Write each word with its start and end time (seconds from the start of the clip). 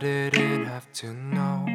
Didn't 0.00 0.64
have 0.64 0.90
to 0.94 1.12
know 1.12 1.66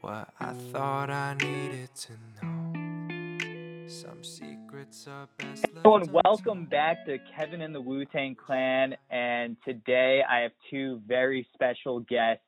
what 0.00 0.28
I 0.40 0.52
thought 0.72 1.08
I 1.08 1.34
needed 1.34 1.88
to 1.94 2.12
know. 2.42 3.86
Some 3.86 4.24
secrets 4.24 5.06
are 5.06 5.28
best 5.38 5.66
left 5.72 5.84
Hello 5.84 5.98
and 5.98 6.10
welcome 6.24 6.64
back 6.64 7.06
to 7.06 7.18
Kevin 7.36 7.60
and 7.60 7.72
the 7.72 7.80
Wu 7.80 8.06
Tang 8.06 8.34
Clan. 8.34 8.96
And 9.08 9.56
today 9.64 10.22
I 10.28 10.40
have 10.40 10.50
two 10.68 11.00
very 11.06 11.46
special 11.54 12.00
guests 12.00 12.42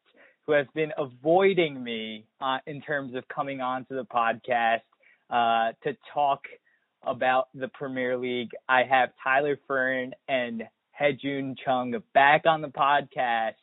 who 0.45 0.55
have 0.55 0.67
been 0.75 0.91
avoiding 0.99 1.81
me 1.81 2.25
uh, 2.41 2.59
in 2.67 2.81
terms 2.81 3.15
of 3.15 3.29
coming 3.29 3.61
onto 3.61 3.95
the 3.95 4.07
podcast 4.07 4.81
uh, 5.31 5.73
to 5.85 5.97
talk 6.13 6.41
about 7.05 7.47
the 7.55 7.69
Premier 7.69 8.19
League. 8.19 8.51
I 8.69 8.83
have 8.83 9.11
Tyler 9.23 9.57
Fern 9.69 10.15
and 10.27 10.65
Hejun 11.01 11.55
Chung 11.65 11.95
back 12.13 12.43
on 12.45 12.61
the 12.61 12.69
podcast 12.69 13.55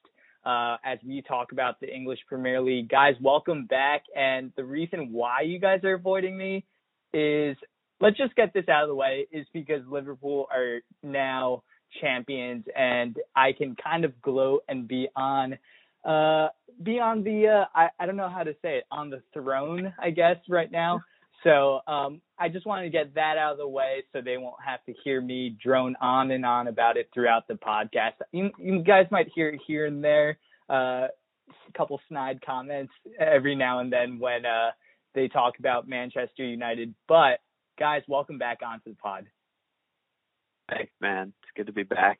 uh, 0.45 0.77
as 0.85 0.99
we 1.05 1.22
talk 1.22 1.52
about 1.52 1.80
the 1.80 1.94
English 1.94 2.20
Premier 2.27 2.62
League. 2.62 2.90
Guys, 2.90 3.16
welcome 3.22 3.66
back. 3.66 4.03
And 4.16 4.52
the 4.55 4.63
reason 4.63 5.12
why 5.12 5.41
you 5.41 5.59
guys 5.59 5.84
are 5.84 5.95
avoiding 5.95 6.38
me 6.38 6.66
is 7.13 7.58
let's 7.99 8.17
just 8.17 8.36
get 8.36 8.53
this 8.53 8.67
out 8.70 8.84
of 8.84 8.89
the 8.89 8.95
way 8.95 9.27
is 9.31 9.48
because 9.53 9.81
Liverpool 9.89 10.48
are 10.53 10.81
now 11.02 11.63
champions 12.02 12.66
and 12.76 13.17
I 13.36 13.53
can 13.53 13.76
kind 13.81 14.05
of 14.05 14.22
gloat 14.22 14.63
and 14.67 14.88
be 14.88 15.08
on 15.16 15.58
uh 16.03 16.50
be 16.84 17.00
on 17.00 17.23
the 17.23 17.48
uh 17.48 17.66
I, 17.73 17.89
I 18.00 18.05
don't 18.05 18.17
know 18.17 18.30
how 18.30 18.44
to 18.44 18.53
say 18.61 18.77
it 18.77 18.83
on 18.92 19.09
the 19.09 19.22
throne 19.33 19.94
I 19.98 20.09
guess 20.09 20.36
right 20.50 20.72
now. 20.72 21.02
So 21.46 21.80
um 21.88 22.22
I 22.38 22.50
just 22.50 22.66
wanted 22.66 22.84
to 22.84 22.90
get 22.90 23.16
that 23.16 23.38
out 23.38 23.54
of 23.54 23.58
the 23.58 23.68
way 23.68 24.04
so 24.12 24.20
they 24.22 24.38
won't 24.38 24.62
have 24.66 24.84
to 24.86 24.94
hear 25.04 25.22
me 25.22 25.56
drone 25.64 25.96
on 26.02 26.32
and 26.32 26.46
on 26.46 26.68
about 26.68 26.98
it 26.98 27.10
throughout 27.14 27.48
the 27.48 27.54
podcast. 27.54 28.14
You, 28.34 28.50
you 28.58 28.84
guys 28.84 29.06
might 29.12 29.28
hear 29.34 29.50
it 29.50 29.62
here 29.66 29.86
and 29.86 30.04
there 30.04 30.38
uh 30.70 31.08
a 31.48 31.78
couple 31.78 32.02
snide 32.10 32.40
comments 32.46 32.92
every 33.20 33.56
now 33.56 33.80
and 33.80 33.94
then 33.94 34.20
when 34.20 34.46
uh 34.46 34.72
they 35.14 35.30
talk 35.30 35.60
about 35.60 35.88
Manchester 35.88 36.44
United, 36.44 36.94
but 37.08 37.40
guys, 37.80 38.02
welcome 38.08 38.38
back 38.38 38.60
onto 38.66 38.90
the 38.90 38.98
pod. 38.98 39.26
Thanks, 40.70 40.92
man. 41.00 41.34
It's 41.42 41.52
good 41.56 41.68
to 41.68 41.73
be 41.73 41.84
back. 41.84 42.18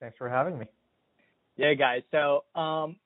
Thanks 0.00 0.16
for 0.16 0.28
having 0.28 0.58
me. 0.58 0.66
Yeah, 1.56 1.74
guys. 1.74 2.02
So, 2.10 2.44
um, 2.58 2.96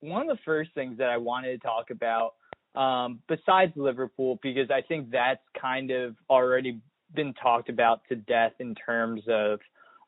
one 0.00 0.22
of 0.22 0.36
the 0.36 0.42
first 0.44 0.70
things 0.74 0.98
that 0.98 1.08
I 1.08 1.16
wanted 1.16 1.60
to 1.60 1.66
talk 1.66 1.90
about, 1.90 2.34
um, 2.74 3.20
besides 3.28 3.72
Liverpool, 3.76 4.38
because 4.42 4.70
I 4.70 4.82
think 4.82 5.10
that's 5.10 5.42
kind 5.60 5.90
of 5.90 6.16
already 6.28 6.80
been 7.14 7.34
talked 7.34 7.68
about 7.68 8.02
to 8.08 8.16
death 8.16 8.52
in 8.58 8.74
terms 8.74 9.22
of 9.28 9.60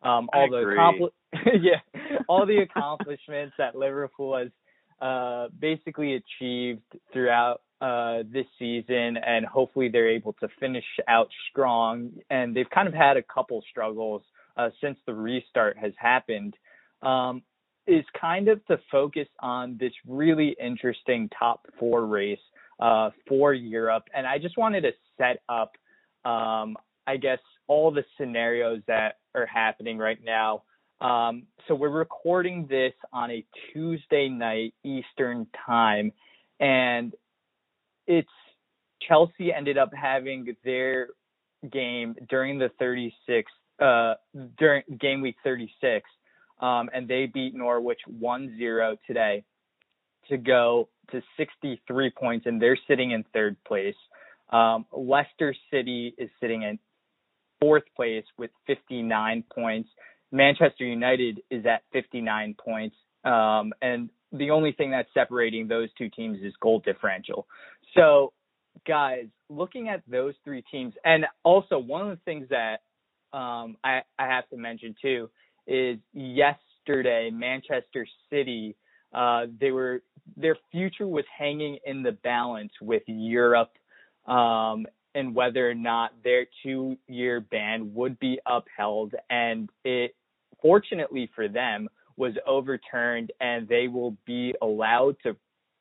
um, 0.03 0.29
I 0.33 0.39
all 0.39 0.51
the 0.51 0.59
accompli- 0.59 1.11
yeah, 1.61 1.81
all 2.29 2.47
the 2.47 2.59
accomplishments 2.59 3.55
that 3.59 3.75
Liverpool 3.75 4.37
has 4.37 4.49
uh, 5.01 5.49
basically 5.59 6.15
achieved 6.15 6.83
throughout 7.13 7.63
uh, 7.81 8.19
this 8.31 8.47
season, 8.59 9.17
and 9.17 9.47
hopefully 9.47 9.89
they're 9.89 10.11
able 10.11 10.35
to 10.35 10.49
finish 10.59 10.85
out 11.09 11.29
strong. 11.51 12.11
And 12.29 12.55
they've 12.55 12.69
kind 12.69 12.89
of 12.89 12.95
had 12.95 13.17
a 13.17 13.23
couple 13.23 13.63
struggles 13.71 14.23
uh, 14.57 14.71
since 14.81 14.99
the 15.07 15.15
restart 15.15 15.79
has 15.79 15.93
happened. 15.99 16.55
Um, 17.03 17.43
is 17.91 18.05
kind 18.19 18.49
of 18.49 18.65
to 18.67 18.79
focus 18.91 19.27
on 19.41 19.77
this 19.79 19.93
really 20.07 20.57
interesting 20.63 21.29
top 21.37 21.67
four 21.79 22.07
race 22.07 22.39
uh, 22.79 23.11
for 23.29 23.53
Europe. 23.53 24.05
And 24.15 24.27
I 24.27 24.39
just 24.39 24.57
wanted 24.57 24.83
to 24.83 24.93
set 25.19 25.43
up, 25.49 25.73
um, 26.25 26.77
I 27.07 27.17
guess, 27.17 27.41
all 27.67 27.91
the 27.91 28.05
scenarios 28.17 28.81
that 28.87 29.19
are 29.35 29.47
happening 29.47 29.99
right 29.99 30.19
now. 30.25 30.63
Um, 31.01 31.45
so 31.67 31.75
we're 31.75 31.89
recording 31.89 32.67
this 32.69 32.93
on 33.13 33.31
a 33.31 33.45
Tuesday 33.73 34.29
night 34.29 34.75
Eastern 34.85 35.47
time, 35.67 36.13
and 36.61 37.13
it's 38.07 38.29
Chelsea 39.09 39.53
ended 39.53 39.79
up 39.79 39.91
having 39.95 40.55
their 40.65 41.09
game 41.71 42.15
during 42.29 42.59
the 42.59 42.71
36 42.79 43.51
uh 43.83 44.15
during 44.59 44.83
game 44.99 45.21
week 45.21 45.37
36 45.45 46.09
um 46.61 46.91
and 46.93 47.09
they 47.09 47.27
beat 47.27 47.55
Norwich 47.55 48.01
1-0 48.21 48.97
today 49.07 49.45
to 50.29 50.37
go 50.37 50.89
to 51.11 51.23
63 51.37 52.11
points 52.19 52.47
and 52.47 52.61
they're 52.61 52.79
sitting 52.89 53.11
in 53.13 53.25
third 53.33 53.57
place. 53.65 53.97
Um 54.51 54.87
Leicester 54.93 55.55
City 55.73 56.15
is 56.19 56.31
sitting 56.41 56.63
in 56.63 56.79
fourth 57.61 57.85
place 57.97 58.25
with 58.39 58.51
59 58.67 59.45
points. 59.53 59.89
Manchester 60.33 60.85
United 60.85 61.41
is 61.51 61.67
at 61.67 61.83
59 61.93 62.55
points. 62.63 62.97
Um 63.25 63.73
and 63.83 64.11
the 64.33 64.51
only 64.51 64.73
thing 64.73 64.93
that's 64.93 65.09
separating 65.13 65.67
those 65.67 65.89
two 65.99 66.09
teams 66.09 66.39
is 66.43 66.53
goal 66.61 66.81
differential. 66.85 67.47
So 67.97 68.33
guys, 68.87 69.27
looking 69.49 69.89
at 69.89 70.03
those 70.09 70.35
three 70.45 70.63
teams, 70.71 70.95
and 71.05 71.27
also 71.43 71.79
one 71.79 72.03
of 72.03 72.09
the 72.09 72.23
things 72.25 72.49
that 72.51 72.81
um, 73.33 73.77
I, 73.85 74.03
I 74.19 74.27
have 74.27 74.49
to 74.51 74.57
mention 74.57 74.95
too 75.01 75.31
is 75.71 75.99
yesterday 76.13 77.31
Manchester 77.33 78.07
City, 78.29 78.77
uh, 79.15 79.47
they 79.61 79.71
were 79.71 80.03
their 80.37 80.57
future 80.71 81.07
was 81.07 81.25
hanging 81.37 81.79
in 81.87 82.03
the 82.03 82.13
balance 82.13 82.73
with 82.81 83.03
Europe, 83.07 83.73
um, 84.27 84.87
and 85.15 85.35
whether 85.35 85.69
or 85.69 85.75
not 85.75 86.11
their 86.23 86.47
two-year 86.63 87.41
ban 87.41 87.93
would 87.95 88.19
be 88.19 88.39
upheld, 88.47 89.15
and 89.31 89.71
it 89.85 90.15
fortunately 90.61 91.31
for 91.35 91.49
them 91.49 91.89
was 92.17 92.35
overturned, 92.47 93.33
and 93.41 93.67
they 93.67 93.89
will 93.89 94.17
be 94.27 94.55
allowed 94.61 95.17
to 95.23 95.37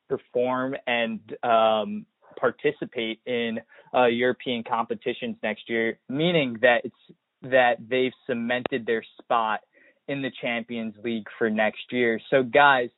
perform 0.08 0.76
and 0.88 1.20
um, 1.44 2.06
participate 2.40 3.20
in 3.26 3.60
uh, 3.94 4.06
European 4.06 4.64
competitions 4.64 5.36
next 5.44 5.70
year, 5.70 6.00
meaning 6.08 6.58
that 6.62 6.82
it's 6.86 7.18
that 7.42 7.78
they've 7.88 8.14
cemented 8.28 8.86
their 8.86 9.04
spot 9.22 9.62
in 10.10 10.24
the 10.24 10.32
Champions 10.42 10.96
League 11.04 11.28
for 11.38 11.50
next 11.50 11.92
year. 11.92 12.20
So, 12.32 12.42
guys, 12.42 12.90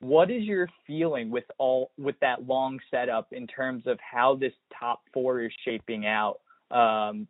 what 0.00 0.30
is 0.30 0.42
your 0.44 0.66
feeling 0.86 1.30
with 1.30 1.44
all 1.58 1.90
with 1.98 2.16
that 2.20 2.46
long 2.46 2.80
setup 2.90 3.28
in 3.32 3.46
terms 3.46 3.84
of 3.86 3.98
how 4.00 4.34
this 4.34 4.54
top 4.80 5.02
four 5.12 5.42
is 5.42 5.52
shaping 5.64 6.06
out 6.06 6.40
um, 6.70 7.28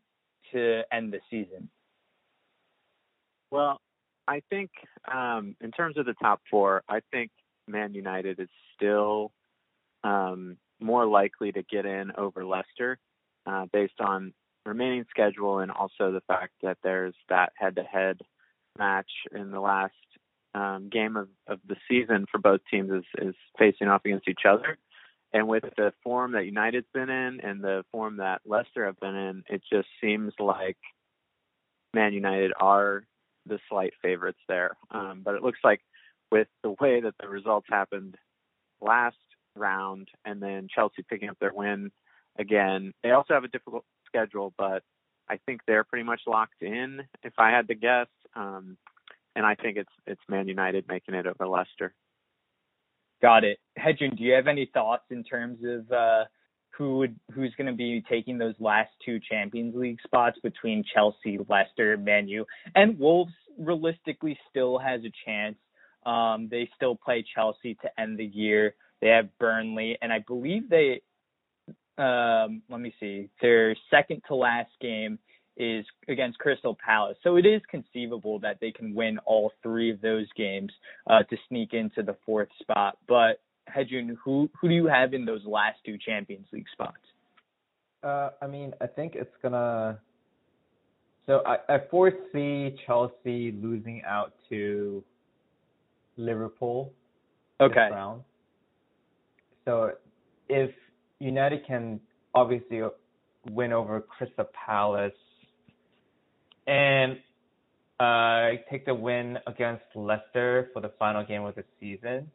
to 0.52 0.82
end 0.92 1.12
the 1.12 1.18
season? 1.28 1.68
Well, 3.50 3.80
I 4.28 4.42
think 4.50 4.70
um, 5.12 5.56
in 5.60 5.72
terms 5.72 5.98
of 5.98 6.06
the 6.06 6.14
top 6.14 6.40
four, 6.48 6.84
I 6.88 7.00
think 7.10 7.32
Man 7.66 7.94
United 7.94 8.38
is 8.38 8.48
still 8.76 9.32
um, 10.04 10.58
more 10.80 11.06
likely 11.06 11.50
to 11.50 11.62
get 11.64 11.86
in 11.86 12.12
over 12.16 12.44
Leicester 12.44 12.98
uh, 13.46 13.66
based 13.72 14.00
on 14.00 14.32
remaining 14.64 15.06
schedule 15.10 15.58
and 15.58 15.72
also 15.72 16.12
the 16.12 16.22
fact 16.28 16.52
that 16.62 16.76
there's 16.84 17.14
that 17.30 17.52
head-to-head 17.58 18.20
match 18.78 19.10
in 19.34 19.50
the 19.50 19.60
last 19.60 19.94
um, 20.54 20.88
game 20.90 21.16
of, 21.16 21.28
of 21.46 21.60
the 21.66 21.76
season 21.88 22.26
for 22.30 22.38
both 22.38 22.60
teams 22.70 22.90
is, 22.90 23.04
is 23.18 23.34
facing 23.58 23.88
off 23.88 24.02
against 24.04 24.28
each 24.28 24.42
other. 24.48 24.78
And 25.32 25.46
with 25.46 25.64
the 25.76 25.92
form 26.02 26.32
that 26.32 26.46
United's 26.46 26.86
been 26.94 27.10
in 27.10 27.40
and 27.40 27.62
the 27.62 27.84
form 27.92 28.16
that 28.16 28.40
Leicester 28.46 28.86
have 28.86 28.98
been 28.98 29.14
in, 29.14 29.44
it 29.48 29.62
just 29.70 29.88
seems 30.00 30.32
like 30.38 30.78
Man 31.92 32.14
United 32.14 32.52
are 32.58 33.04
the 33.46 33.58
slight 33.68 33.92
favorites 34.00 34.38
there. 34.48 34.76
Um, 34.90 35.20
but 35.24 35.34
it 35.34 35.42
looks 35.42 35.58
like 35.62 35.80
with 36.30 36.48
the 36.62 36.74
way 36.80 37.00
that 37.00 37.14
the 37.20 37.28
results 37.28 37.66
happened 37.68 38.16
last 38.80 39.16
round 39.54 40.08
and 40.24 40.40
then 40.40 40.68
Chelsea 40.74 41.02
picking 41.08 41.28
up 41.28 41.38
their 41.40 41.52
win 41.52 41.90
again, 42.38 42.92
they 43.02 43.10
also 43.10 43.34
have 43.34 43.44
a 43.44 43.48
difficult 43.48 43.84
schedule, 44.06 44.54
but 44.56 44.82
I 45.28 45.38
think 45.44 45.60
they're 45.66 45.84
pretty 45.84 46.04
much 46.04 46.22
locked 46.26 46.62
in 46.62 47.02
if 47.22 47.34
I 47.38 47.50
had 47.50 47.68
to 47.68 47.74
guess. 47.74 48.06
Um, 48.38 48.76
and 49.36 49.44
I 49.44 49.54
think 49.54 49.76
it's 49.76 49.92
it's 50.06 50.20
Man 50.28 50.48
United 50.48 50.86
making 50.88 51.14
it 51.14 51.26
over 51.26 51.46
Leicester. 51.46 51.94
Got 53.20 53.44
it. 53.44 53.58
Hedgen, 53.78 54.16
do 54.16 54.22
you 54.22 54.32
have 54.34 54.46
any 54.46 54.70
thoughts 54.72 55.04
in 55.10 55.24
terms 55.24 55.58
of 55.64 55.90
uh, 55.90 56.24
who 56.76 56.98
would 56.98 57.18
who's 57.32 57.52
going 57.58 57.66
to 57.66 57.76
be 57.76 58.02
taking 58.08 58.38
those 58.38 58.54
last 58.60 58.90
two 59.04 59.18
Champions 59.28 59.74
League 59.74 59.98
spots 60.04 60.38
between 60.42 60.84
Chelsea, 60.94 61.38
Leicester, 61.48 61.96
Man 61.96 62.28
U, 62.28 62.44
and 62.74 62.98
Wolves? 62.98 63.32
Realistically, 63.58 64.38
still 64.48 64.78
has 64.78 65.00
a 65.00 65.12
chance. 65.26 65.56
Um, 66.06 66.48
they 66.48 66.70
still 66.76 66.94
play 66.94 67.24
Chelsea 67.34 67.74
to 67.82 68.00
end 68.00 68.18
the 68.18 68.24
year. 68.24 68.76
They 69.00 69.08
have 69.08 69.36
Burnley, 69.38 69.98
and 70.00 70.12
I 70.12 70.20
believe 70.26 70.70
they. 70.70 71.02
Um, 71.98 72.62
let 72.70 72.80
me 72.80 72.94
see. 73.00 73.30
Their 73.42 73.74
second 73.90 74.22
to 74.28 74.36
last 74.36 74.70
game 74.80 75.18
is 75.58 75.84
against 76.08 76.38
Crystal 76.38 76.76
Palace. 76.84 77.16
So 77.22 77.36
it 77.36 77.44
is 77.44 77.60
conceivable 77.70 78.38
that 78.40 78.58
they 78.60 78.70
can 78.70 78.94
win 78.94 79.18
all 79.26 79.52
three 79.62 79.90
of 79.90 80.00
those 80.00 80.26
games 80.36 80.72
uh, 81.08 81.24
to 81.24 81.36
sneak 81.48 81.74
into 81.74 82.02
the 82.02 82.16
fourth 82.24 82.48
spot. 82.60 82.96
But 83.06 83.40
Hedjun, 83.68 84.16
who 84.24 84.48
who 84.58 84.68
do 84.68 84.74
you 84.74 84.86
have 84.86 85.12
in 85.12 85.24
those 85.24 85.44
last 85.44 85.78
two 85.84 85.98
Champions 85.98 86.46
League 86.52 86.66
spots? 86.72 86.96
Uh, 88.02 88.30
I 88.40 88.46
mean, 88.46 88.72
I 88.80 88.86
think 88.86 89.14
it's 89.14 89.34
gonna. 89.42 89.98
So 91.26 91.42
I, 91.44 91.74
I 91.74 91.78
foresee 91.90 92.74
Chelsea 92.86 93.52
losing 93.52 94.02
out 94.06 94.32
to 94.48 95.04
Liverpool 96.16 96.92
Okay. 97.60 97.88
round. 97.90 98.22
So 99.64 99.92
if 100.48 100.70
United 101.18 101.66
can 101.66 102.00
obviously 102.34 102.80
win 103.50 103.72
over 103.72 104.00
Crystal 104.00 104.48
Palace 104.66 105.12
and 106.68 107.18
uh, 107.98 108.60
take 108.70 108.86
the 108.86 108.94
win 108.94 109.38
against 109.46 109.84
Leicester 109.94 110.70
for 110.72 110.80
the 110.80 110.92
final 110.98 111.24
game 111.24 111.44
of 111.44 111.54
the 111.56 111.64
season, 111.80 112.30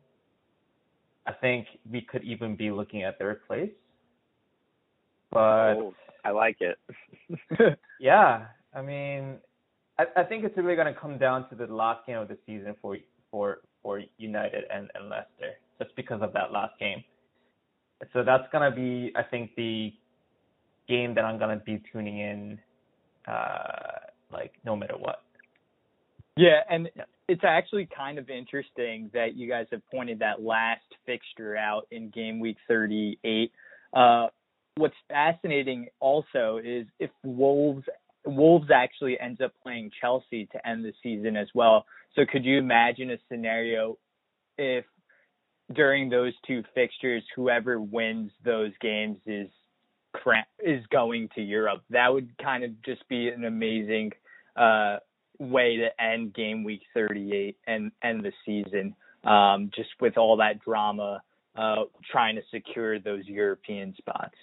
I 1.25 1.31
think 1.31 1.68
we 1.89 2.01
could 2.01 2.24
even 2.24 2.56
be 2.56 2.71
looking 2.71 3.03
at 3.03 3.18
third 3.19 3.45
place. 3.47 3.71
But 5.31 5.75
Oh, 5.75 5.94
I 6.25 6.31
like 6.31 6.57
it. 6.59 6.77
yeah, 8.00 8.47
I 8.74 8.81
mean, 8.81 9.38
I, 9.97 10.06
I 10.18 10.24
think 10.24 10.44
it's 10.44 10.57
really 10.57 10.75
going 10.75 10.94
to 10.94 11.00
come 11.00 11.18
down 11.18 11.50
to 11.50 11.56
the 11.56 11.68
last 11.68 12.06
game 12.06 12.18
of 12.18 12.27
the 12.27 12.38
season 12.45 12.75
for 12.81 12.97
for 13.31 13.59
for 13.81 14.01
United 14.18 14.63
and, 14.74 14.89
and 14.95 15.09
Leicester, 15.09 15.53
just 15.81 15.95
because 15.95 16.21
of 16.21 16.33
that 16.33 16.51
last 16.51 16.77
game. 16.80 17.03
So 18.12 18.24
that's 18.24 18.44
going 18.51 18.69
to 18.69 18.75
be, 18.75 19.12
I 19.15 19.24
think, 19.24 19.56
the 19.56 19.94
game 20.88 21.15
that 21.15 21.24
I'm 21.24 21.38
going 21.39 21.57
to 21.57 21.63
be 21.63 21.81
tuning 21.91 22.19
in, 22.19 22.59
uh, 23.27 24.03
like 24.33 24.53
no 24.65 24.75
matter 24.75 24.95
what. 24.97 25.24
Yeah, 26.35 26.63
and 26.69 26.89
Yeah. 26.95 27.06
it's 27.27 27.44
actually 27.44 27.85
kind 27.85 28.18
of 28.18 28.30
interesting 28.30 29.09
that 29.13 29.35
you 29.35 29.47
guys 29.47 29.68
have 29.71 29.85
pointed 29.89 30.19
that 30.19 30.41
last 30.41 30.83
fixture 31.06 31.56
out 31.56 31.88
in 31.91 32.09
game 32.09 32.39
week 32.39 32.57
38. 32.68 33.51
Uh, 33.94 34.27
what's 34.75 34.95
fascinating 35.07 35.88
also 36.00 36.57
is 36.63 36.88
if 37.00 37.12
Wolves 37.24 37.88
Wolves 38.25 38.71
actually 38.71 39.19
ends 39.19 39.41
up 39.41 39.53
playing 39.62 39.91
Chelsea 40.00 40.45
to 40.47 40.68
end 40.68 40.85
the 40.85 40.94
season 41.03 41.35
as 41.35 41.50
well. 41.53 41.85
So 42.15 42.25
could 42.25 42.45
you 42.45 42.57
imagine 42.57 43.12
a 43.12 43.18
scenario 43.30 43.97
if 44.57 44.85
during 45.74 46.09
those 46.09 46.33
two 46.47 46.63
fixtures 46.74 47.24
whoever 47.35 47.81
wins 47.81 48.31
those 48.44 48.71
games 48.80 49.18
is 49.25 49.50
is 50.59 50.85
going 50.88 51.30
to 51.35 51.41
Europe? 51.41 51.83
That 51.89 52.13
would 52.13 52.38
kind 52.38 52.63
of 52.63 52.81
just 52.83 53.07
be 53.09 53.27
an 53.30 53.44
amazing 53.45 54.13
uh 54.56 54.98
way 55.40 55.78
to 55.78 56.02
end 56.02 56.34
game 56.34 56.64
week 56.64 56.82
38 56.94 57.58
and 57.68 57.92
end 58.04 58.24
the 58.24 58.32
season 58.46 58.96
um, 59.24 59.72
just 59.76 59.90
with 60.00 60.18
all 60.18 60.38
that 60.38 60.60
drama 60.64 61.22
uh, 61.56 61.84
trying 62.12 62.36
to 62.36 62.42
secure 62.52 63.00
those 63.00 63.26
European 63.26 63.96
spots. 63.98 64.36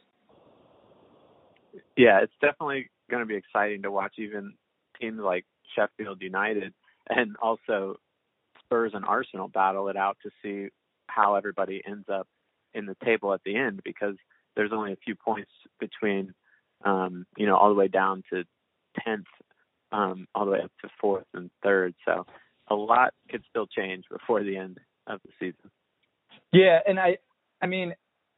yeah, 1.96 2.20
it's 2.22 2.32
definitely 2.40 2.90
going 3.10 3.22
to 3.22 3.26
be 3.26 3.36
exciting 3.36 3.82
to 3.82 3.90
watch 3.90 4.14
even 4.18 4.54
teams 5.00 5.20
like 5.20 5.44
Sheffield 5.76 6.20
United 6.22 6.72
and 7.08 7.36
also 7.42 7.96
Spurs 8.64 8.92
and 8.94 9.04
Arsenal 9.04 9.48
battle 9.48 9.88
it 9.88 9.96
out 9.96 10.16
to 10.22 10.30
see 10.42 10.70
how 11.08 11.34
everybody 11.34 11.82
ends 11.86 12.08
up 12.08 12.28
in 12.74 12.86
the 12.86 12.96
table 13.04 13.34
at 13.34 13.40
the 13.44 13.56
end 13.56 13.80
because 13.84 14.14
there's 14.56 14.72
only 14.72 14.92
a 14.92 14.96
few 15.04 15.14
points 15.14 15.50
between 15.78 16.32
um, 16.84 17.26
you 17.36 17.46
know, 17.46 17.56
all 17.56 17.68
the 17.68 17.74
way 17.74 17.88
down 17.88 18.22
to 18.32 18.44
10th, 19.06 19.24
um, 19.92 20.26
all 20.34 20.44
the 20.44 20.52
way 20.52 20.60
up 20.60 20.72
to 20.82 20.90
4th 21.02 21.24
and 21.34 21.50
3rd. 21.64 21.94
So 22.06 22.26
a 22.68 22.74
lot 22.74 23.12
could 23.28 23.42
still 23.50 23.66
change 23.66 24.04
before 24.10 24.42
the 24.42 24.56
end 24.56 24.78
of 25.06 25.20
the 25.24 25.30
season. 25.38 25.70
Yeah, 26.52 26.78
and 26.86 26.98
I 26.98 27.18
I 27.60 27.66
mean 27.66 27.94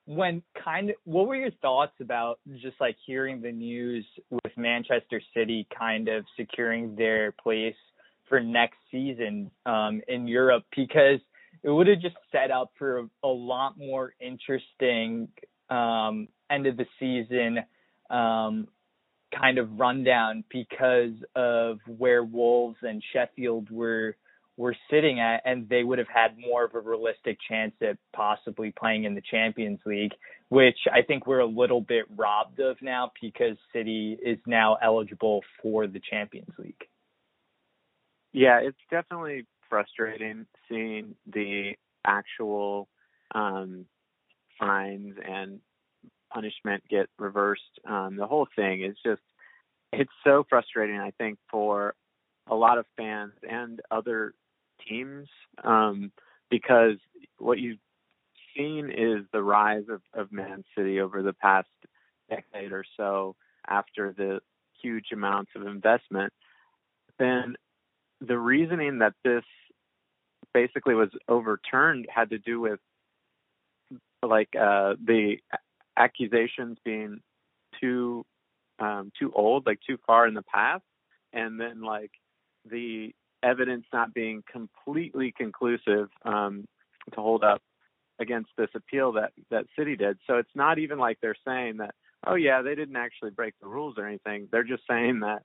when 0.07 0.43
kind 0.63 0.91
of 0.91 0.97
what 1.05 1.27
were 1.27 1.37
your 1.37 1.51
thoughts 1.63 1.93
about 2.01 2.41
just 2.61 2.81
like 2.81 2.97
hearing 3.07 3.41
the 3.41 3.53
news 3.53 4.05
with 4.31 4.53
Manchester 4.57 5.23
City 5.35 5.67
kind 5.77 6.09
of 6.09 6.25
securing 6.37 6.97
their 6.97 7.33
place 7.33 7.77
for 8.29 8.41
next 8.41 8.79
season 8.91 9.51
um 9.67 10.01
in 10.09 10.27
Europe 10.27 10.65
because 10.75 11.21
it 11.63 11.71
would 11.71 11.87
have 11.87 12.01
just 12.01 12.17
set 12.33 12.51
up 12.51 12.73
for 12.79 13.01
a, 13.01 13.09
a 13.25 13.29
lot 13.29 13.79
more 13.79 14.15
interesting 14.21 15.29
um 15.71 16.29
end 16.51 16.67
of 16.67 16.77
the 16.77 16.87
season 16.99 17.59
um 18.11 18.67
kind 19.39 19.59
of 19.59 19.79
rundown 19.79 20.45
because 20.51 21.15
of 21.35 21.79
where 21.87 22.25
Wolves 22.25 22.79
and 22.83 23.03
Sheffield 23.13 23.71
were 23.71 24.17
were 24.59 24.77
sitting 24.91 25.19
at, 25.19 25.41
and 25.47 25.67
they 25.69 25.83
would 25.83 25.99
have 25.99 26.09
had 26.13 26.37
more 26.39 26.65
of 26.65 26.75
a 26.75 26.81
realistic 26.81 27.39
chance 27.49 27.73
at 27.81 27.97
possibly 28.15 28.73
playing 28.79 29.05
in 29.05 29.15
the 29.15 29.23
Champions 29.31 29.81
League, 29.87 30.13
which 30.51 30.77
I 30.93 31.01
think 31.03 31.27
we're 31.27 31.41
a 31.41 31.47
little 31.47 31.81
bit 31.81 32.05
robbed 32.15 32.61
of 32.61 32.77
now 32.83 33.11
because 33.21 33.57
City 33.73 34.19
is 34.23 34.39
now 34.47 34.77
eligible 34.83 35.41
for 35.63 35.87
the 35.87 36.01
Champions 36.11 36.53
League. 36.59 36.85
Yeah, 38.33 38.61
it's 38.63 38.79
definitely 38.91 39.47
frustrating 39.71 40.47
seeing 40.69 41.15
the 41.27 41.73
actual 42.07 42.89
um, 43.35 43.87
fines 44.59 45.15
and 45.27 45.61
punishment 46.33 46.83
get 46.89 47.09
reversed. 47.19 47.81
Um, 47.89 48.17
the 48.17 48.27
whole 48.27 48.47
thing 48.57 48.83
is 48.83 48.97
just, 49.05 49.23
it's 49.93 50.13
so 50.25 50.45
frustrating, 50.49 50.99
I 50.99 51.11
think, 51.19 51.39
for 51.51 51.95
a 52.47 52.55
lot 52.55 52.79
of 52.79 52.87
fans 52.97 53.33
and 53.49 53.81
other 53.91 54.35
teams 54.89 55.29
um, 55.63 56.13
because 56.51 56.97
what 57.39 57.59
you've 57.59 57.79
seen 58.57 58.91
is 58.91 59.25
the 59.33 59.43
rise 59.43 59.85
of, 59.89 60.03
of 60.15 60.33
Man 60.33 60.65
City 60.77 61.01
over 61.01 61.23
the 61.23 61.33
past 61.33 61.69
decade 62.29 62.73
or 62.73 62.85
so 62.97 63.37
after 63.67 64.13
the 64.17 64.41
huge 64.83 65.07
amounts 65.13 65.53
of 65.55 65.67
investment. 65.67 66.33
Then 67.19 67.55
the 68.21 68.39
reasoning 68.39 68.99
that 68.99 69.15
this 69.25 69.45
basically 70.53 70.95
was 70.95 71.09
overturned 71.29 72.07
had 72.13 72.31
to 72.31 72.39
do 72.39 72.61
with 72.61 72.81
like 74.23 74.51
uh 74.55 74.95
the 75.05 75.37
accusations 75.97 76.79
being 76.85 77.21
too 77.81 78.25
um 78.79 79.13
too 79.19 79.33
old 79.35 79.67
like 79.67 79.81
too 79.87 79.99
far 80.07 80.27
in 80.27 80.35
the 80.35 80.43
past. 80.43 80.85
And 81.33 81.59
then 81.61 81.83
like 81.83 82.11
the 82.71 83.15
evidence 83.43 83.85
not 83.93 84.15
being 84.15 84.43
completely 84.51 85.33
conclusive 85.37 86.09
um 86.25 86.67
to 87.13 87.21
hold 87.21 87.43
up 87.43 87.63
against 88.21 88.51
this 88.57 88.71
appeal 88.75 89.13
that 89.13 89.33
that 89.51 89.67
city 89.79 89.97
did. 89.97 90.19
So 90.27 90.37
it's 90.37 90.55
not 90.55 90.79
even 90.79 90.99
like 90.99 91.19
they're 91.21 91.35
saying 91.47 91.79
that 91.79 91.95
oh 92.27 92.35
yeah 92.35 92.63
they 92.63 92.75
didn't 92.75 92.97
actually 92.97 93.31
break 93.31 93.55
the 93.61 93.69
rules 93.69 93.97
or 93.99 94.07
anything. 94.07 94.49
They're 94.51 94.65
just 94.65 94.85
saying 94.89 95.21
that 95.21 95.43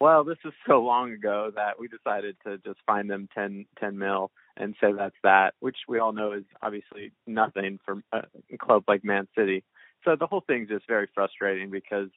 well, 0.00 0.22
this 0.22 0.38
is 0.44 0.52
so 0.66 0.80
long 0.80 1.12
ago 1.12 1.50
that 1.56 1.78
we 1.78 1.88
decided 1.88 2.36
to 2.46 2.58
just 2.58 2.78
find 2.86 3.10
them 3.10 3.28
10, 3.34 3.66
10 3.80 3.98
mil 3.98 4.30
and 4.56 4.74
say 4.80 4.92
that's 4.96 5.16
that, 5.24 5.54
which 5.60 5.76
we 5.88 5.98
all 5.98 6.12
know 6.12 6.32
is 6.32 6.44
obviously 6.62 7.12
nothing 7.26 7.78
for 7.84 8.00
a 8.12 8.22
club 8.58 8.84
like 8.86 9.04
Man 9.04 9.26
City. 9.36 9.64
So 10.04 10.16
the 10.16 10.26
whole 10.26 10.42
thing's 10.46 10.68
just 10.68 10.86
very 10.86 11.08
frustrating 11.14 11.70
because 11.70 12.08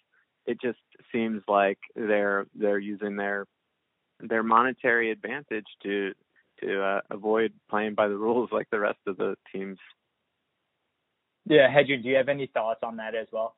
it 0.46 0.60
just 0.62 0.80
seems 1.12 1.42
like 1.48 1.80
they're 1.96 2.46
they're 2.56 2.80
using 2.80 3.16
their 3.16 3.48
their 4.20 4.44
monetary 4.44 5.12
advantage 5.12 5.66
to 5.84 6.14
to 6.62 6.82
uh, 6.82 7.02
avoid 7.10 7.54
playing 7.70 7.96
by 7.96 8.08
the 8.08 8.18
rules 8.18 8.50
like 8.52 8.70
the 8.70 8.80
rest 8.80 9.00
of 9.08 9.18
the 9.18 9.36
teams. 9.52 9.78
Yeah, 11.46 11.72
Hedger, 11.72 11.98
do 11.98 12.08
you 12.08 12.16
have 12.18 12.30
any 12.30 12.48
thoughts 12.48 12.82
on 12.84 12.98
that 12.98 13.16
as 13.16 13.28
well? 13.32 13.56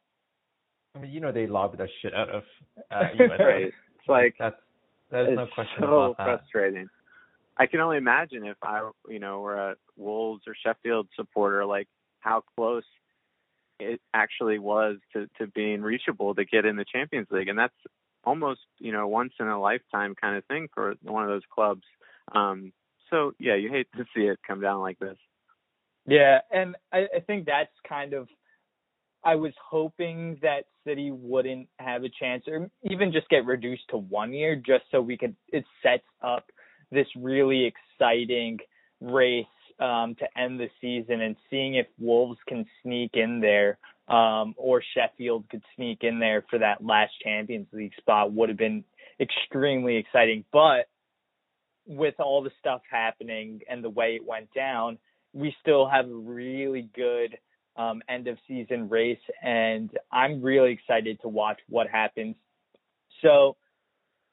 I 0.95 0.99
mean, 0.99 1.11
you 1.11 1.19
know, 1.19 1.31
they 1.31 1.47
lobby 1.47 1.77
the 1.77 1.87
shit 2.01 2.13
out 2.13 2.29
of 2.29 2.43
uh, 2.91 3.03
United. 3.13 3.43
Right. 3.43 3.65
It's 3.65 4.07
like 4.07 4.35
that's 4.39 4.55
there's 5.11 5.29
it's 5.29 5.37
no 5.37 5.47
question 5.53 5.77
so 5.81 5.87
about 5.87 6.17
that. 6.17 6.25
frustrating. 6.25 6.87
I 7.57 7.67
can 7.67 7.81
only 7.81 7.97
imagine 7.97 8.45
if 8.45 8.57
I, 8.63 8.89
you 9.07 9.19
know, 9.19 9.41
were 9.41 9.71
a 9.71 9.75
Wolves 9.95 10.43
or 10.47 10.55
Sheffield 10.65 11.07
supporter, 11.15 11.65
like 11.65 11.87
how 12.19 12.43
close 12.55 12.83
it 13.79 14.01
actually 14.13 14.59
was 14.59 14.97
to 15.13 15.27
to 15.37 15.47
being 15.47 15.81
reachable 15.81 16.35
to 16.35 16.45
get 16.45 16.65
in 16.65 16.75
the 16.75 16.85
Champions 16.85 17.27
League, 17.31 17.47
and 17.47 17.57
that's 17.57 17.73
almost, 18.23 18.61
you 18.79 18.91
know, 18.91 19.07
once 19.07 19.33
in 19.39 19.47
a 19.47 19.59
lifetime 19.59 20.15
kind 20.19 20.37
of 20.37 20.45
thing 20.45 20.67
for 20.73 20.95
one 21.01 21.23
of 21.23 21.29
those 21.29 21.43
clubs. 21.53 21.83
Um, 22.33 22.71
so 23.09 23.33
yeah, 23.39 23.55
you 23.55 23.69
hate 23.69 23.87
to 23.95 24.05
see 24.15 24.23
it 24.23 24.39
come 24.47 24.61
down 24.61 24.81
like 24.81 24.99
this. 24.99 25.17
Yeah, 26.05 26.39
and 26.51 26.75
I, 26.91 27.07
I 27.15 27.19
think 27.25 27.45
that's 27.45 27.71
kind 27.87 28.13
of 28.13 28.27
I 29.23 29.35
was 29.35 29.53
hoping 29.69 30.37
that 30.41 30.65
City 30.85 31.11
wouldn't 31.11 31.69
have 31.79 32.03
a 32.03 32.09
chance 32.09 32.43
or 32.47 32.69
even 32.83 33.13
just 33.13 33.29
get 33.29 33.45
reduced 33.45 33.83
to 33.89 33.97
one 33.97 34.33
year 34.33 34.55
just 34.55 34.83
so 34.91 35.01
we 35.01 35.17
could 35.17 35.35
it 35.49 35.63
sets 35.81 36.03
up 36.21 36.45
this 36.91 37.07
really 37.15 37.65
exciting 37.65 38.59
race 38.99 39.45
um 39.79 40.15
to 40.15 40.25
end 40.37 40.59
the 40.59 40.69
season 40.81 41.21
and 41.21 41.35
seeing 41.49 41.75
if 41.75 41.87
Wolves 41.99 42.39
can 42.47 42.65
sneak 42.81 43.11
in 43.13 43.39
there 43.39 43.77
um 44.07 44.53
or 44.57 44.81
Sheffield 44.93 45.49
could 45.49 45.63
sneak 45.75 45.99
in 46.01 46.19
there 46.19 46.43
for 46.49 46.59
that 46.59 46.83
last 46.83 47.13
Champions 47.23 47.67
League 47.71 47.95
spot 47.97 48.31
would 48.33 48.49
have 48.49 48.57
been 48.57 48.83
extremely 49.19 49.97
exciting 49.97 50.43
but 50.51 50.87
with 51.85 52.15
all 52.19 52.41
the 52.41 52.51
stuff 52.59 52.81
happening 52.89 53.61
and 53.69 53.83
the 53.83 53.89
way 53.89 54.15
it 54.15 54.25
went 54.25 54.49
down 54.53 54.97
we 55.33 55.55
still 55.61 55.87
have 55.87 56.07
a 56.07 56.13
really 56.13 56.89
good 56.95 57.37
um, 57.75 58.01
end 58.07 58.27
of 58.27 58.37
season 58.47 58.89
race, 58.89 59.17
and 59.41 59.89
I'm 60.11 60.41
really 60.41 60.71
excited 60.71 61.19
to 61.21 61.27
watch 61.27 61.59
what 61.67 61.87
happens. 61.87 62.35
So, 63.21 63.57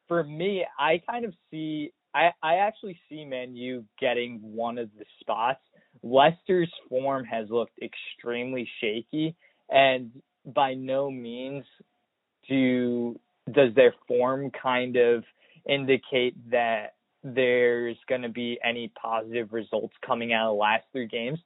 for 0.09 0.23
me, 0.23 0.65
I 0.79 1.01
kind 1.09 1.25
of 1.25 1.33
see 1.51 1.93
I 2.15 2.31
I 2.43 2.57
actually 2.57 2.99
see 3.09 3.25
Man 3.25 3.55
U 3.57 3.85
getting 4.01 4.41
one 4.43 4.79
of 4.79 4.89
the 4.99 5.05
spots. 5.21 5.61
Leicester's 6.03 6.73
form 6.89 7.25
has 7.25 7.49
looked 7.51 7.79
extremely 7.83 8.69
shaky, 8.81 9.35
and 9.69 10.11
by 10.47 10.75
no 10.75 11.11
means 11.11 11.65
do 12.49 13.19
does 13.53 13.75
their 13.75 13.95
form 14.07 14.51
kind 14.51 14.97
of 14.97 15.25
indicate 15.69 16.35
that 16.51 16.95
there's 17.23 17.97
going 18.09 18.23
to 18.23 18.29
be 18.29 18.59
any 18.65 18.91
positive 19.01 19.53
results 19.53 19.95
coming 20.07 20.33
out 20.33 20.51
of 20.51 20.57
the 20.57 20.61
last 20.61 20.85
three 20.93 21.07
games. 21.07 21.39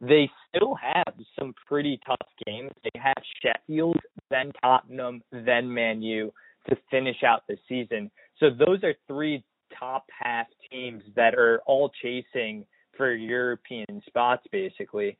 They 0.00 0.30
still 0.48 0.74
have 0.74 1.14
some 1.38 1.54
pretty 1.68 2.00
tough 2.06 2.28
games. 2.46 2.70
They 2.82 2.98
have 2.98 3.22
Sheffield, 3.42 3.98
then 4.30 4.52
Tottenham, 4.62 5.22
then 5.30 5.72
Man 5.72 6.02
U 6.02 6.32
to 6.68 6.76
finish 6.90 7.22
out 7.22 7.42
the 7.48 7.56
season. 7.68 8.10
So 8.38 8.50
those 8.50 8.82
are 8.82 8.94
three 9.06 9.44
top 9.78 10.06
half 10.18 10.46
teams 10.70 11.02
that 11.16 11.34
are 11.34 11.60
all 11.66 11.90
chasing 12.02 12.64
for 12.96 13.12
European 13.12 14.02
spots 14.06 14.46
basically. 14.52 15.16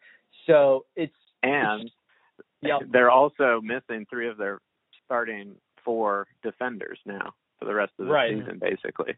So 0.47 0.85
it's 0.97 1.15
and 1.43 1.91
yep. 2.61 2.83
they're 2.91 3.11
also 3.11 3.61
missing 3.63 4.07
three 4.11 4.29
of 4.29 4.37
their 4.37 4.61
starting 5.07 5.55
four 5.85 6.27
defenders 6.43 6.99
now 7.07 7.35
for 7.59 7.65
the 7.65 7.75
rest 7.75 7.93
of 7.99 8.07
the 8.07 8.13
Right. 8.13 8.37
season, 8.39 8.59
basically. 8.59 9.15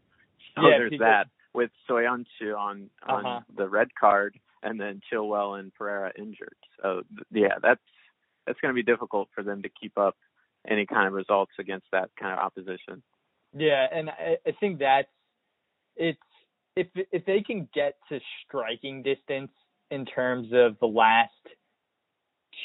So 0.54 0.62
Yeah, 0.68 0.78
there's 0.78 0.90
because- 0.90 1.04
that 1.04 1.28
with 1.54 1.70
Soyuncu 1.88 2.56
on 2.56 2.90
on 3.02 3.26
Uh-huh. 3.26 3.40
the 3.54 3.68
red 3.68 3.94
card, 3.94 4.38
and 4.62 4.80
then 4.80 5.00
Chilwell 5.10 5.58
and 5.58 5.74
Pereira 5.74 6.12
injured. 6.16 6.56
So 6.80 7.02
th- 7.14 7.26
yeah, 7.30 7.58
that's 7.60 7.82
that's 8.46 8.60
going 8.60 8.70
to 8.74 8.76
be 8.76 8.82
difficult 8.82 9.28
for 9.34 9.42
them 9.42 9.62
to 9.62 9.68
keep 9.68 9.96
up 9.98 10.16
any 10.66 10.86
kind 10.86 11.06
of 11.06 11.12
results 11.12 11.52
against 11.58 11.90
that 11.92 12.10
kind 12.16 12.32
of 12.32 12.38
opposition. 12.38 13.02
Yeah, 13.52 13.86
and 13.92 14.10
I, 14.10 14.38
I 14.46 14.52
think 14.52 14.78
that's 14.78 15.10
it's 15.96 16.18
if 16.76 16.86
if 16.94 17.24
they 17.26 17.40
can 17.40 17.68
get 17.74 17.96
to 18.08 18.18
striking 18.46 19.02
distance 19.02 19.50
in 19.90 20.06
terms 20.06 20.48
of 20.52 20.78
the 20.80 20.86
last 20.86 21.30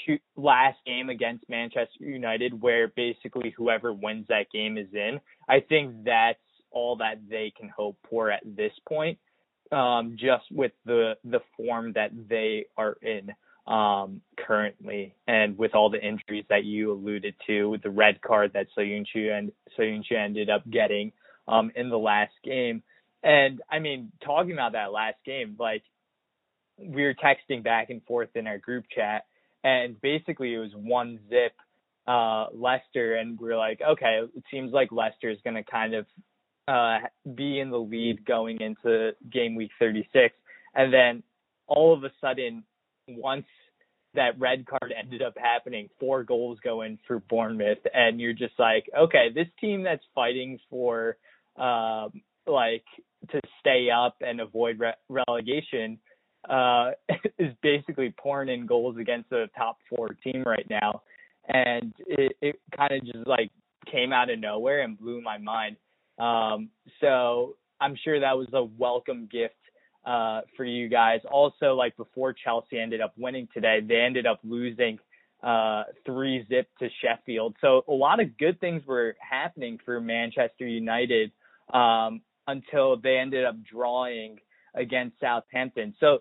two, 0.05 0.17
last 0.35 0.77
game 0.85 1.09
against 1.09 1.43
Manchester 1.49 2.05
United, 2.05 2.59
where 2.61 2.87
basically 2.87 3.53
whoever 3.55 3.93
wins 3.93 4.25
that 4.29 4.49
game 4.51 4.77
is 4.77 4.87
in. 4.93 5.19
I 5.47 5.59
think 5.59 6.05
that's 6.05 6.39
all 6.71 6.97
that 6.97 7.19
they 7.29 7.53
can 7.57 7.69
hope 7.69 7.97
for 8.09 8.31
at 8.31 8.41
this 8.45 8.73
point. 8.87 9.17
Um, 9.71 10.15
just 10.17 10.45
with 10.49 10.71
the 10.85 11.15
the 11.25 11.41
form 11.57 11.93
that 11.93 12.11
they 12.29 12.67
are 12.77 12.97
in 13.01 13.33
um, 13.71 14.21
currently, 14.37 15.13
and 15.27 15.57
with 15.57 15.75
all 15.75 15.89
the 15.89 16.01
injuries 16.01 16.45
that 16.49 16.63
you 16.63 16.93
alluded 16.93 17.35
to, 17.47 17.65
with 17.65 17.83
the 17.83 17.89
red 17.89 18.21
card 18.21 18.51
that 18.53 18.67
Soyuncu 18.77 19.29
and 19.37 19.51
Soyuncu 19.77 20.13
ended 20.13 20.49
up 20.49 20.63
getting 20.69 21.11
um, 21.49 21.71
in 21.75 21.89
the 21.89 21.97
last 21.97 22.33
game. 22.45 22.81
And 23.23 23.61
I 23.69 23.79
mean, 23.79 24.11
talking 24.23 24.53
about 24.53 24.73
that 24.73 24.91
last 24.91 25.17
game, 25.25 25.55
like 25.59 25.83
we 26.77 27.03
were 27.03 27.15
texting 27.15 27.63
back 27.63 27.89
and 27.89 28.03
forth 28.05 28.29
in 28.35 28.47
our 28.47 28.57
group 28.57 28.85
chat, 28.93 29.25
and 29.63 29.99
basically 30.01 30.53
it 30.53 30.59
was 30.59 30.71
one 30.75 31.19
zip 31.29 31.53
uh 32.07 32.45
and 32.93 33.37
we 33.37 33.49
are 33.51 33.57
like, 33.57 33.81
okay, 33.81 34.21
it 34.33 34.43
seems 34.49 34.71
like 34.71 34.91
Leicester 34.91 35.29
is 35.29 35.39
going 35.43 35.55
to 35.55 35.63
kind 35.63 35.93
of 35.93 36.05
uh 36.67 36.99
be 37.35 37.59
in 37.59 37.69
the 37.69 37.77
lead 37.77 38.25
going 38.25 38.61
into 38.61 39.11
game 39.31 39.55
week 39.55 39.71
36, 39.79 40.33
and 40.75 40.93
then 40.93 41.23
all 41.67 41.93
of 41.93 42.03
a 42.03 42.11
sudden, 42.21 42.63
once 43.09 43.45
that 44.13 44.39
red 44.39 44.65
card 44.65 44.93
ended 44.97 45.21
up 45.21 45.33
happening, 45.37 45.89
four 45.99 46.23
goals 46.23 46.57
go 46.63 46.81
in 46.81 46.97
for 47.07 47.19
Bournemouth, 47.19 47.79
and 47.93 48.21
you're 48.21 48.33
just 48.33 48.57
like, 48.57 48.89
okay, 48.97 49.27
this 49.33 49.47
team 49.59 49.83
that's 49.83 50.03
fighting 50.15 50.59
for 50.69 51.17
um 51.57 52.21
like 52.47 52.85
to 53.31 53.41
stay 53.59 53.89
up 53.89 54.15
and 54.21 54.39
avoid 54.41 54.79
re- 54.79 54.93
relegation 55.09 55.99
uh 56.49 56.91
is 57.39 57.53
basically 57.61 58.13
pouring 58.17 58.49
in 58.49 58.65
goals 58.65 58.97
against 58.97 59.29
the 59.29 59.47
top 59.57 59.77
four 59.89 60.09
team 60.23 60.43
right 60.45 60.67
now. 60.69 61.01
And 61.47 61.93
it, 62.05 62.33
it 62.41 62.59
kind 62.75 62.91
of 62.91 63.05
just 63.05 63.27
like 63.27 63.51
came 63.89 64.11
out 64.13 64.29
of 64.29 64.39
nowhere 64.39 64.81
and 64.81 64.97
blew 64.97 65.21
my 65.21 65.37
mind. 65.37 65.77
Um 66.19 66.69
so 67.01 67.55
i'm 67.79 67.95
sure 68.03 68.19
that 68.19 68.37
was 68.37 68.47
a 68.53 68.63
welcome 68.63 69.27
gift 69.31 69.55
uh 70.05 70.41
for 70.55 70.63
you 70.63 70.87
guys. 70.87 71.19
Also 71.29 71.75
like 71.75 71.97
before 71.97 72.33
chelsea 72.33 72.79
ended 72.79 73.01
up 73.01 73.13
winning 73.17 73.47
today 73.53 73.79
they 73.85 73.97
ended 73.97 74.25
up 74.25 74.39
losing 74.43 74.99
uh 75.43 75.83
three 76.05 76.45
zip 76.49 76.67
to 76.79 76.87
sheffield. 77.01 77.55
So 77.61 77.83
a 77.87 77.93
lot 77.93 78.19
of 78.19 78.37
good 78.37 78.59
things 78.59 78.83
were 78.85 79.15
happening 79.19 79.79
for 79.83 79.99
manchester 79.99 80.65
united. 80.65 81.31
Um 81.73 82.21
until 82.47 82.97
they 82.97 83.17
ended 83.17 83.45
up 83.45 83.55
drawing 83.63 84.39
against 84.75 85.19
Southampton. 85.19 85.93
So 85.99 86.19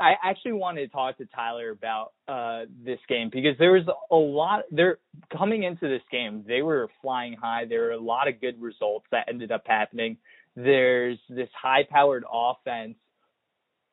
I 0.00 0.14
actually 0.22 0.52
wanted 0.52 0.82
to 0.82 0.88
talk 0.88 1.18
to 1.18 1.26
Tyler 1.26 1.70
about 1.70 2.12
uh 2.26 2.62
this 2.84 2.98
game 3.08 3.30
because 3.32 3.56
there 3.58 3.72
was 3.72 3.84
a 4.10 4.16
lot 4.16 4.64
They're 4.70 4.98
coming 5.36 5.62
into 5.62 5.88
this 5.88 6.02
game, 6.10 6.44
they 6.46 6.62
were 6.62 6.88
flying 7.00 7.34
high. 7.34 7.64
There 7.64 7.82
were 7.82 7.92
a 7.92 8.00
lot 8.00 8.28
of 8.28 8.40
good 8.40 8.60
results 8.60 9.06
that 9.12 9.28
ended 9.28 9.52
up 9.52 9.62
happening. 9.66 10.16
There's 10.56 11.18
this 11.28 11.48
high 11.60 11.84
powered 11.88 12.24
offense 12.30 12.96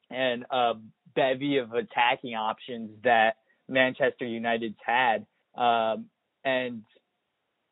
and 0.10 0.46
a 0.52 0.74
bevy 1.16 1.58
of 1.58 1.74
attacking 1.74 2.36
options 2.36 2.92
that 3.04 3.36
Manchester 3.68 4.26
United's 4.26 4.76
had. 4.84 5.26
Um 5.56 6.06
and 6.44 6.84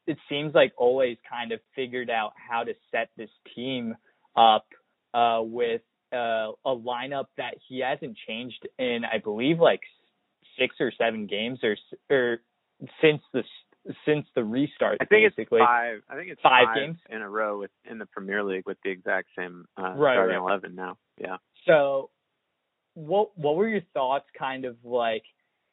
it 0.10 0.18
seems 0.28 0.56
like 0.56 0.74
Ole's 0.78 1.18
kind 1.30 1.52
of 1.52 1.60
figured 1.76 2.10
out 2.10 2.34
how 2.36 2.64
to 2.64 2.74
set 2.92 3.10
this 3.16 3.30
team 3.56 3.96
up 4.36 4.66
uh, 5.14 5.40
with 5.44 5.82
uh, 6.12 6.52
a 6.66 6.76
lineup 6.76 7.26
that 7.38 7.56
he 7.68 7.80
hasn't 7.82 8.18
changed 8.28 8.68
in, 8.80 9.02
I 9.06 9.20
believe, 9.20 9.60
like 9.60 9.82
six 10.58 10.76
or 10.80 10.92
seven 10.98 11.28
games, 11.28 11.60
or 11.64 11.78
or 12.10 12.40
since 13.02 13.22
the 13.34 13.44
since 14.06 14.26
the 14.36 14.44
restart. 14.44 14.98
I 15.00 15.06
think 15.06 15.32
basically. 15.36 15.60
it's 15.60 15.68
five. 15.68 16.02
I 16.10 16.16
think 16.16 16.32
it's 16.32 16.42
Five 16.42 16.66
five, 16.68 16.76
games? 16.76 16.98
in 17.10 17.22
a 17.22 17.30
row 17.30 17.60
with 17.60 17.72
in 17.90 18.00
the 18.00 18.08
Premier 18.08 18.44
League 18.44 18.64
with 18.66 18.78
the 18.84 18.90
exact 18.90 19.28
same 19.38 19.66
uh, 19.78 19.94
Right, 19.96 20.16
starting 20.16 20.36
right. 20.38 20.52
eleven 20.52 20.76
now. 20.76 20.98
Yeah. 21.22 21.38
So, 21.68 22.10
what 22.96 23.38
what 23.38 23.56
were 23.56 23.68
your 23.70 23.84
thoughts? 23.94 24.26
Kind 24.38 24.66
of 24.66 24.78
like 24.84 25.24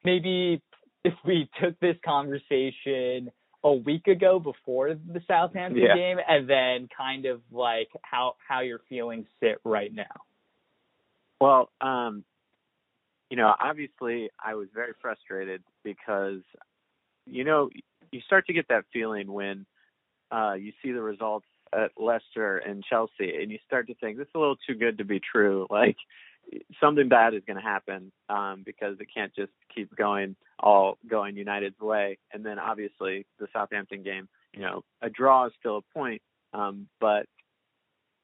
maybe 0.05 0.63
if 1.05 1.15
we 1.25 1.49
took 1.63 1.79
this 1.81 1.97
conversation 2.05 3.31
a 3.67 3.73
week 3.73 4.07
ago 4.07 4.39
before 4.39 4.95
the 4.95 5.21
Southampton 5.27 5.83
Yeah. 5.83 5.97
game, 5.97 6.19
and 6.27 6.49
then 6.49 6.89
kind 6.97 7.27
of 7.27 7.43
like 7.51 7.89
how 8.03 8.37
how 8.47 8.61
your 8.61 8.79
feelings 8.89 9.27
sit 9.41 9.59
right 9.65 9.93
now. 9.93 10.23
Well, 11.41 11.71
um, 11.81 12.25
you 13.29 13.37
know, 13.37 13.53
obviously 13.61 14.31
I 14.43 14.55
was 14.55 14.69
very 14.73 14.93
frustrated 15.03 15.65
because, 15.83 16.43
you 17.27 17.43
know, 17.43 17.69
you 18.13 18.21
start 18.21 18.47
to 18.47 18.53
get 18.53 18.69
that 18.69 18.85
feeling 18.93 19.33
when 19.33 19.67
uh, 20.31 20.55
you 20.55 20.73
see 20.81 20.93
the 20.93 21.03
results 21.03 21.47
at 21.73 21.91
Leicester 21.97 22.59
and 22.59 22.85
Chelsea, 22.85 23.43
and 23.43 23.51
you 23.51 23.59
start 23.67 23.89
to 23.89 23.95
think 23.95 24.17
this 24.17 24.29
is 24.29 24.35
a 24.37 24.39
little 24.39 24.57
too 24.65 24.77
good 24.77 24.99
to 24.99 25.05
be 25.05 25.21
true. 25.21 25.67
Like 25.69 25.97
something 26.81 27.09
bad 27.09 27.35
is 27.35 27.43
going 27.47 27.57
to 27.57 27.63
happen 27.63 28.13
um, 28.29 28.63
because 28.65 28.97
it 29.01 29.09
can't 29.13 29.35
just 29.35 29.53
keep 29.75 29.95
going 29.97 30.37
all 30.59 30.99
going 31.09 31.37
United's 31.37 31.81
way. 31.81 32.19
And 32.33 32.45
then 32.45 32.59
obviously 32.59 33.27
the 33.39 33.47
Southampton 33.53 34.03
game, 34.03 34.29
you 34.53 34.63
know, 34.63 34.85
a 35.03 35.11
draw 35.11 35.47
is 35.47 35.53
still 35.59 35.79
a 35.79 35.99
point, 35.99 36.23
um, 36.53 36.89
but 37.01 37.27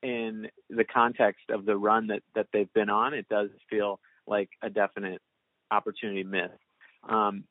in 0.02 0.48
the 0.68 0.84
context 0.84 1.44
of 1.50 1.64
the 1.64 1.76
run 1.76 2.08
that 2.08 2.22
that 2.34 2.46
they've 2.52 2.72
been 2.72 2.90
on, 2.90 3.14
it 3.14 3.28
does 3.28 3.50
feel 3.70 4.00
like 4.26 4.48
a 4.62 4.70
definite 4.70 5.20
opportunity 5.70 6.24
missed. 6.24 6.52
Um, 7.08 7.44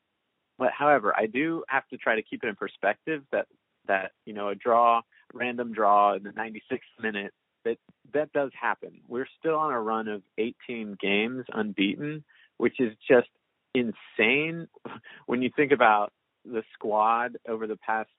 but 0.58 0.70
however, 0.76 1.14
I 1.16 1.26
do 1.26 1.64
have 1.68 1.86
to 1.88 1.96
try 1.96 2.16
to 2.16 2.22
keep 2.22 2.44
it 2.44 2.48
in 2.48 2.56
perspective 2.56 3.22
that 3.32 3.46
that 3.86 4.12
you 4.26 4.34
know 4.34 4.48
a 4.48 4.54
draw, 4.54 5.02
random 5.32 5.72
draw 5.72 6.14
in 6.14 6.22
the 6.22 6.30
96th 6.30 6.80
minute 7.00 7.32
that 7.64 7.78
that 8.14 8.32
does 8.32 8.50
happen. 8.60 9.00
We're 9.08 9.28
still 9.38 9.56
on 9.56 9.72
a 9.72 9.80
run 9.80 10.08
of 10.08 10.22
18 10.38 10.96
games 11.00 11.44
unbeaten, 11.52 12.24
which 12.58 12.80
is 12.80 12.92
just 13.08 13.28
insane 13.74 14.68
when 15.26 15.42
you 15.42 15.50
think 15.54 15.72
about 15.72 16.12
the 16.44 16.62
squad 16.74 17.38
over 17.48 17.66
the 17.66 17.76
past 17.76 18.10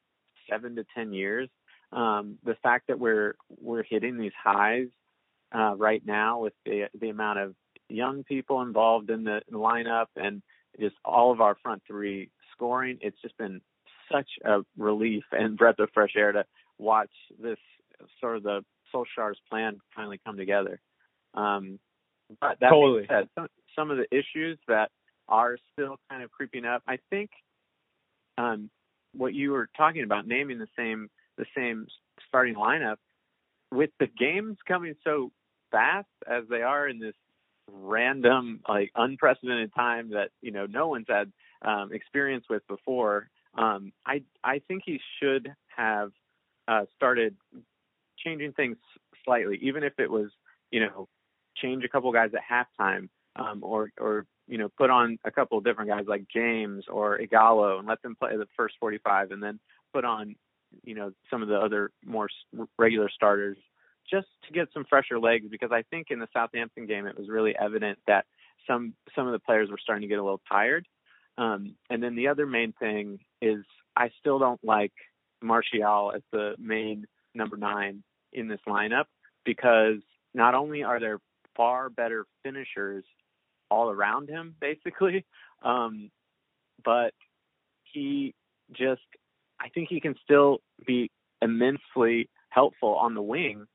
seven 0.50 0.76
to 0.76 0.86
ten 0.96 1.14
years. 1.14 1.50
Um, 1.92 2.38
the 2.44 2.56
fact 2.64 2.88
that 2.88 3.00
we're 3.00 3.36
we're 3.62 3.84
hitting 3.84 4.18
these 4.18 4.32
highs 4.42 4.88
uh, 5.54 5.76
right 5.78 6.02
now 6.06 6.40
with 6.40 6.54
the 6.66 6.86
the 7.00 7.10
amount 7.10 7.40
of 7.40 7.56
young 7.90 8.24
people 8.24 8.62
involved 8.62 9.10
in 9.10 9.24
the 9.24 9.42
lineup 9.52 10.08
and 10.16 10.42
just 10.80 10.96
all 11.06 11.32
of 11.32 11.42
our 11.42 11.56
front 11.62 11.84
three 11.86 12.32
scoring, 12.54 12.98
it's 13.02 13.22
just 13.22 13.38
been 13.38 13.62
such 14.12 14.30
a 14.46 14.62
relief 14.78 15.24
and 15.32 15.58
breath 15.58 15.80
of 15.80 15.90
fresh 15.94 16.14
air 16.16 16.32
to 16.32 16.46
watch 16.78 17.12
this 17.40 17.58
sort 18.20 18.38
of 18.38 18.44
the 18.44 18.66
Solskjaer's 18.94 19.40
plan 19.50 19.80
finally 19.96 20.20
come 20.26 20.38
together. 20.38 20.80
Um, 21.34 21.80
but 22.40 22.60
that 22.60 22.70
Totally. 22.70 23.08
being 23.08 23.08
said, 23.10 23.30
some, 23.36 23.48
some 23.76 23.92
of 23.92 23.98
the 23.98 24.08
issues 24.12 24.58
that 24.68 24.90
are 25.28 25.58
still 25.72 25.98
kind 26.10 26.24
of 26.24 26.32
creeping 26.32 26.66
up, 26.66 26.84
I 26.88 26.98
think 27.10 27.30
um, 28.38 28.70
what 29.14 29.34
you 29.34 29.52
were 29.52 29.70
talking 29.76 30.04
about, 30.04 30.28
naming 30.28 30.60
the 30.60 30.68
same 30.78 31.10
the 31.38 31.46
same 31.58 31.88
starting 32.28 32.56
lineup, 32.56 32.98
with 33.72 33.90
the 34.00 34.08
games 34.08 34.58
coming 34.68 34.94
so 35.04 35.32
fast 35.72 36.08
as 36.28 36.44
they 36.50 36.62
are 36.62 36.88
in 36.88 37.00
this 37.00 37.16
random, 37.72 38.62
like 38.68 38.92
unprecedented 38.96 39.74
time 39.74 40.12
that 40.12 40.30
you 40.42 40.52
know 40.52 40.66
no 40.66 40.88
one's 40.88 41.08
had 41.10 41.32
um, 41.64 41.92
experience 41.92 42.46
with 42.50 42.66
before, 42.68 43.30
um, 43.58 43.92
I 44.06 44.24
I 44.44 44.62
think 44.68 44.84
he 44.86 45.00
should 45.20 45.52
have 45.76 46.12
uh, 46.68 46.86
started 46.96 47.36
changing 48.24 48.54
things 48.54 48.78
slightly, 49.26 49.60
even 49.62 49.84
if 49.84 49.94
it 50.00 50.10
was 50.10 50.30
you 50.72 50.80
know 50.80 51.08
change 51.58 51.84
a 51.84 51.90
couple 51.90 52.12
guys 52.12 52.32
at 52.34 52.68
halftime, 52.80 53.10
um, 53.36 53.60
or 53.64 53.92
or 54.00 54.26
you 54.48 54.58
know 54.58 54.70
put 54.78 54.90
on 54.90 55.18
a 55.26 55.32
couple 55.32 55.58
of 55.58 55.64
different 55.64 55.90
guys 55.90 56.06
like 56.08 56.26
James 56.34 56.86
or 56.90 57.20
Ighalo 57.20 57.80
and 57.80 57.88
let 57.88 58.02
them 58.02 58.16
play 58.16 58.36
the 58.36 58.48
first 58.58 58.76
45, 58.80 59.32
and 59.32 59.42
then 59.42 59.60
put 59.94 60.06
on 60.06 60.36
you 60.84 60.96
know 60.96 61.12
some 61.30 61.42
of 61.42 61.48
the 61.48 61.58
other 61.58 61.92
more 62.06 62.28
regular 62.78 63.10
starters 63.10 63.58
just 64.10 64.28
to 64.46 64.54
get 64.54 64.68
some 64.74 64.86
fresher 64.90 65.20
legs 65.20 65.46
because 65.50 65.72
I 65.72 65.84
think 65.84 66.08
in 66.10 66.20
the 66.20 66.28
Southampton 66.34 66.88
game 66.88 67.06
it 67.08 67.18
was 67.18 67.30
really 67.30 67.56
evident 67.58 68.00
that 68.08 68.26
some 68.68 68.94
some 69.16 69.28
of 69.28 69.34
the 69.34 69.40
players 69.40 69.70
were 69.70 69.78
starting 69.82 70.02
to 70.02 70.08
get 70.08 70.20
a 70.20 70.24
little 70.24 70.42
tired. 70.50 70.88
Um, 71.38 71.76
and 71.90 72.04
then 72.04 72.16
the 72.16 72.28
other 72.28 72.46
main 72.46 72.74
thing 72.74 73.20
is 73.42 73.64
I 73.96 74.12
still 74.20 74.40
don't 74.40 74.64
like 74.64 74.94
Martial 75.42 76.12
as 76.16 76.22
the 76.32 76.56
main 76.60 77.06
number 77.34 77.58
nine 77.58 78.04
in 78.34 78.48
this 78.48 78.60
lineup 78.68 79.06
because 79.46 79.98
not 80.34 80.56
only 80.56 80.84
are 80.84 81.00
there 81.00 81.20
far 81.56 81.90
better 81.90 82.26
finishers 82.44 83.04
all 83.70 83.90
around 83.90 84.30
him 84.30 84.56
basically, 84.60 85.26
um, 85.64 86.12
but 86.84 87.14
he 87.84 88.34
just 88.72 89.02
I 89.60 89.70
think 89.70 89.90
he 89.90 90.02
can 90.02 90.16
still 90.24 90.60
be 90.86 91.10
immensely 91.42 92.30
helpful 92.50 92.96
on 92.96 93.14
the 93.14 93.22
wing. 93.22 93.66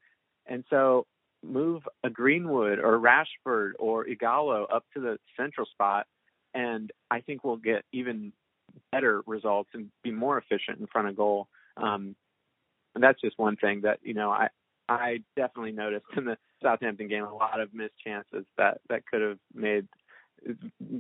And 0.47 0.65
so 0.71 1.07
move 1.43 1.83
a 2.05 2.11
Greenwood 2.11 2.79
or 2.79 2.99
Rashford 2.99 3.73
or 3.79 4.05
Ighalo 4.05 4.67
up 4.73 4.85
to 4.95 5.01
the 5.01 5.19
central 5.37 5.67
spot 5.67 6.07
and 6.55 6.91
I 7.11 7.21
think 7.21 7.45
we'll 7.45 7.57
get 7.57 7.85
even 7.93 8.33
better 8.93 9.23
results 9.27 9.71
and 9.75 9.91
be 10.03 10.11
more 10.11 10.39
efficient 10.39 10.81
in 10.81 10.87
front 10.87 11.09
of 11.09 11.17
goal. 11.17 11.49
Um, 11.77 12.17
and 12.99 13.05
that's 13.05 13.21
just 13.21 13.39
one 13.39 13.55
thing 13.55 13.83
that 13.83 14.01
you 14.03 14.13
know 14.13 14.29
I 14.29 14.49
I 14.89 15.19
definitely 15.37 15.71
noticed 15.71 16.07
in 16.17 16.25
the 16.25 16.37
Southampton 16.61 17.07
game 17.07 17.23
a 17.23 17.33
lot 17.33 17.61
of 17.61 17.73
missed 17.73 17.95
chances 18.05 18.45
that 18.57 18.81
that 18.89 19.07
could 19.07 19.23
have 19.23 19.39
made 19.55 19.87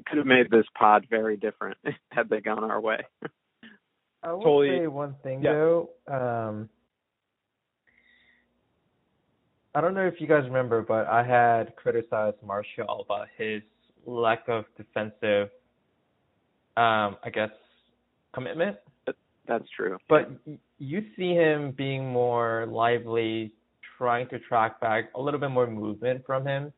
could 0.06 0.18
have 0.18 0.26
made 0.26 0.48
this 0.48 0.64
pod 0.78 1.08
very 1.10 1.36
different 1.36 1.76
had 2.12 2.28
they 2.28 2.40
gone 2.40 2.62
our 2.62 2.80
way. 2.80 2.98
I 4.22 4.32
will 4.32 4.42
Totally. 4.42 4.78
say 4.78 4.86
one 4.86 5.16
thing 5.24 5.42
Yeah. 5.42 5.52
though. 5.54 5.90
Um, 6.06 6.68
I 9.74 9.80
don't 9.80 9.94
know 9.94 10.06
if 10.06 10.20
you 10.20 10.28
guys 10.28 10.44
remember, 10.44 10.80
but 10.82 11.06
I 11.08 11.24
had 11.24 11.74
criticized 11.74 12.36
Martial 12.46 13.04
about 13.08 13.26
his 13.36 13.62
lack 14.06 14.48
of 14.48 14.66
defensive, 14.76 15.50
um, 16.76 17.16
I 17.24 17.30
guess, 17.32 17.50
commitment. 18.32 18.76
That's 19.48 19.64
true. 19.74 19.96
But 20.08 20.30
you 20.78 21.02
see 21.16 21.32
him 21.32 21.72
being 21.76 22.06
more 22.06 22.66
lively, 22.70 23.52
trying 23.96 24.28
to 24.28 24.38
track 24.38 24.80
back, 24.80 25.10
a 25.14 25.20
little 25.20 25.40
bit 25.40 25.50
more 25.50 25.66
movement 25.66 26.24
from 26.26 26.46
him, 26.46 26.72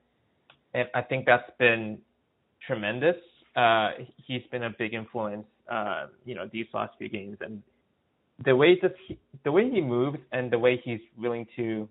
and 0.72 0.88
I 0.94 1.02
think 1.02 1.26
that's 1.26 1.50
been 1.58 1.98
tremendous. 2.66 3.16
Uh, 3.56 3.90
he's 4.24 4.42
been 4.52 4.62
a 4.62 4.70
big 4.78 4.94
influence, 4.94 5.46
uh, 5.70 6.06
you 6.24 6.36
know, 6.36 6.48
these 6.52 6.66
last 6.72 6.92
few 6.96 7.08
games, 7.08 7.38
and 7.40 7.60
the 8.44 8.54
way 8.54 8.78
that 8.80 8.94
he, 9.06 9.18
the 9.44 9.50
way 9.50 9.68
he 9.68 9.80
moves 9.80 10.18
and 10.32 10.50
the 10.50 10.58
way 10.58 10.80
he's 10.82 11.00
willing 11.18 11.46
to, 11.56 11.88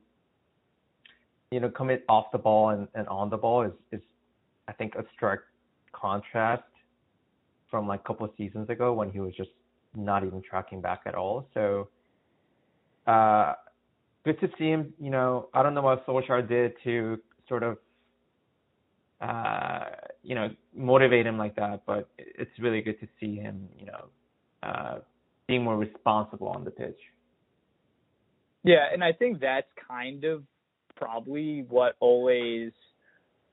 you 1.51 1.59
know, 1.59 1.69
commit 1.69 2.05
off 2.07 2.27
the 2.31 2.37
ball 2.37 2.69
and, 2.69 2.87
and 2.95 3.07
on 3.09 3.29
the 3.29 3.37
ball 3.37 3.63
is 3.63 3.73
is, 3.91 4.01
I 4.69 4.71
think, 4.71 4.95
a 4.95 5.03
stark 5.17 5.43
contrast 5.91 6.63
from 7.69 7.87
like 7.87 7.99
a 7.99 8.03
couple 8.07 8.25
of 8.25 8.31
seasons 8.37 8.69
ago 8.69 8.93
when 8.93 9.11
he 9.11 9.19
was 9.19 9.33
just 9.35 9.49
not 9.95 10.23
even 10.23 10.41
tracking 10.41 10.81
back 10.81 11.01
at 11.05 11.15
all. 11.15 11.47
So, 11.53 11.89
uh, 13.07 13.53
good 14.23 14.39
to 14.41 14.49
see 14.57 14.69
him. 14.69 14.93
You 14.99 15.09
know, 15.09 15.49
I 15.53 15.63
don't 15.63 15.73
know 15.73 15.81
what 15.81 16.05
Solskjaer 16.05 16.47
did 16.47 16.73
to 16.83 17.19
sort 17.47 17.63
of, 17.63 17.77
uh, 19.21 19.85
you 20.23 20.35
know, 20.35 20.49
motivate 20.75 21.25
him 21.25 21.37
like 21.37 21.55
that, 21.55 21.81
but 21.85 22.09
it's 22.17 22.51
really 22.59 22.81
good 22.81 22.99
to 22.99 23.07
see 23.19 23.35
him, 23.35 23.67
you 23.77 23.85
know, 23.87 24.05
uh, 24.63 24.99
being 25.47 25.63
more 25.63 25.77
responsible 25.77 26.47
on 26.47 26.63
the 26.63 26.71
pitch. 26.71 26.99
Yeah, 28.63 28.85
and 28.93 29.03
I 29.03 29.13
think 29.13 29.39
that's 29.39 29.67
kind 29.87 30.23
of 30.25 30.43
probably 30.95 31.65
what 31.69 31.95
Ole's 32.01 32.73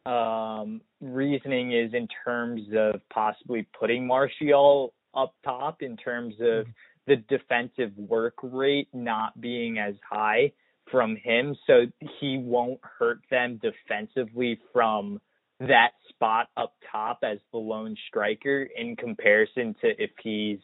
um, 0.05 0.81
reasoning 1.01 1.73
is 1.73 1.95
in 1.95 2.09
terms 2.25 2.63
of 2.77 3.01
possibly 3.09 3.67
putting 3.79 4.07
Martial 4.07 4.93
up 5.17 5.35
top 5.45 5.83
in 5.83 5.97
terms 5.97 6.35
of 6.41 6.67
the 7.07 7.17
defensive 7.29 7.97
work 7.97 8.35
rate 8.43 8.89
not 8.93 9.41
being 9.41 9.79
as 9.79 9.95
high 10.09 10.53
from 10.91 11.17
him, 11.17 11.57
so 11.67 11.87
he 12.21 12.39
won't 12.39 12.81
hurt 12.83 13.21
them 13.31 13.61
defensively 13.63 14.59
from 14.73 15.21
that 15.61 15.93
spot 16.09 16.49
up 16.57 16.75
top 16.91 17.21
as 17.23 17.39
the 17.53 17.59
lone 17.59 17.97
striker 18.09 18.69
in 18.77 18.95
comparison 18.95 19.75
to 19.81 19.89
if 20.03 20.11
he's 20.23 20.59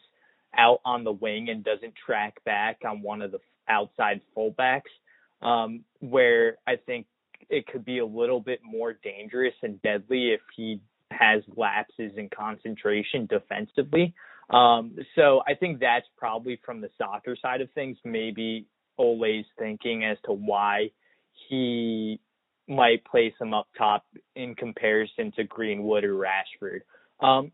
out 0.55 0.79
on 0.85 1.03
the 1.03 1.11
wing 1.11 1.49
and 1.49 1.63
doesn't 1.63 1.93
track 2.05 2.43
back 2.45 2.79
on 2.85 3.01
one 3.01 3.21
of 3.21 3.31
the 3.31 3.39
outside 3.67 4.21
fullbacks, 4.37 4.81
um, 5.41 5.83
where 5.99 6.57
I 6.67 6.75
think 6.75 7.07
it 7.49 7.67
could 7.67 7.83
be 7.83 7.99
a 7.99 8.05
little 8.05 8.39
bit 8.39 8.59
more 8.63 8.93
dangerous 8.93 9.53
and 9.63 9.81
deadly 9.81 10.31
if 10.31 10.41
he 10.55 10.79
has 11.11 11.43
lapses 11.55 12.11
in 12.17 12.29
concentration 12.29 13.25
defensively. 13.25 14.13
Um, 14.53 14.95
so 15.15 15.41
I 15.47 15.55
think 15.55 15.79
that's 15.79 16.05
probably 16.17 16.59
from 16.65 16.81
the 16.81 16.89
soccer 16.97 17.35
side 17.41 17.61
of 17.61 17.71
things, 17.71 17.97
maybe 18.03 18.67
Ole's 18.97 19.45
thinking 19.57 20.03
as 20.03 20.17
to 20.25 20.33
why 20.33 20.91
he 21.49 22.19
might 22.67 23.03
place 23.05 23.33
him 23.39 23.53
up 23.53 23.67
top 23.77 24.05
in 24.35 24.55
comparison 24.55 25.31
to 25.35 25.43
Greenwood 25.43 26.03
or 26.03 26.13
Rashford. 26.13 26.81
Um, 27.19 27.51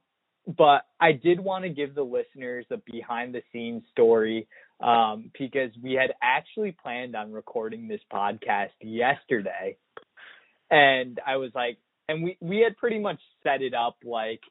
but 0.57 0.85
I 0.99 1.11
did 1.11 1.39
want 1.39 1.63
to 1.63 1.69
give 1.69 1.95
the 1.95 2.03
listeners 2.03 2.65
a 2.71 2.77
behind 2.77 3.33
the 3.33 3.41
scenes 3.51 3.83
story 3.91 4.47
um, 4.81 5.31
because 5.37 5.71
we 5.81 5.93
had 5.93 6.13
actually 6.21 6.71
planned 6.71 7.15
on 7.15 7.31
recording 7.31 7.87
this 7.87 8.01
podcast 8.11 8.69
yesterday. 8.81 9.77
And 10.71 11.19
I 11.25 11.37
was 11.37 11.51
like, 11.53 11.77
and 12.07 12.23
we, 12.23 12.37
we 12.41 12.59
had 12.59 12.77
pretty 12.77 12.99
much 12.99 13.19
set 13.43 13.61
it 13.61 13.73
up 13.73 13.97
like 14.03 14.41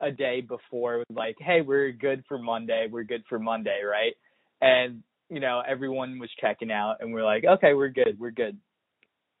a 0.00 0.10
day 0.10 0.40
before, 0.40 1.04
like, 1.10 1.36
hey, 1.38 1.60
we're 1.62 1.92
good 1.92 2.24
for 2.28 2.38
Monday. 2.38 2.86
We're 2.90 3.04
good 3.04 3.24
for 3.28 3.38
Monday, 3.38 3.80
right? 3.88 4.14
And, 4.60 5.02
you 5.28 5.40
know, 5.40 5.62
everyone 5.66 6.18
was 6.18 6.30
checking 6.40 6.70
out 6.70 6.96
and 7.00 7.12
we're 7.12 7.24
like, 7.24 7.44
okay, 7.44 7.74
we're 7.74 7.88
good. 7.88 8.18
We're 8.18 8.30
good. 8.30 8.58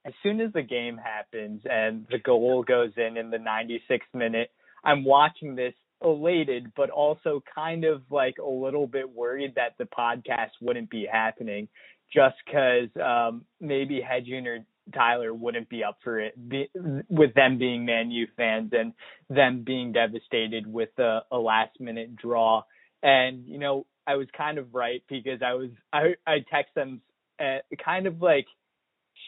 As 0.06 0.12
soon 0.22 0.40
as 0.40 0.52
the 0.52 0.62
game 0.62 0.98
happens 0.98 1.62
and 1.64 2.06
the 2.10 2.18
goal 2.18 2.62
goes 2.62 2.92
in 2.96 3.16
in 3.16 3.30
the 3.30 3.38
96th 3.38 4.00
minute, 4.14 4.50
I'm 4.84 5.04
watching 5.04 5.56
this 5.56 5.74
elated, 6.02 6.72
but 6.76 6.90
also 6.90 7.42
kind 7.54 7.84
of 7.84 8.02
like 8.10 8.36
a 8.38 8.48
little 8.48 8.86
bit 8.86 9.10
worried 9.10 9.54
that 9.56 9.74
the 9.78 9.84
podcast 9.84 10.50
wouldn't 10.60 10.90
be 10.90 11.08
happening 11.10 11.68
just 12.14 12.36
because 12.44 12.88
um, 13.02 13.44
maybe 13.60 14.00
Hedgen 14.00 14.46
or 14.46 14.58
Tyler 14.94 15.32
wouldn't 15.34 15.68
be 15.68 15.84
up 15.84 15.98
for 16.02 16.20
it 16.20 16.48
be, 16.48 16.68
with 17.08 17.34
them 17.34 17.58
being 17.58 17.84
Man 17.84 18.10
U 18.10 18.26
fans 18.36 18.72
and 18.72 18.92
them 19.28 19.62
being 19.64 19.92
devastated 19.92 20.66
with 20.66 20.90
a, 20.98 21.20
a 21.30 21.38
last 21.38 21.80
minute 21.80 22.16
draw. 22.16 22.62
And, 23.02 23.46
you 23.46 23.58
know, 23.58 23.86
I 24.06 24.16
was 24.16 24.28
kind 24.36 24.58
of 24.58 24.74
right 24.74 25.02
because 25.08 25.40
I 25.44 25.54
was, 25.54 25.70
I, 25.92 26.14
I 26.26 26.36
text 26.50 26.74
them 26.74 27.00
uh, 27.40 27.58
kind 27.84 28.06
of 28.06 28.22
like 28.22 28.46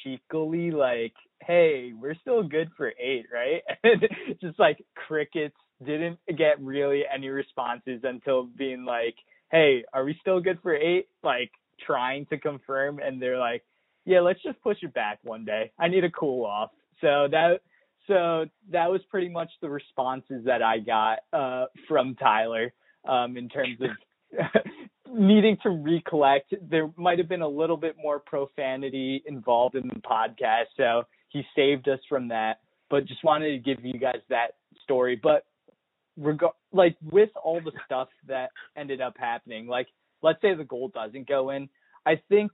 cheekily, 0.02 0.70
like, 0.70 1.14
hey, 1.42 1.92
we're 1.98 2.14
still 2.20 2.42
good 2.42 2.70
for 2.76 2.92
eight, 3.00 3.26
right? 3.32 3.62
And 3.82 4.02
just 4.40 4.58
like 4.58 4.84
crickets 4.94 5.56
didn't 5.84 6.18
get 6.36 6.60
really 6.60 7.02
any 7.12 7.28
responses 7.28 8.00
until 8.02 8.44
being 8.44 8.84
like, 8.84 9.14
"Hey, 9.50 9.84
are 9.92 10.04
we 10.04 10.16
still 10.20 10.40
good 10.40 10.58
for 10.62 10.74
eight? 10.74 11.06
Like 11.22 11.50
trying 11.86 12.26
to 12.26 12.38
confirm, 12.38 12.98
and 12.98 13.22
they're 13.22 13.38
like, 13.38 13.62
"Yeah, 14.08 14.20
let's 14.20 14.42
just 14.42 14.60
push 14.62 14.78
it 14.82 14.94
back 14.94 15.18
one 15.22 15.44
day. 15.44 15.70
I 15.78 15.88
need 15.88 16.04
a 16.04 16.10
cool 16.10 16.44
off." 16.44 16.70
So 17.00 17.28
that 17.30 17.60
so 18.06 18.46
that 18.70 18.90
was 18.90 19.00
pretty 19.10 19.28
much 19.28 19.50
the 19.60 19.68
responses 19.68 20.44
that 20.46 20.62
I 20.62 20.78
got 20.78 21.18
uh, 21.32 21.66
from 21.86 22.14
Tyler 22.16 22.72
um, 23.06 23.36
in 23.36 23.48
terms 23.48 23.78
of 23.80 23.90
needing 25.12 25.58
to 25.62 25.70
recollect. 25.70 26.54
There 26.70 26.90
might 26.96 27.18
have 27.18 27.28
been 27.28 27.42
a 27.42 27.48
little 27.48 27.76
bit 27.76 27.96
more 28.02 28.18
profanity 28.18 29.22
involved 29.26 29.74
in 29.76 29.86
the 29.88 30.00
podcast, 30.00 30.66
so 30.76 31.02
he 31.28 31.42
saved 31.54 31.88
us 31.88 32.00
from 32.08 32.28
that. 32.28 32.60
But 32.90 33.04
just 33.06 33.22
wanted 33.22 33.50
to 33.50 33.58
give 33.58 33.84
you 33.84 33.98
guys 33.98 34.20
that 34.30 34.52
story. 34.82 35.20
But 35.22 35.44
reg- 36.16 36.40
like 36.72 36.96
with 37.02 37.30
all 37.42 37.60
the 37.60 37.72
stuff 37.84 38.08
that 38.26 38.50
ended 38.76 39.02
up 39.02 39.16
happening, 39.18 39.66
like 39.66 39.88
let's 40.22 40.40
say 40.40 40.54
the 40.54 40.64
goal 40.64 40.88
doesn't 40.88 41.28
go 41.28 41.50
in, 41.50 41.68
I 42.08 42.18
think 42.30 42.50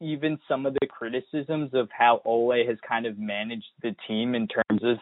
even 0.00 0.36
some 0.48 0.66
of 0.66 0.74
the 0.74 0.86
criticisms 0.88 1.70
of 1.74 1.88
how 1.96 2.22
Ole 2.24 2.66
has 2.66 2.76
kind 2.86 3.06
of 3.06 3.16
managed 3.16 3.70
the 3.80 3.94
team 4.08 4.34
in 4.34 4.48
terms 4.48 4.82
of, 4.82 4.96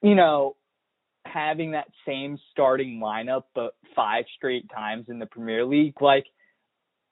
you 0.00 0.14
know, 0.14 0.56
having 1.26 1.72
that 1.72 1.88
same 2.06 2.38
starting 2.52 2.98
lineup 2.98 3.42
but 3.54 3.74
five 3.94 4.24
straight 4.34 4.70
times 4.70 5.06
in 5.10 5.18
the 5.18 5.26
Premier 5.26 5.66
League, 5.66 6.00
like 6.00 6.24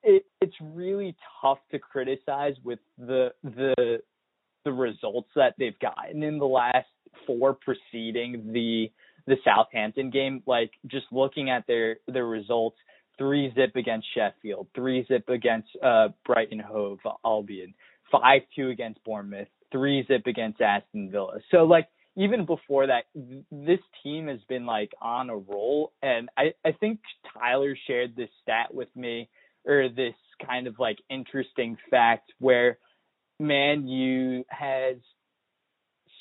it, 0.02 0.24
it's 0.40 0.56
really 0.62 1.14
tough 1.42 1.58
to 1.70 1.78
criticize 1.78 2.54
with 2.64 2.78
the 2.96 3.32
the 3.42 3.98
the 4.64 4.72
results 4.72 5.28
that 5.36 5.54
they've 5.58 5.78
gotten 5.80 6.22
in 6.22 6.38
the 6.38 6.46
last 6.46 6.88
four 7.26 7.58
preceding 7.60 8.54
the 8.54 8.90
the 9.26 9.36
Southampton 9.44 10.08
game. 10.08 10.42
Like 10.46 10.70
just 10.86 11.06
looking 11.12 11.50
at 11.50 11.66
their 11.66 11.98
their 12.08 12.26
results, 12.26 12.78
three 13.18 13.52
zip 13.54 13.76
against 13.76 14.06
Sheffield, 14.14 14.68
three 14.74 15.04
zip 15.06 15.28
against 15.28 15.68
uh, 15.82 16.08
Brighton 16.26 16.60
Hove 16.60 16.98
Albion, 17.24 17.74
five 18.10 18.42
two 18.54 18.68
against 18.68 19.02
Bournemouth, 19.04 19.48
three 19.72 20.04
zip 20.06 20.26
against 20.26 20.60
Aston 20.60 21.10
Villa. 21.10 21.38
So 21.50 21.64
like 21.64 21.88
even 22.16 22.46
before 22.46 22.86
that, 22.86 23.04
this 23.50 23.80
team 24.02 24.28
has 24.28 24.40
been 24.48 24.66
like 24.66 24.92
on 25.00 25.30
a 25.30 25.36
roll, 25.36 25.92
and 26.02 26.28
I 26.36 26.54
I 26.64 26.72
think 26.72 27.00
Tyler 27.32 27.76
shared 27.86 28.16
this 28.16 28.30
stat 28.42 28.72
with 28.72 28.94
me 28.94 29.28
or 29.66 29.88
this 29.88 30.14
kind 30.46 30.66
of 30.66 30.78
like 30.78 30.98
interesting 31.08 31.76
fact 31.90 32.32
where 32.38 32.78
Man 33.40 33.88
U 33.88 34.44
has 34.48 34.96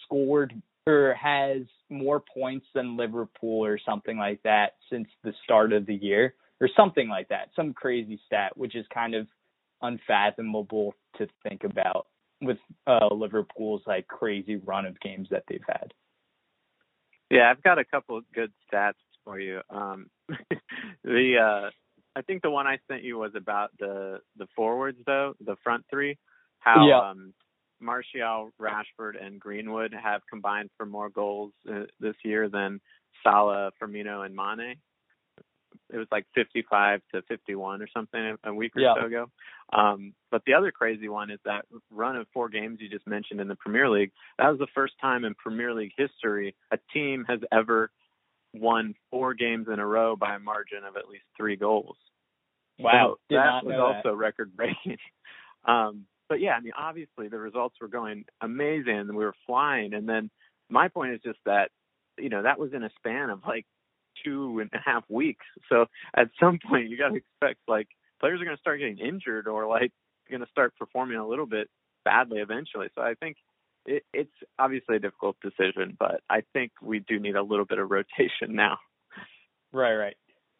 scored 0.06 0.54
or 0.88 1.14
has 1.14 1.62
more 1.90 2.22
points 2.34 2.66
than 2.74 2.98
Liverpool 2.98 3.64
or 3.66 3.80
something 3.86 4.18
like 4.18 4.42
that 4.44 4.76
since 4.90 5.08
the 5.24 5.34
start 5.44 5.74
of 5.74 5.86
the 5.86 5.96
year 5.96 6.34
or 6.64 6.70
something 6.78 7.10
like 7.10 7.28
that. 7.28 7.50
Some 7.58 7.74
crazy 7.74 8.22
stat, 8.26 8.56
which 8.56 8.74
is 8.74 8.86
kind 8.94 9.16
of 9.16 9.28
unfathomable 9.82 10.96
to 11.18 11.28
think 11.48 11.66
about 11.66 12.08
with 12.42 12.58
uh, 12.88 13.14
Liverpool's 13.14 13.82
like 13.86 14.08
crazy 14.08 14.56
run 14.56 14.86
of 14.86 14.98
games 15.02 15.28
that 15.32 15.44
they've 15.50 15.60
had. 15.68 15.94
Yeah, 17.30 17.52
I've 17.52 17.62
got 17.64 17.80
a 17.80 17.84
couple 17.84 18.18
of 18.18 18.24
good 18.34 18.54
stats 18.72 18.94
for 19.26 19.38
you. 19.38 19.60
Um, 19.70 20.08
the 21.04 21.36
uh, 21.38 21.70
I 22.16 22.22
think 22.22 22.44
the 22.44 22.50
one 22.50 22.66
I 22.66 22.78
sent 22.90 23.04
you 23.04 23.18
was 23.18 23.34
about 23.36 23.72
the 23.78 24.22
the 24.38 24.48
forwards 24.56 25.00
though, 25.06 25.34
the 25.46 25.58
front 25.66 25.84
three. 25.90 26.18
How 26.60 26.88
yeah. 26.88 27.10
um, 27.10 27.34
Martial, 27.82 28.52
Rashford, 28.58 29.22
and 29.22 29.38
Greenwood 29.38 29.94
have 30.02 30.22
combined 30.30 30.70
for 30.78 30.86
more 30.86 31.10
goals 31.10 31.52
uh, 31.70 31.82
this 32.00 32.16
year 32.24 32.48
than 32.48 32.80
Salah, 33.22 33.72
Firmino, 33.82 34.26
and 34.26 34.34
Mane. 34.34 34.78
It 35.92 35.98
was 35.98 36.08
like 36.12 36.26
55 36.36 37.02
to 37.14 37.22
51 37.24 37.82
or 37.82 37.88
something 37.94 38.38
a 38.44 38.54
week 38.54 38.76
or 38.76 38.82
yeah. 38.82 38.94
so 39.00 39.06
ago. 39.06 39.26
Um, 39.72 40.14
but 40.32 40.44
the 40.46 40.54
other 40.54 40.72
crazy 40.72 41.10
one 41.10 41.32
is 41.32 41.40
that 41.46 41.66
run 41.92 42.16
of 42.16 42.28
four 42.34 42.50
games 42.50 42.80
you 42.82 42.90
just 42.90 43.08
mentioned 43.08 43.40
in 43.42 43.48
the 43.48 43.56
Premier 43.56 43.90
League. 43.90 44.12
That 44.38 44.50
was 44.50 44.60
the 44.60 44.68
first 44.74 44.94
time 45.02 45.26
in 45.26 45.36
Premier 45.36 45.74
League 45.74 45.94
history 45.98 46.56
a 46.72 46.78
team 46.94 47.26
has 47.28 47.40
ever 47.52 47.92
won 48.54 48.96
four 49.10 49.34
games 49.34 49.68
in 49.72 49.80
a 49.80 49.86
row 49.86 50.16
by 50.16 50.36
a 50.36 50.40
margin 50.40 50.84
of 50.88 50.96
at 50.96 51.08
least 51.10 51.26
three 51.38 51.56
goals. 51.56 51.98
Wow, 52.80 53.18
so 53.30 53.36
that 53.36 53.64
was 53.64 53.76
also 53.80 54.16
record 54.16 54.56
breaking. 54.56 54.98
um, 55.66 56.06
but 56.30 56.40
yeah, 56.40 56.54
I 56.54 56.62
mean, 56.62 56.74
obviously 56.78 57.28
the 57.28 57.38
results 57.38 57.76
were 57.80 57.88
going 57.88 58.26
amazing 58.42 58.98
and 58.98 59.16
we 59.16 59.26
were 59.26 59.36
flying. 59.46 59.94
And 59.94 60.08
then 60.08 60.30
my 60.70 60.88
point 60.88 61.14
is 61.14 61.22
just 61.24 61.40
that, 61.46 61.70
you 62.18 62.30
know, 62.30 62.44
that 62.44 62.60
was 62.60 62.74
in 62.74 62.84
a 62.84 62.90
span 62.98 63.30
of 63.30 63.42
like 63.48 63.66
two 64.24 64.60
and 64.60 64.70
a 64.74 64.80
half 64.84 65.04
weeks. 65.10 65.46
So 65.70 65.86
at 66.16 66.30
some 66.40 66.60
point 66.68 66.90
you 66.90 66.98
got 66.98 67.10
to 67.10 67.16
expect 67.16 67.60
like 67.68 67.88
players 68.20 68.42
are 68.42 68.46
going 68.46 68.58
to 68.58 68.62
start 68.62 68.80
getting 68.80 69.00
injured 69.00 69.48
or 69.48 69.68
like 69.68 69.92
going 70.30 70.42
to 70.42 70.50
start 70.52 70.74
performing 70.78 71.18
a 71.18 71.28
little 71.28 71.46
bit 71.46 71.70
badly 72.06 72.40
eventually. 72.40 72.88
So 72.96 73.02
I 73.02 73.14
think 73.16 73.38
it, 73.86 74.04
it's 74.14 74.32
obviously 74.60 74.98
a 74.98 75.00
difficult 75.00 75.38
decision, 75.42 75.96
but 76.00 76.22
I 76.30 76.44
think 76.54 76.72
we 76.82 77.00
do 77.00 77.20
need 77.20 77.36
a 77.36 77.44
little 77.44 77.66
bit 77.66 77.80
of 77.80 77.90
rotation 77.90 78.50
now. 78.50 78.78
Right, 79.72 79.96
right. 79.96 80.16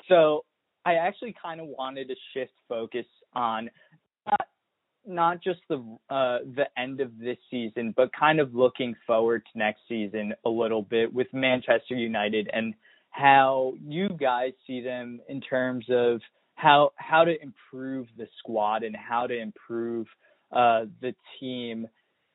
So 0.10 0.44
I 0.86 0.96
actually 0.96 1.36
kind 1.42 1.62
of 1.62 1.68
wanted 1.68 2.10
to 2.10 2.16
shift 2.34 2.54
focus 2.68 3.06
on 3.34 3.70
not 4.28 4.48
not 5.06 5.44
just 5.44 5.60
the 5.70 5.78
uh, 6.10 6.40
the 6.56 6.66
end 6.78 7.02
of 7.02 7.18
this 7.20 7.38
season, 7.52 7.94
but 7.96 8.10
kind 8.18 8.40
of 8.40 8.54
looking 8.54 8.96
forward 9.06 9.44
to 9.52 9.58
next 9.58 9.82
season 9.88 10.34
a 10.46 10.50
little 10.50 10.82
bit 10.82 11.14
with 11.14 11.28
Manchester 11.34 11.96
United 11.96 12.50
and 12.54 12.74
how 13.14 13.74
you 13.88 14.10
guys 14.10 14.54
see 14.66 14.82
them 14.82 15.22
in 15.30 15.40
terms 15.40 15.86
of 15.90 16.20
how 16.56 16.92
how 16.96 17.24
to 17.24 17.36
improve 17.42 18.08
the 18.18 18.28
squad 18.40 18.84
and 18.84 18.96
how 18.96 19.28
to 19.28 19.40
improve 19.40 20.08
uh, 20.52 20.86
the 21.00 21.14
team 21.40 21.88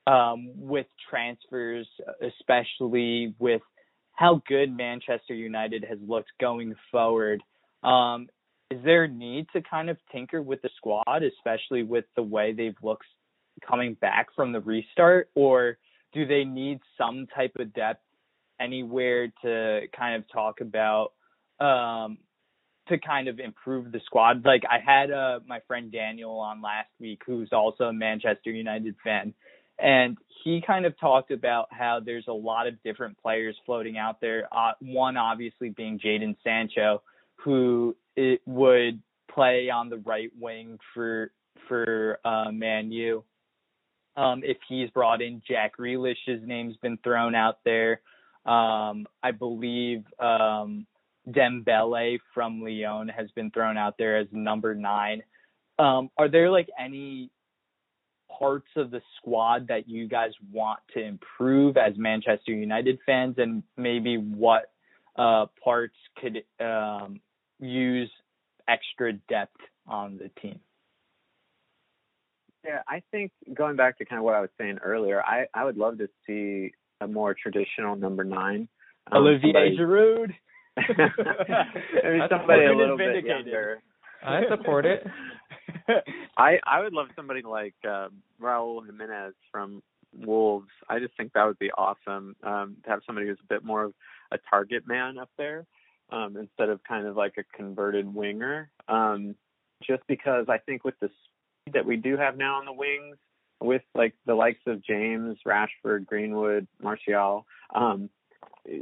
um, 0.07 0.53
with 0.55 0.87
transfers, 1.11 1.87
especially 2.23 3.35
with 3.41 3.61
how 4.13 4.41
good 4.47 4.75
Manchester 4.75 5.35
United 5.35 5.85
has 5.89 5.99
looked 6.07 6.31
going 6.41 6.75
forward. 6.93 7.43
Um, 7.83 8.29
is 8.71 8.79
there 8.85 9.05
a 9.05 9.09
need 9.09 9.47
to 9.55 9.63
kind 9.63 9.91
of 9.91 9.97
tinker 10.13 10.41
with 10.41 10.63
the 10.63 10.71
squad, 10.77 11.23
especially 11.23 11.83
with 11.83 12.05
the 12.15 12.23
way 12.23 12.53
they've 12.53 12.77
looked 12.83 13.07
coming 13.69 13.95
back 13.95 14.29
from 14.37 14.53
the 14.53 14.61
restart, 14.61 15.29
or 15.35 15.79
do 16.13 16.25
they 16.25 16.45
need 16.45 16.79
some 16.97 17.27
type 17.35 17.53
of 17.59 17.75
depth 17.75 18.03
anywhere 18.61 19.29
to 19.43 19.81
kind 19.97 20.17
of 20.17 20.25
talk 20.33 20.61
about 20.61 21.13
um, 21.61 22.19
to 22.89 22.99
kind 22.99 23.29
of 23.29 23.39
improve 23.41 23.93
the 23.93 24.01
squad? 24.07 24.45
Like 24.45 24.63
I 24.69 24.79
had 24.85 25.11
uh, 25.11 25.41
my 25.47 25.61
friend 25.67 25.91
Daniel 25.93 26.39
on 26.39 26.63
last 26.63 26.91
week, 27.01 27.23
who's 27.27 27.51
also 27.53 27.85
a 27.85 27.93
Manchester 27.93 28.51
United 28.51 28.95
fan, 29.03 29.35
and 29.79 30.17
he 30.45 30.63
kind 30.67 30.87
of 30.87 30.99
talked 30.99 31.31
about 31.31 31.69
how 31.71 32.01
there's 32.05 32.27
a 32.29 32.33
lot 32.33 32.67
of 32.67 32.83
different 32.83 33.19
players 33.19 33.57
floating 33.67 33.99
out 33.99 34.21
there. 34.21 34.49
Uh, 34.53 34.73
one 34.81 35.17
obviously 35.17 35.71
being 35.71 35.99
Jadon 35.99 36.37
Sancho 36.45 37.03
who 37.39 37.97
it 38.17 38.41
would 38.47 39.01
play 39.33 39.71
on 39.71 39.89
the 39.89 39.99
right 39.99 40.31
wing 40.39 40.79
for 40.95 41.31
for 41.69 42.19
uh, 42.25 42.51
Man 42.51 42.91
U. 42.93 43.25
Um, 44.17 44.43
if 44.45 44.57
he's 44.69 44.91
brought 44.91 45.23
in, 45.23 45.43
Jack 45.49 45.77
Grealish's 45.77 46.43
name's 46.45 46.77
been 46.79 46.99
thrown 47.05 47.35
out 47.35 47.59
there. 47.65 48.01
Um, 48.49 49.07
I 49.23 49.33
believe 49.33 50.05
um, 50.19 50.87
Dembele 51.29 52.19
from 52.33 52.63
Lyon 52.63 53.09
has 53.09 53.31
been 53.33 53.51
thrown 53.51 53.77
out 53.77 53.97
there 53.99 54.17
as 54.17 54.27
number 54.33 54.75
nine. 54.75 55.23
Um, 55.79 56.11
are 56.17 56.29
there 56.29 56.51
like 56.51 56.69
any 56.79 57.31
parts 58.39 58.69
of 58.77 58.91
the 58.91 59.01
squad 59.17 59.69
that 59.69 59.89
you 59.89 60.09
guys 60.09 60.31
want 60.53 60.81
to 60.95 61.03
improve 61.03 61.77
as 61.77 61.93
Manchester 61.97 62.53
United 62.53 62.99
fans, 63.05 63.35
and 63.39 63.63
maybe 63.77 64.17
what 64.17 64.71
uh, 65.17 65.47
parts 65.63 65.97
could 66.17 66.43
um, 66.65 67.21
use 67.59 68.11
extra 68.69 69.13
depth 69.29 69.61
on 69.87 70.19
the 70.19 70.31
team. 70.41 70.61
Yeah, 72.65 72.83
I 72.87 73.03
think 73.11 73.33
going 73.55 73.77
back 73.77 73.99
to 73.99 74.05
kind 74.05 74.19
of 74.19 74.25
what 74.25 74.35
I 74.35 74.41
was 74.41 74.51
saying 74.59 74.79
earlier, 74.85 75.23
I, 75.23 75.47
I 75.55 75.65
would 75.65 75.77
love 75.77 75.99
to 75.99 76.09
see 76.27 76.73
a 77.01 77.07
more 77.07 77.35
traditional 77.35 77.97
number 77.97 78.25
nine. 78.25 78.69
Um, 79.11 79.23
Olivier 79.23 79.53
somebody... 79.53 79.77
Giroud. 79.77 80.35
Maybe 82.05 82.21
somebody 82.31 82.65
a 82.65 82.77
little 82.77 82.97
bit 82.97 83.25
younger. 83.25 83.83
I 84.25 84.43
support 84.49 84.85
it. 84.85 85.07
I 86.37 86.59
I 86.65 86.81
would 86.81 86.93
love 86.93 87.09
somebody 87.15 87.43
like 87.43 87.75
uh, 87.89 88.09
Raul 88.41 88.85
Jimenez 88.85 89.35
from 89.51 89.83
Wolves. 90.17 90.69
I 90.89 90.99
just 90.99 91.17
think 91.17 91.33
that 91.33 91.45
would 91.47 91.59
be 91.59 91.71
awesome 91.71 92.37
um, 92.43 92.77
to 92.85 92.91
have 92.91 93.01
somebody 93.07 93.29
who's 93.29 93.39
a 93.43 93.53
bit 93.53 93.65
more 93.65 93.85
of 93.85 93.95
a 94.33 94.39
target 94.51 94.87
man 94.87 95.19
up 95.19 95.31
there 95.39 95.67
um, 96.11 96.37
instead 96.37 96.69
of 96.69 96.83
kind 96.85 97.07
of 97.07 97.17
like 97.17 97.35
a 97.39 97.57
converted 97.57 98.13
winger. 98.13 98.71
Um, 98.89 99.35
just 99.83 100.03
because 100.09 100.47
I 100.49 100.59
think 100.59 100.85
with 100.85 100.99
the 101.01 101.09
speed 101.09 101.75
that 101.75 101.87
we 101.87 101.97
do 101.97 102.17
have 102.17 102.37
now 102.37 102.57
on 102.57 102.65
the 102.65 102.73
wings, 102.73 103.17
with 103.61 103.83
like 103.95 104.15
the 104.27 104.35
likes 104.35 104.61
of 104.67 104.85
James, 104.85 105.39
Rashford, 105.47 106.07
Greenwood, 106.07 106.67
Martial, 106.83 107.47
um, 107.75 108.09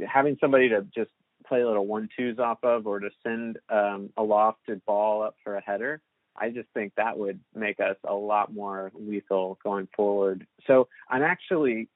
having 0.07 0.37
somebody 0.39 0.69
to 0.69 0.85
just 0.95 1.11
play 1.47 1.63
little 1.63 1.87
one 1.87 2.09
twos 2.15 2.39
off 2.39 2.59
of 2.63 2.87
or 2.87 2.99
to 2.99 3.09
send 3.23 3.57
um, 3.69 4.09
a 4.17 4.21
lofted 4.21 4.83
ball 4.85 5.23
up 5.23 5.35
for 5.43 5.55
a 5.55 5.61
header, 5.61 6.01
I 6.35 6.49
just 6.49 6.67
think 6.73 6.93
that 6.95 7.17
would 7.17 7.39
make 7.55 7.79
us 7.79 7.95
a 8.03 8.13
lot 8.13 8.53
more 8.53 8.91
lethal 8.93 9.57
going 9.63 9.87
forward. 9.95 10.45
So 10.67 10.87
I'm 11.09 11.23
actually 11.23 11.89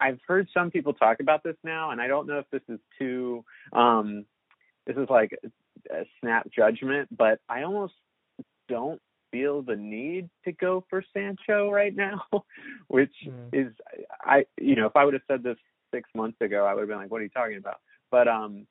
I've 0.00 0.18
heard 0.26 0.48
some 0.52 0.70
people 0.70 0.92
talk 0.92 1.20
about 1.20 1.42
this 1.42 1.56
now, 1.64 1.90
and 1.90 2.00
I 2.00 2.08
don't 2.08 2.26
know 2.26 2.38
if 2.38 2.50
this 2.50 2.62
is 2.68 2.80
too, 2.98 3.44
um, 3.72 4.24
this 4.86 4.96
is 4.96 5.08
like 5.08 5.38
a 5.90 6.04
snap 6.20 6.48
judgment, 6.50 7.08
but 7.16 7.40
I 7.48 7.62
almost 7.62 7.94
don't 8.68 9.00
feel 9.30 9.62
the 9.62 9.76
need 9.76 10.28
to 10.44 10.52
go 10.52 10.84
for 10.88 11.02
Sancho 11.12 11.70
right 11.70 11.94
now, 11.94 12.22
which 12.88 13.12
mm. 13.26 13.48
is, 13.52 13.72
I, 14.22 14.46
you 14.60 14.76
know, 14.76 14.86
if 14.86 14.96
I 14.96 15.04
would 15.04 15.14
have 15.14 15.22
said 15.28 15.42
this 15.42 15.58
six 15.92 16.08
months 16.14 16.40
ago, 16.40 16.64
I 16.64 16.74
would 16.74 16.80
have 16.80 16.88
been 16.88 16.98
like, 16.98 17.10
what 17.10 17.20
are 17.20 17.24
you 17.24 17.30
talking 17.30 17.56
about? 17.56 17.76
But, 18.10 18.28
um, 18.28 18.66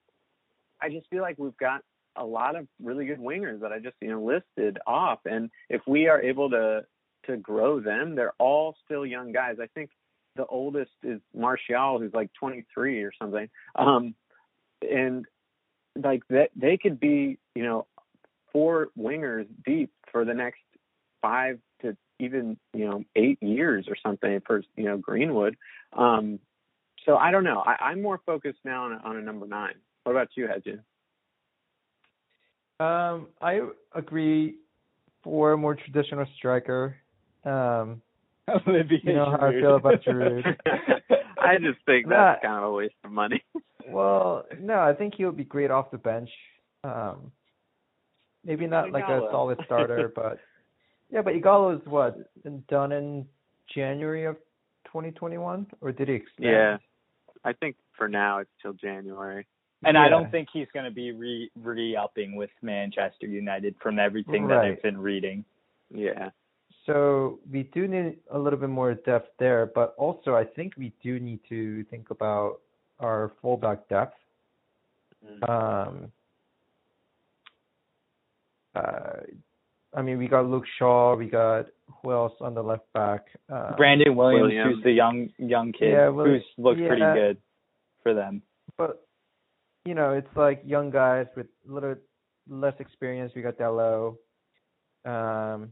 I 0.82 0.90
just 0.90 1.10
feel 1.10 1.22
like 1.22 1.38
we've 1.38 1.58
got 1.58 1.82
a 2.16 2.26
lot 2.26 2.56
of 2.56 2.68
really 2.82 3.06
good 3.06 3.20
wingers 3.20 3.62
that 3.62 3.72
I 3.72 3.80
just 3.80 3.96
you 4.02 4.10
know 4.10 4.24
listed 4.24 4.80
off, 4.86 5.20
and 5.26 5.50
if 5.70 5.82
we 5.88 6.08
are 6.08 6.22
able 6.22 6.50
to 6.50 6.86
to 7.26 7.38
grow 7.38 7.80
them, 7.80 8.16
they're 8.16 8.34
all 8.40 8.76
still 8.86 9.06
young 9.06 9.32
guys. 9.32 9.58
I 9.62 9.68
think 9.68 9.92
the 10.36 10.46
oldest 10.46 10.92
is 11.04 11.20
Martial, 11.36 12.00
who's 12.00 12.14
like 12.14 12.32
23 12.40 13.04
or 13.04 13.12
something, 13.20 13.50
um, 13.76 14.16
and 14.82 15.26
like 16.02 16.22
that 16.30 16.50
they 16.56 16.78
could 16.78 17.00
be 17.00 17.38
you 17.56 17.64
know 17.64 17.88
four 18.58 18.88
wingers 18.98 19.46
deep 19.64 19.92
for 20.12 20.26
the 20.26 20.34
next 20.34 20.62
five 21.22 21.60
to 21.84 21.96
even 22.20 22.58
you 22.74 22.88
know 22.88 23.04
eight 23.16 23.38
years 23.44 23.86
or 23.88 23.96
something 24.04 24.42
for 24.48 24.64
you 24.76 24.86
know 24.86 24.98
Greenwood. 24.98 25.56
Um, 25.94 26.40
so 27.06 27.18
I 27.18 27.30
don't 27.30 27.44
know. 27.44 27.60
I, 27.60 27.76
I'm 27.90 28.02
more 28.02 28.20
focused 28.26 28.58
now 28.66 28.86
on 28.86 28.94
a, 28.94 28.96
on 29.08 29.16
a 29.16 29.22
number 29.22 29.46
nine. 29.46 29.76
What 30.06 30.14
about 30.14 30.30
you, 30.34 30.48
Hedges? 30.48 30.80
Um, 32.80 33.28
I 33.40 33.62
agree 33.94 34.56
for 35.24 35.52
a 35.52 35.58
more 35.58 35.76
traditional 35.76 36.26
striker. 36.36 36.96
Um, 37.46 38.02
Olivier 38.68 39.02
you 39.04 39.14
know 39.14 39.38
how 39.40 39.50
I 39.50 39.52
feel 39.52 39.76
about 39.76 40.02
Giroud. 40.04 40.56
I 41.40 41.58
just 41.58 41.78
think 41.86 42.10
that's 42.10 42.42
kind 42.42 42.58
of 42.58 42.64
a 42.64 42.72
waste 42.72 42.96
of 43.04 43.12
money. 43.12 43.44
well, 43.88 44.46
no, 44.60 44.80
I 44.80 44.94
think 44.94 45.14
he'll 45.16 45.32
be 45.32 45.44
great 45.44 45.70
off 45.70 45.92
the 45.92 46.00
bench. 46.00 46.32
Um, 46.84 47.32
maybe 48.48 48.66
not 48.66 48.92
like 48.92 49.04
a 49.04 49.28
solid 49.30 49.60
starter, 49.66 50.12
but 50.16 50.40
yeah, 51.12 51.22
but 51.22 51.34
Ighalo 51.34 51.80
is 51.80 51.86
what 51.86 52.18
done 52.68 52.92
in 52.92 53.26
January 53.76 54.26
of 54.26 54.38
2021, 54.86 55.68
or 55.82 55.92
did 55.92 56.08
he 56.08 56.16
extend? 56.16 56.50
Yeah, 56.50 56.78
I 57.44 57.54
think 57.54 57.76
for 57.96 58.08
now 58.08 58.40
it's 58.40 58.50
till 58.62 58.74
January. 58.74 59.46
And 59.84 59.96
Yeah. 59.96 60.04
I 60.04 60.10
don't 60.10 60.32
think 60.32 60.50
he's 60.52 60.68
going 60.74 60.86
to 60.86 60.92
be 60.92 61.12
re 61.12 61.52
re 61.56 61.96
upping 61.96 62.36
with 62.36 62.50
Manchester 62.64 63.28
United 63.28 63.76
from 63.82 64.00
everything 64.00 64.48
that 64.48 64.58
I've 64.58 64.82
been 64.82 64.98
reading. 64.98 65.46
Yeah. 65.94 66.32
So 66.88 67.40
we 67.52 67.64
do 67.64 67.88
need 67.88 68.18
a 68.32 68.40
little 68.40 68.58
bit 68.58 68.70
more 68.70 68.94
depth 68.94 69.30
there, 69.38 69.68
but 69.68 69.94
also 69.98 70.36
I 70.36 70.46
think 70.46 70.74
we 70.78 70.94
do 71.04 71.20
need 71.20 71.42
to 71.50 71.84
think 71.86 72.10
about 72.10 72.62
our 73.00 73.34
fullback 73.42 73.88
depth. 73.88 74.18
Mm. 75.24 75.50
Um, 75.50 76.12
uh, 78.78 79.22
I 79.96 80.02
mean, 80.02 80.18
we 80.18 80.28
got 80.28 80.46
Luke 80.46 80.66
Shaw, 80.78 81.16
we 81.16 81.28
got 81.28 81.66
who 82.04 82.12
else 82.12 82.34
on 82.42 82.54
the 82.54 82.62
left 82.62 82.92
back? 82.94 83.26
Uh, 83.52 83.76
Brandon 83.76 84.16
Williams, 84.16 84.42
Williams. 84.42 84.76
who's 84.76 84.84
the 84.84 84.92
young 84.92 85.30
young 85.38 85.72
kid 85.72 85.92
Yeah, 85.92 86.10
well, 86.10 86.26
who's 86.26 86.44
looked 86.58 86.80
pretty 86.80 87.02
good 87.02 87.38
for 88.04 88.14
them. 88.14 88.42
but 88.78 89.08
you 89.86 89.96
know, 89.96 90.14
it's 90.14 90.28
like 90.36 90.62
young 90.66 90.92
guys 90.92 91.28
with 91.36 91.48
a 91.68 91.74
little 91.74 91.96
less 92.50 92.74
experience. 92.80 93.32
We 93.36 93.42
got 93.42 93.58
Dalot, 93.58 94.18
um, 95.06 95.72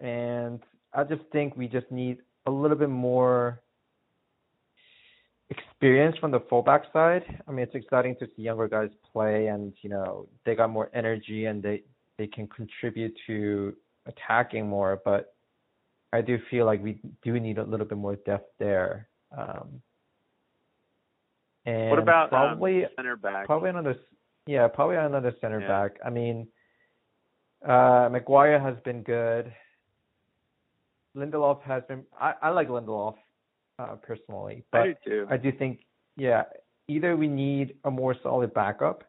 and 0.00 0.60
I 0.92 1.04
just 1.04 1.22
think 1.32 1.56
we 1.56 1.66
just 1.66 1.90
need 1.90 2.18
a 2.46 2.50
little 2.50 2.76
bit 2.76 2.88
more 2.90 3.60
experience 5.50 6.16
from 6.18 6.30
the 6.30 6.40
fullback 6.50 6.84
side. 6.92 7.22
I 7.46 7.50
mean, 7.50 7.64
it's 7.64 7.74
exciting 7.74 8.16
to 8.20 8.26
see 8.36 8.42
younger 8.42 8.68
guys 8.68 8.90
play, 9.12 9.46
and 9.48 9.72
you 9.82 9.90
know, 9.90 10.28
they 10.44 10.54
got 10.54 10.70
more 10.70 10.90
energy 10.94 11.46
and 11.46 11.62
they 11.62 11.82
they 12.18 12.26
can 12.26 12.46
contribute 12.48 13.14
to 13.26 13.74
attacking 14.06 14.68
more. 14.68 15.00
But 15.04 15.34
I 16.12 16.20
do 16.20 16.38
feel 16.50 16.66
like 16.66 16.82
we 16.82 17.00
do 17.22 17.38
need 17.40 17.58
a 17.58 17.64
little 17.64 17.86
bit 17.86 17.98
more 17.98 18.16
depth 18.16 18.50
there. 18.58 19.08
Um, 19.36 19.80
and 21.66 21.90
What 21.90 21.98
about 21.98 22.30
probably 22.30 22.84
um, 22.84 22.90
center 22.96 23.16
back? 23.16 23.46
probably 23.46 23.70
another 23.70 23.96
yeah 24.46 24.68
probably 24.68 24.96
another 24.96 25.34
center 25.40 25.60
Yeah. 25.60 25.68
back. 25.68 25.98
I 26.04 26.10
mean, 26.10 26.48
uh, 27.66 28.08
Maguire 28.10 28.58
has 28.60 28.76
been 28.84 29.02
good. 29.02 29.52
Lindelof 31.16 31.62
has 31.62 31.82
been. 31.88 32.04
I, 32.20 32.34
I 32.42 32.48
like 32.50 32.68
Lindelof 32.68 33.16
uh, 33.78 33.94
personally, 33.96 34.64
but 34.72 34.80
I 34.80 34.86
do 34.88 34.94
too. 35.04 35.26
I 35.30 35.36
do 35.36 35.52
think 35.52 35.80
yeah 36.16 36.44
either 36.88 37.16
we 37.16 37.28
need 37.28 37.76
a 37.84 37.90
more 37.90 38.14
solid 38.22 38.52
backup. 38.54 39.04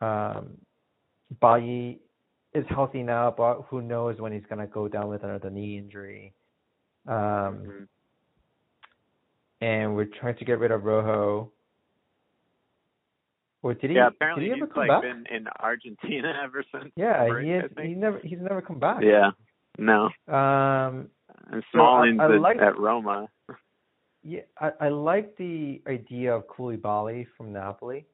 Um, 0.00 0.58
Bailly 1.40 2.00
is 2.52 2.64
healthy 2.68 3.02
now, 3.02 3.32
but 3.36 3.62
who 3.68 3.82
knows 3.82 4.20
when 4.20 4.32
he's 4.32 4.44
gonna 4.48 4.66
go 4.66 4.86
down 4.88 5.08
with 5.08 5.24
another 5.24 5.50
knee 5.50 5.78
injury. 5.78 6.32
Um, 7.06 7.14
Mhm. 7.14 7.88
and 9.60 9.96
we're 9.96 10.04
trying 10.20 10.36
to 10.36 10.44
get 10.44 10.58
rid 10.58 10.70
of 10.70 10.84
Rojo. 10.84 11.50
Or 13.62 13.72
did 13.74 13.90
he? 13.90 13.96
yeah, 13.96 14.10
did 14.10 14.16
apparently 14.16 14.44
he 14.44 14.50
ever 14.52 14.66
he's 14.66 14.72
come 14.74 14.86
like 14.86 14.88
back? 14.88 15.02
been 15.02 15.26
in 15.34 15.46
Argentina 15.58 16.38
ever 16.44 16.62
since. 16.70 16.92
yeah, 16.96 17.26
break, 17.28 17.46
he 17.46 17.68
think. 17.74 17.88
he 17.88 17.94
never 17.94 18.18
he's 18.18 18.38
never 18.40 18.60
come 18.62 18.78
back. 18.78 19.02
Yeah. 19.02 19.30
No. 19.78 20.10
Um. 20.28 21.10
And 21.50 21.64
So 21.72 21.80
I- 21.80 22.06
I 22.08 22.24
at- 22.34 22.40
like- 22.40 22.58
at 22.58 22.78
Roma. 22.78 23.28
Yeah, 24.24 24.40
I, 24.58 24.70
I 24.80 24.88
like 24.88 25.36
the 25.36 25.82
idea 25.86 26.34
of 26.34 26.46
Koulibaly 26.48 27.26
from 27.36 27.52
Napoli. 27.52 28.06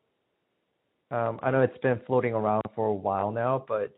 Um, 1.12 1.38
I 1.42 1.51
know 1.53 1.62
it's 1.62 1.79
been 1.79 2.01
floating 2.07 2.35
around 2.35 2.62
for 2.75 2.87
a 2.88 2.94
while 2.94 3.31
now, 3.31 3.64
but 3.66 3.96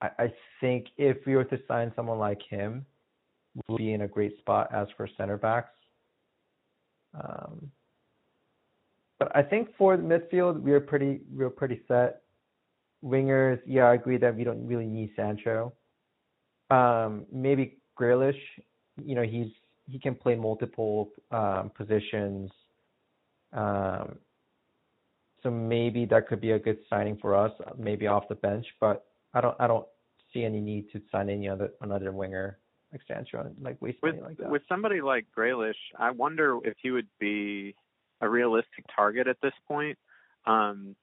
I, 0.00 0.10
I 0.18 0.32
think 0.60 0.86
if 0.96 1.18
we 1.26 1.34
were 1.34 1.44
to 1.44 1.58
sign 1.66 1.92
someone 1.96 2.18
like 2.18 2.40
him, 2.48 2.86
we'll 3.68 3.78
be 3.78 3.92
in 3.92 4.02
a 4.02 4.08
great 4.08 4.38
spot 4.38 4.68
as 4.72 4.86
for 4.96 5.08
center 5.16 5.36
backs. 5.36 5.74
Um, 7.14 7.70
but 9.18 9.34
I 9.34 9.42
think 9.42 9.70
for 9.76 9.96
the 9.96 10.02
midfield, 10.02 10.60
we're 10.60 10.80
pretty 10.80 11.20
we're 11.32 11.50
pretty 11.50 11.82
set. 11.88 12.22
Wingers, 13.04 13.60
yeah, 13.66 13.84
I 13.84 13.94
agree 13.94 14.16
that 14.18 14.36
we 14.36 14.44
don't 14.44 14.64
really 14.66 14.86
need 14.86 15.10
Sancho. 15.16 15.72
Um, 16.70 17.26
maybe 17.32 17.78
Grealish, 17.98 18.38
you 19.04 19.16
know, 19.16 19.22
he's 19.22 19.48
he 19.88 19.98
can 19.98 20.14
play 20.14 20.34
multiple 20.34 21.10
um, 21.30 21.70
positions. 21.76 22.50
Um, 23.52 24.18
so 25.42 25.50
maybe 25.50 26.04
that 26.06 26.28
could 26.28 26.40
be 26.40 26.52
a 26.52 26.58
good 26.58 26.78
signing 26.88 27.16
for 27.20 27.34
us, 27.34 27.52
maybe 27.78 28.06
off 28.06 28.28
the 28.28 28.34
bench. 28.34 28.66
But 28.80 29.04
I 29.34 29.40
don't 29.40 29.56
I 29.58 29.66
don't 29.66 29.86
see 30.32 30.44
any 30.44 30.60
need 30.60 30.90
to 30.92 31.00
sign 31.10 31.30
any 31.30 31.48
other 31.48 31.70
another 31.80 32.12
winger 32.12 32.58
like 32.92 33.00
Sancho 33.06 33.40
and 33.40 33.56
like 33.62 33.80
waste 33.80 33.98
With 34.02 34.16
money 34.16 34.26
like 34.28 34.38
that. 34.38 34.50
with 34.50 34.62
somebody 34.68 35.00
like 35.00 35.26
Grealish, 35.36 35.74
I 35.98 36.10
wonder 36.10 36.58
if 36.64 36.74
he 36.82 36.90
would 36.90 37.08
be 37.18 37.74
a 38.20 38.28
realistic 38.28 38.84
target 38.94 39.26
at 39.26 39.36
this 39.42 39.52
point, 39.66 39.96
um, 40.46 40.94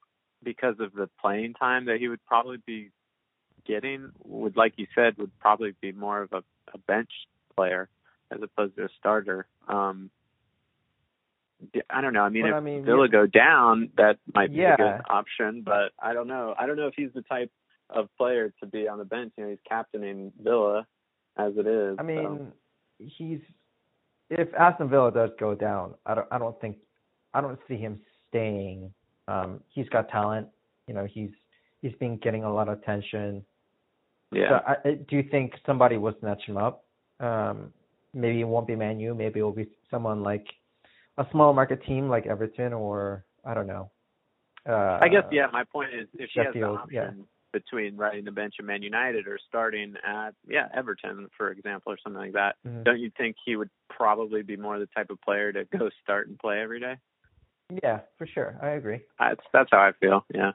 because 0.44 0.76
of 0.80 0.94
the 0.94 1.10
playing 1.20 1.54
time 1.54 1.86
that 1.86 1.98
he 2.00 2.08
would 2.08 2.24
probably 2.26 2.58
be 2.66 2.92
getting. 3.66 4.12
Would 4.24 4.56
like 4.56 4.74
you 4.78 4.88
said, 4.94 5.18
would 5.18 5.38
probably 5.40 5.74
be 5.82 5.92
more 5.92 6.22
of 6.22 6.34
a, 6.34 6.44
a 6.74 6.78
bench 6.78 7.10
player 7.56 7.90
as 8.32 8.40
opposed 8.42 8.76
to 8.78 8.86
a 8.86 8.90
starter. 9.00 9.48
Um, 9.68 10.10
I 11.90 12.02
don't 12.02 12.14
know. 12.14 12.22
I 12.22 12.30
mean, 12.30 12.44
But 12.44 12.50
if 12.50 12.56
I 12.56 12.60
mean, 12.60 12.86
Villa 12.86 13.06
yeah. 13.06 13.12
go 13.12 13.26
down, 13.26 13.90
that 13.98 14.20
might 14.34 14.54
be 14.54 14.62
a 14.64 14.78
good 14.78 15.02
option. 15.10 15.64
But 15.66 15.92
I 16.00 16.14
don't 16.14 16.28
know. 16.28 16.54
I 16.58 16.68
don't 16.68 16.78
know 16.78 16.88
if 16.88 16.94
he's 16.96 17.10
the 17.16 17.24
type 17.24 17.52
of 17.90 18.10
player 18.18 18.54
to 18.60 18.66
be 18.68 18.88
on 18.88 19.00
the 19.00 19.06
bench. 19.06 19.34
You 19.38 19.44
know, 19.44 19.50
he's 19.50 19.60
captaining 19.68 20.32
Villa 20.42 20.86
as 21.38 21.54
it 21.58 21.66
is. 21.66 21.96
I 21.98 22.02
so. 22.02 22.06
mean, 22.06 22.52
he's 23.00 23.40
if 24.30 24.54
Aston 24.54 24.90
Villa 24.90 25.12
does 25.12 25.30
go 25.40 25.56
down, 25.56 25.96
I 26.06 26.16
don't 26.16 26.28
I 26.32 26.38
don't 26.38 26.60
think 26.60 26.78
I 27.34 27.42
don't 27.42 27.60
see 27.68 27.78
him 27.78 28.00
staying. 28.30 28.94
Um, 29.28 29.62
he's 29.70 29.90
got 29.90 30.10
talent. 30.10 30.48
You 30.88 30.94
know, 30.94 31.06
he's 31.06 31.32
he's 31.82 31.94
been 32.00 32.18
getting 32.18 32.44
a 32.44 32.54
lot 32.54 32.70
of 32.70 32.80
attention. 32.80 33.44
yeah. 34.32 34.50
So 34.50 34.56
I, 34.68 34.90
I 34.90 34.94
do 34.94 35.16
you 35.16 35.24
think 35.30 35.54
somebody 35.66 35.98
will 35.98 36.16
snatch 36.20 36.44
him 36.44 36.58
up. 36.58 36.86
Um, 37.20 37.74
maybe 38.14 38.42
it 38.42 38.48
won't 38.48 38.68
be 38.68 38.76
Man 38.76 39.00
U. 39.00 39.14
Maybe 39.14 39.40
it 39.40 39.44
will 39.44 39.52
be 39.52 39.70
someone 39.90 40.24
like 40.24 40.46
a 41.18 41.26
small 41.32 41.54
market 41.54 41.84
team 41.86 42.10
like 42.10 42.26
Everton 42.26 42.74
or 42.74 43.26
I 43.46 43.54
don't 43.54 43.68
know. 43.68 43.92
Uh, 44.68 45.00
I 45.02 45.08
guess 45.08 45.24
yeah. 45.32 45.48
My 45.52 45.64
point 45.64 45.90
is, 45.94 46.08
if 46.14 46.30
he 46.34 46.42
has 46.42 46.54
the 46.54 46.64
option 46.64 46.90
yeah. 46.92 47.12
between 47.54 47.96
riding 47.96 48.26
the 48.26 48.32
bench 48.32 48.56
at 48.60 48.66
Man 48.66 48.82
United 48.82 49.28
or 49.28 49.40
starting 49.48 49.96
at 50.06 50.32
yeah 50.48 50.68
Everton, 50.76 51.28
for 51.38 51.52
example, 51.52 51.94
or 51.94 51.98
something 52.04 52.22
like 52.22 52.34
that, 52.34 52.56
mhm. 52.68 52.84
don't 52.84 53.00
you 53.00 53.12
think 53.18 53.38
he 53.46 53.56
would 53.56 53.70
probably 53.90 54.44
be 54.44 54.58
more 54.58 54.78
the 54.78 54.88
type 54.88 55.10
of 55.10 55.22
player 55.22 55.54
to 55.54 55.64
go 55.66 55.90
start 56.04 56.28
and 56.28 56.38
play 56.38 56.62
every 56.62 56.80
day? 56.80 56.96
Yeah, 57.84 58.02
for 58.18 58.28
sure. 58.28 58.58
I 58.62 58.72
agree. 58.72 59.02
That's 59.20 59.42
that's 59.54 59.70
how 59.72 59.80
I 59.80 59.92
feel. 60.00 60.26
Yeah. 60.34 60.52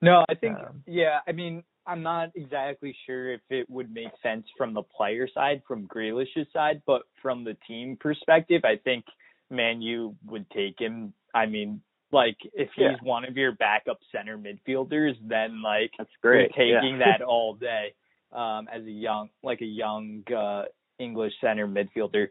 No, 0.00 0.24
I 0.28 0.34
think 0.34 0.56
Um, 0.58 0.82
yeah. 0.86 1.20
I 1.26 1.32
mean, 1.32 1.62
I'm 1.88 2.02
not 2.02 2.30
exactly 2.34 2.94
sure 3.06 3.32
if 3.32 3.40
it 3.48 3.68
would 3.70 3.92
make 3.92 4.12
sense 4.22 4.46
from 4.58 4.74
the 4.74 4.82
player 4.82 5.26
side, 5.32 5.62
from 5.66 5.86
Grealish's 5.86 6.46
side, 6.52 6.82
but 6.86 7.02
from 7.22 7.44
the 7.44 7.56
team 7.66 7.96
perspective, 7.98 8.62
I 8.64 8.76
think 8.76 9.06
Manu 9.50 10.14
would 10.26 10.48
take 10.50 10.78
him. 10.78 11.14
I 11.34 11.46
mean, 11.46 11.80
like 12.12 12.36
if 12.52 12.68
he's 12.76 12.84
Yeah. 12.84 12.96
one 13.02 13.24
of 13.24 13.36
your 13.38 13.52
backup 13.52 13.98
center 14.12 14.36
midfielders, 14.36 15.14
then 15.26 15.62
like 15.62 15.92
That's 15.96 16.10
great. 16.20 16.52
you're 16.54 16.74
taking 16.82 16.98
yeah. 17.00 17.16
that 17.18 17.22
all 17.22 17.54
day 17.54 17.94
um, 18.32 18.68
as 18.70 18.84
a 18.84 18.90
young, 18.90 19.30
like 19.42 19.62
a 19.62 19.66
young 19.66 20.22
uh, 20.34 20.64
English 20.98 21.32
center 21.40 21.66
midfielder. 21.66 22.28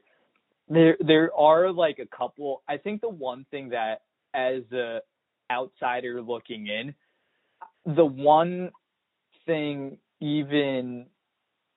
There, 0.70 0.98
there 1.00 1.34
are 1.36 1.72
like 1.72 1.98
a 2.00 2.06
couple. 2.15 2.62
I 2.67 2.78
think 2.78 3.02
the 3.02 3.10
one 3.10 3.46
thing 3.50 3.70
that, 3.70 4.02
as 4.34 4.63
a 4.72 5.00
outsider 5.50 6.22
looking 6.22 6.67
in, 6.67 6.93
the 7.86 8.06
one 8.06 8.72
thing 9.47 9.97
even 10.19 11.07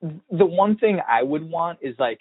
the 0.03 0.47
one 0.47 0.77
thing 0.77 1.01
I 1.07 1.23
would 1.23 1.49
want 1.49 1.79
is 1.83 1.95
like 1.99 2.21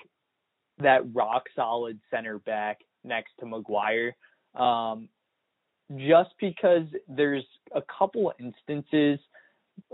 that 0.79 1.01
rock 1.13 1.43
solid 1.55 1.99
center 2.11 2.39
back 2.39 2.79
next 3.03 3.31
to 3.39 3.45
Maguire. 3.45 4.15
Um, 4.55 5.09
just 5.95 6.31
because 6.39 6.85
there's 7.07 7.45
a 7.73 7.81
couple 7.97 8.31
instances, 8.39 9.19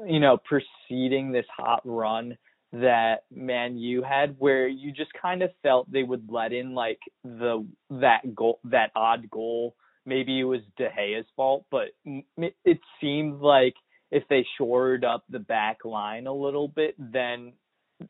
you 0.06 0.20
know, 0.20 0.38
preceding 0.38 1.32
this 1.32 1.46
hot 1.56 1.82
run 1.86 2.38
that 2.74 3.24
Man 3.32 3.78
U 3.78 4.02
had 4.02 4.36
where 4.40 4.68
you 4.68 4.92
just 4.92 5.12
kind 5.22 5.42
of 5.42 5.52
felt 5.64 5.90
they 5.92 6.04
would 6.04 6.28
let 6.30 6.52
in 6.52 6.74
like 6.74 7.00
the 7.24 7.66
that 7.90 8.36
goal 8.36 8.60
that 8.66 8.92
odd 8.96 9.30
goal. 9.30 9.76
Maybe 10.06 10.40
it 10.40 10.44
was 10.44 10.62
De 10.78 10.90
Gea's 10.90 11.26
fault, 11.36 11.66
but 11.72 11.90
it 12.06 12.80
seemed 13.02 13.42
like 13.42 13.76
if 14.12 14.24
they 14.30 14.46
shored 14.58 15.04
up 15.04 15.24
the 15.30 15.40
back 15.40 15.86
line 15.86 16.28
a 16.28 16.34
little 16.34 16.68
bit, 16.68 16.96
then 16.98 17.54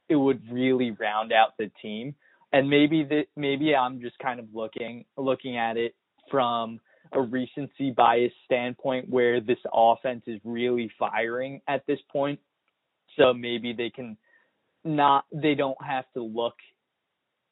it 0.10 0.16
would 0.16 0.42
really 0.52 0.92
round 0.92 1.32
out 1.32 1.58
the 1.58 1.72
team. 1.82 2.16
And 2.52 2.70
maybe 2.70 3.08
maybe 3.36 3.76
I'm 3.76 4.02
just 4.02 4.18
kind 4.20 4.40
of 4.40 4.48
looking 4.54 5.06
looking 5.18 5.58
at 5.58 5.78
it 5.78 5.96
from 6.32 6.80
a 7.12 7.22
recency 7.22 7.92
bias 7.92 8.32
standpoint 8.46 9.10
where 9.10 9.42
this 9.42 9.58
offense 9.74 10.24
is 10.28 10.40
really 10.44 10.92
firing 10.98 11.62
at 11.68 11.86
this 11.88 12.00
point. 12.12 12.40
So 13.18 13.34
maybe 13.34 13.74
they 13.74 13.90
can 13.90 14.18
not 14.84 15.26
they 15.34 15.56
don't 15.56 15.82
have 15.84 16.06
to 16.14 16.22
look 16.24 16.56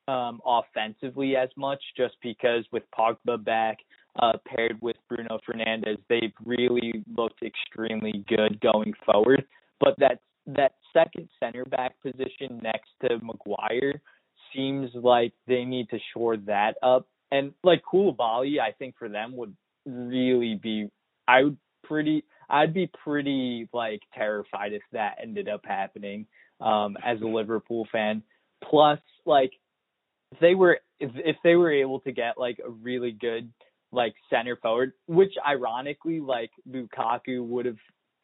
um, 0.08 0.42
offensively 0.46 1.36
as 1.36 1.50
much 1.56 1.82
just 1.98 2.16
because 2.22 2.66
with 2.72 2.84
Pogba 2.98 3.44
back 3.44 3.78
uh, 4.20 4.34
paired 4.46 4.78
with 4.82 4.93
Bruno 5.14 5.40
Fernandes, 5.48 5.98
they've 6.10 6.34
really 6.46 7.04
looked 7.16 7.44
extremely 7.44 8.26
good 8.28 8.60
going 8.62 8.94
forward. 9.06 9.46
But 9.80 9.96
that 10.00 10.20
that 10.46 10.74
second 10.92 11.30
center 11.40 11.66
back 11.66 11.96
position 12.02 12.60
next 12.62 12.90
to 13.02 13.20
Maguire 13.22 14.02
seems 14.54 14.90
like 14.94 15.34
they 15.48 15.64
need 15.64 15.90
to 15.90 16.00
shore 16.14 16.38
that 16.38 16.76
up. 16.84 17.08
And 17.32 17.54
like 17.64 17.82
Koulibaly, 17.92 18.60
I 18.60 18.72
think 18.72 18.96
for 18.98 19.10
them 19.10 19.36
would 19.38 19.56
really 19.86 20.56
be 20.62 20.90
I 21.28 21.44
would 21.44 21.58
pretty 21.84 22.24
I'd 22.50 22.74
be 22.74 22.90
pretty 23.04 23.68
like 23.74 24.02
terrified 24.14 24.74
if 24.74 24.84
that 24.92 25.18
ended 25.22 25.48
up 25.48 25.62
happening 25.66 26.26
um 26.60 26.98
as 27.04 27.22
a 27.22 27.26
Liverpool 27.26 27.88
fan. 27.92 28.24
Plus 28.64 29.00
like 29.26 29.52
if 30.32 30.40
they 30.40 30.56
were 30.56 30.80
if 31.00 31.12
if 31.16 31.36
they 31.44 31.56
were 31.56 31.72
able 31.72 32.00
to 32.02 32.12
get 32.12 32.38
like 32.38 32.60
a 32.66 32.70
really 32.70 33.12
good 33.12 33.52
like 33.94 34.16
center 34.30 34.58
forward, 34.58 34.94
which 35.08 35.34
ironically 35.48 36.20
like 36.20 36.52
Lukaku 36.70 37.46
would 37.46 37.66
have 37.66 37.78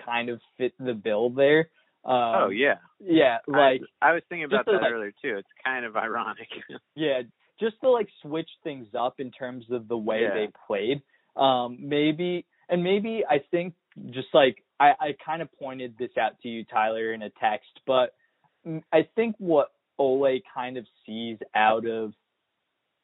kind 0.03 0.29
of 0.29 0.41
fit 0.57 0.73
the 0.79 0.93
bill 0.93 1.29
there. 1.29 1.69
Um, 2.03 2.15
oh 2.15 2.49
yeah. 2.49 2.75
Yeah, 2.99 3.37
like 3.47 3.81
I, 4.01 4.09
I 4.09 4.13
was 4.13 4.23
thinking 4.29 4.45
about 4.45 4.65
that 4.65 4.81
like, 4.81 4.91
earlier 4.91 5.11
too. 5.21 5.37
It's 5.37 5.47
kind 5.63 5.85
of 5.85 5.95
ironic. 5.95 6.47
yeah, 6.95 7.21
just 7.59 7.75
to 7.81 7.89
like 7.89 8.07
switch 8.21 8.49
things 8.63 8.87
up 8.97 9.19
in 9.19 9.31
terms 9.31 9.65
of 9.69 9.87
the 9.87 9.97
way 9.97 10.21
Yeah. 10.23 10.33
they 10.33 10.47
played. 10.67 11.01
Um, 11.35 11.77
maybe 11.79 12.45
and 12.67 12.83
maybe 12.83 13.23
I 13.29 13.43
think 13.51 13.73
just 14.09 14.27
like 14.33 14.63
I, 14.79 14.91
I 14.99 15.15
kind 15.23 15.41
of 15.41 15.49
pointed 15.59 15.95
this 15.99 16.11
out 16.19 16.39
to 16.41 16.47
you, 16.49 16.63
Tyler, 16.65 17.13
in 17.13 17.21
a 17.21 17.29
text, 17.29 17.69
but 17.85 18.13
I 18.91 19.07
think 19.15 19.35
what 19.37 19.69
Ole 19.97 20.41
kind 20.53 20.77
of 20.77 20.85
sees 21.05 21.37
out 21.55 21.85
of 21.85 22.13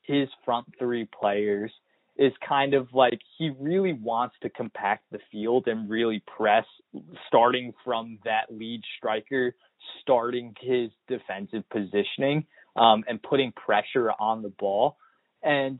his 0.04 0.28
front 0.45 0.67
three 0.80 1.08
players 1.19 1.71
is 2.17 2.32
kind 2.47 2.73
of 2.73 2.88
like 2.93 3.19
he 3.38 3.51
really 3.60 3.93
wants 3.93 4.36
to 4.41 4.49
compact 4.49 5.04
the 5.12 5.19
field 5.32 5.67
and 5.67 5.89
really 5.89 6.23
press 6.38 6.65
starting 7.28 7.73
from 7.84 8.19
that 8.23 8.45
lead 8.49 8.82
striker 8.97 9.54
starting 10.01 10.56
his 10.60 10.89
defensive 11.08 11.63
positioning 11.69 12.45
um, 12.75 13.04
and 13.08 13.21
putting 13.21 13.51
pressure 13.51 14.12
on 14.19 14.41
the 14.41 14.49
ball. 14.49 14.97
And 15.43 15.80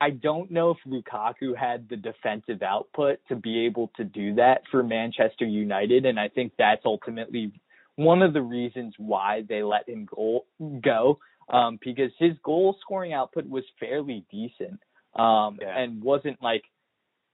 I 0.00 0.10
don't 0.10 0.50
know 0.50 0.70
if 0.70 0.78
Lukaku 0.86 1.56
had 1.56 1.88
the 1.88 1.96
defensive 1.96 2.62
output 2.62 3.18
to 3.28 3.36
be 3.36 3.66
able 3.66 3.90
to 3.96 4.04
do 4.04 4.34
that 4.34 4.62
for 4.70 4.82
Manchester 4.82 5.44
United 5.44 6.04
and 6.04 6.18
I 6.18 6.28
think 6.28 6.52
that's 6.58 6.82
ultimately 6.84 7.52
one 7.96 8.22
of 8.22 8.32
the 8.32 8.42
reasons 8.42 8.94
why 8.98 9.44
they 9.48 9.62
let 9.62 9.88
him 9.88 10.06
go 10.06 10.44
go 10.82 11.18
um, 11.48 11.78
because 11.84 12.10
his 12.18 12.32
goal 12.42 12.76
scoring 12.80 13.12
output 13.12 13.48
was 13.48 13.64
fairly 13.78 14.24
decent 14.30 14.80
um 15.16 15.58
Yeah. 15.60 15.78
and 15.78 16.02
wasn't 16.02 16.40
like 16.42 16.64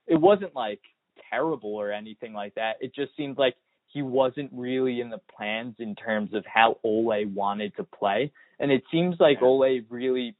it 0.07 0.15
wasn't 0.19 0.55
like 0.55 0.81
terrible 1.29 1.75
or 1.75 1.91
anything 1.91 2.33
like 2.33 2.55
that. 2.55 2.77
It 2.81 2.93
just 2.93 3.15
seemed 3.15 3.37
like 3.37 3.55
he 3.87 4.01
wasn't 4.01 4.49
really 4.53 5.01
in 5.01 5.09
the 5.09 5.19
plans 5.35 5.75
in 5.79 5.95
terms 5.95 6.33
of 6.33 6.45
how 6.45 6.77
Ole 6.83 7.25
wanted 7.25 7.75
to 7.75 7.83
play. 7.83 8.31
And 8.59 8.71
it 8.71 8.83
seems 8.91 9.19
like 9.19 9.39
Yeah. 9.41 9.47
Ole 9.47 9.81
really 9.89 10.35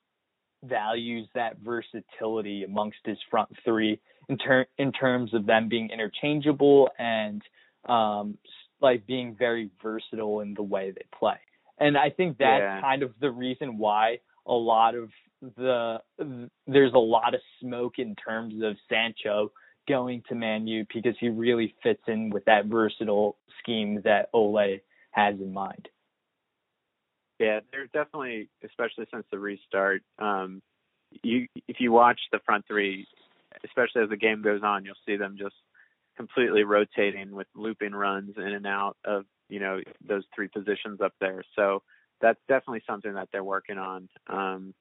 values 0.64 1.28
that 1.34 1.58
versatility 1.58 2.64
amongst 2.64 3.00
his 3.06 3.18
front 3.30 3.50
three 3.66 4.00
in 4.30 4.38
ter- 4.38 4.68
in 4.78 4.92
terms 4.92 5.34
of 5.34 5.46
them 5.46 5.68
being 5.68 5.90
interchangeable 5.90 6.90
and 7.00 7.42
um 7.90 8.38
like 8.80 9.06
being 9.06 9.36
very 9.36 9.70
versatile 9.82 10.40
in 10.42 10.54
the 10.54 10.64
way 10.64 10.92
they 10.92 11.06
play. 11.18 11.38
And 11.80 11.98
I 11.98 12.10
think 12.12 12.38
that's 12.38 12.62
Yeah. 12.62 12.82
kind 12.82 13.04
of 13.04 13.12
the 13.20 13.32
reason 13.32 13.78
why 13.78 14.20
a 14.46 14.54
lot 14.54 14.96
of 14.96 15.12
the 15.42 16.00
there's 16.68 16.94
a 16.94 17.00
lot 17.00 17.34
of 17.34 17.42
smoke 17.60 17.98
in 17.98 18.16
terms 18.16 18.56
of 18.64 18.76
Sancho 18.90 19.52
going 19.88 20.24
to 20.30 20.36
Man 20.36 20.68
U 20.68 20.86
because 20.94 21.16
he 21.20 21.30
really 21.30 21.76
fits 21.82 22.04
in 22.08 22.30
with 22.30 22.46
that 22.46 22.66
versatile 22.66 23.38
scheme 23.60 24.02
that 24.04 24.30
Ole 24.34 24.80
has 25.12 25.36
in 25.36 25.54
mind. 25.54 25.90
Yeah, 27.40 27.62
there's 27.72 27.90
definitely, 27.92 28.50
especially 28.64 29.08
since 29.12 29.26
the 29.32 29.40
restart. 29.40 30.04
Um, 30.20 30.62
you 31.24 31.48
if 31.68 31.78
you 31.80 31.92
watch 31.92 32.20
the 32.32 32.40
front 32.46 32.66
three, 32.68 33.08
especially 33.66 34.04
as 34.04 34.10
the 34.10 34.18
game 34.18 34.44
goes 34.44 34.62
on, 34.64 34.86
you'll 34.86 34.94
see 35.08 35.18
them 35.18 35.36
just 35.40 35.56
completely 36.16 36.64
rotating 36.64 37.32
with 37.32 37.48
looping 37.56 37.94
runs 37.94 38.36
in 38.38 38.44
and 38.44 38.68
out 38.68 38.96
of 39.06 39.26
you 39.50 39.60
know 39.60 39.80
those 40.08 40.24
three 40.36 40.50
positions 40.50 41.02
up 41.02 41.14
there. 41.20 41.44
So 41.56 41.82
that's 42.22 42.40
definitely 42.48 42.84
something 42.88 43.16
that 43.16 43.30
they're 43.32 43.44
working 43.44 43.80
on. 43.80 44.08
Um, 44.28 44.74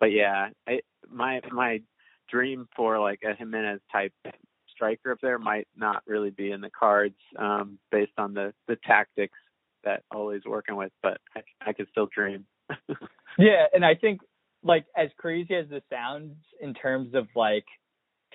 but 0.00 0.12
yeah, 0.12 0.48
I, 0.66 0.80
my 1.10 1.40
my 1.50 1.80
dream 2.30 2.68
for 2.76 2.98
like 2.98 3.20
a 3.24 3.34
Jimenez 3.34 3.80
type 3.92 4.12
striker 4.68 5.12
up 5.12 5.18
there 5.22 5.38
might 5.38 5.68
not 5.76 6.02
really 6.06 6.30
be 6.30 6.50
in 6.50 6.60
the 6.60 6.70
cards 6.70 7.14
um, 7.38 7.78
based 7.90 8.18
on 8.18 8.34
the 8.34 8.52
the 8.68 8.76
tactics 8.84 9.38
that 9.84 10.02
Ole's 10.12 10.42
working 10.46 10.76
with, 10.76 10.92
but 11.02 11.18
I, 11.36 11.42
I 11.70 11.72
could 11.72 11.88
still 11.90 12.08
dream. 12.14 12.46
Yeah, 13.38 13.66
and 13.72 13.84
I 13.84 13.94
think 13.94 14.20
like 14.62 14.86
as 14.96 15.08
crazy 15.18 15.54
as 15.54 15.68
this 15.68 15.82
sounds 15.90 16.34
in 16.60 16.74
terms 16.74 17.14
of 17.14 17.26
like 17.34 17.64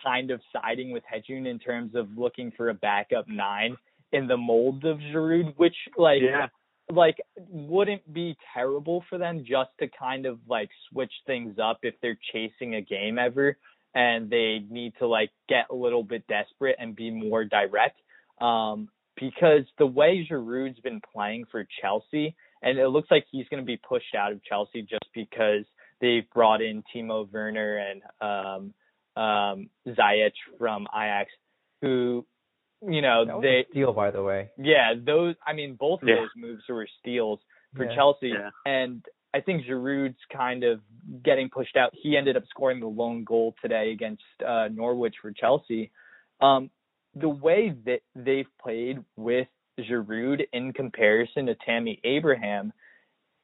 kind 0.04 0.32
of 0.32 0.42
siding 0.54 0.92
with 0.92 1.04
Hedjun 1.04 1.48
in 1.48 1.60
terms 1.60 1.96
of 1.96 2.08
looking 2.18 2.52
for 2.56 2.70
a 2.70 2.74
backup 2.74 3.28
nine 3.28 3.76
in 4.12 4.28
the 4.28 4.38
mold 4.38 4.86
of 4.86 4.98
Giroud, 4.98 5.54
which 5.58 5.76
like 5.98 6.22
yeah, 6.22 6.48
like 6.92 7.18
wouldn't 7.36 8.12
be 8.14 8.36
terrible 8.54 9.04
for 9.10 9.18
them 9.18 9.40
just 9.40 9.70
to 9.80 9.88
kind 9.88 10.26
of 10.26 10.40
like 10.48 10.70
switch 10.90 11.12
things 11.28 11.58
up 11.62 11.80
if 11.84 11.94
they're 12.02 12.18
chasing 12.34 12.76
a 12.76 12.82
game 12.82 13.20
ever 13.20 13.58
and 13.96 14.30
they 14.30 14.64
need 14.70 14.94
to 15.00 15.08
like 15.08 15.30
get 15.48 15.66
a 15.70 15.76
little 15.76 16.04
bit 16.04 16.26
desperate 16.28 16.76
and 16.80 16.96
be 16.96 17.12
more 17.12 17.46
direct. 17.46 18.00
Um 18.42 18.90
because 19.16 19.66
the 19.78 19.86
way 19.86 20.26
Giroud's 20.30 20.80
been 20.80 21.02
playing 21.14 21.46
for 21.52 21.68
Chelsea 21.82 22.36
and 22.62 22.78
it 22.78 22.88
looks 22.88 23.12
like 23.12 23.26
he's 23.32 23.48
going 23.50 23.62
to 23.62 23.68
be 23.68 23.78
pushed 23.78 24.16
out 24.16 24.32
of 24.32 24.44
Chelsea 24.44 24.82
just 24.82 25.06
because 25.14 25.66
they've 26.00 26.30
brought 26.34 26.62
in 26.62 26.84
Timo 26.96 27.32
Werner 27.32 27.78
and 27.78 28.02
um 28.22 28.74
um 29.22 29.70
Ziyech 29.88 30.32
from 30.58 30.88
Ajax 30.94 31.32
who 31.82 32.26
you 32.88 33.02
know 33.02 33.26
That 33.26 33.36
was 33.36 33.44
they 33.44 33.60
a 33.60 33.66
steal, 33.72 33.94
by 33.94 34.12
the 34.12 34.24
way. 34.24 34.50
yeah, 34.58 34.94
those. 34.98 35.36
I 35.46 35.54
mean, 35.54 35.76
both 35.76 36.02
of 36.02 36.08
Yeah. 36.10 36.16
those 36.16 36.30
moves 36.36 36.64
were 36.70 36.88
steals 37.00 37.40
for 37.76 37.86
Yeah. 37.86 37.96
Chelsea, 37.96 38.30
Yeah. 38.30 38.50
and 38.66 39.06
I 39.34 39.42
think 39.42 39.66
Giroud's 39.66 40.18
kind 40.32 40.64
of 40.64 40.82
getting 41.24 41.50
pushed 41.50 41.76
out. 41.78 41.94
He 41.94 42.18
ended 42.18 42.36
up 42.36 42.44
scoring 42.50 42.80
the 42.80 42.88
lone 42.88 43.24
goal 43.24 43.54
today 43.62 43.92
against 43.92 44.24
uh, 44.46 44.70
Norwich 44.70 45.16
for 45.22 45.32
Chelsea. 45.32 45.92
Um, 46.42 46.72
the 47.16 47.30
way 47.30 47.70
that 47.86 48.02
they've 48.16 48.50
played 48.62 49.04
with 49.16 49.48
Giroud 49.80 50.48
in 50.52 50.74
comparison 50.74 51.46
to 51.46 51.56
Tammy 51.56 52.00
Abraham 52.04 52.74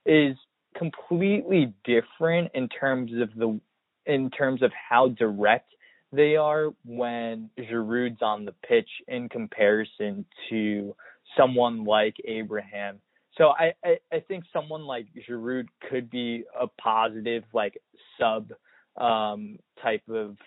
is 0.05 0.35
completely 0.75 1.73
different 1.83 2.51
in 2.53 2.67
terms 2.69 3.11
of 3.21 3.33
the 3.35 3.59
in 4.05 4.29
terms 4.29 4.61
of 4.61 4.71
how 4.73 5.07
direct 5.09 5.71
they 6.15 6.35
are 6.35 6.69
when 6.85 7.49
Giroud's 7.59 8.21
on 8.21 8.45
the 8.45 8.53
pitch 8.67 8.89
in 9.07 9.29
comparison 9.29 10.25
to 10.49 10.95
someone 11.37 11.83
like 11.83 12.15
Abraham. 12.25 12.99
So 13.37 13.49
I, 13.49 13.73
I, 13.83 13.97
I 14.13 14.19
think 14.21 14.45
someone 14.53 14.85
like 14.85 15.07
Giroud 15.27 15.65
could 15.89 16.09
be 16.09 16.43
a 16.59 16.67
positive 16.81 17.43
like 17.53 17.79
sub 18.19 18.51
um 18.97 19.57
type 19.83 20.03
of 20.09 20.37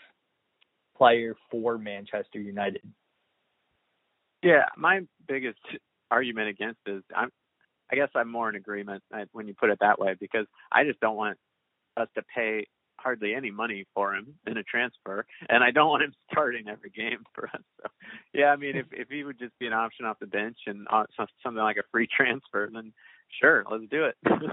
player 0.97 1.37
for 1.51 1.77
Manchester 1.77 2.41
United. 2.41 2.83
Yeah, 4.43 4.65
my 4.77 5.01
biggest 5.27 5.59
argument 6.11 6.49
against 6.49 6.81
is 6.87 7.03
I'm 7.15 7.31
I 7.91 7.97
guess 7.97 8.09
I'm 8.15 8.31
more 8.31 8.49
in 8.49 8.55
agreement 8.55 9.03
uh, 9.15 9.25
when 9.33 9.47
you 9.49 9.55
put 9.55 9.71
it 9.71 9.79
that 9.81 9.99
way 9.99 10.15
because 10.19 10.47
I 10.73 10.85
just 10.85 11.01
don't 11.01 11.17
want 11.17 11.39
us 11.97 12.09
to 12.15 12.23
pay 12.35 12.67
hardly 12.99 13.35
any 13.35 13.51
money 13.51 13.87
for 13.95 14.15
him 14.15 14.35
in 14.47 14.57
a 14.57 14.63
transfer, 14.63 15.27
and 15.49 15.63
I 15.63 15.71
don't 15.71 15.89
want 15.89 16.05
him 16.05 16.13
starting 16.33 16.69
every 16.69 16.91
game 16.91 17.25
for 17.35 17.47
us. 17.47 17.63
So, 17.81 17.91
yeah, 18.35 18.47
I 18.47 18.57
mean, 18.57 18.77
if 18.77 18.87
if 18.93 19.09
he 19.09 19.25
would 19.25 19.39
just 19.39 19.59
be 19.59 19.67
an 19.67 19.73
option 19.73 20.07
off 20.07 20.19
the 20.21 20.27
bench 20.27 20.59
and 20.67 20.87
uh, 20.91 21.05
something 21.17 21.63
like 21.63 21.77
a 21.77 21.89
free 21.91 22.09
transfer, 22.17 22.69
then 22.73 22.93
sure, 23.41 23.65
let's 23.71 23.85
do 23.91 24.05
it. 24.05 24.17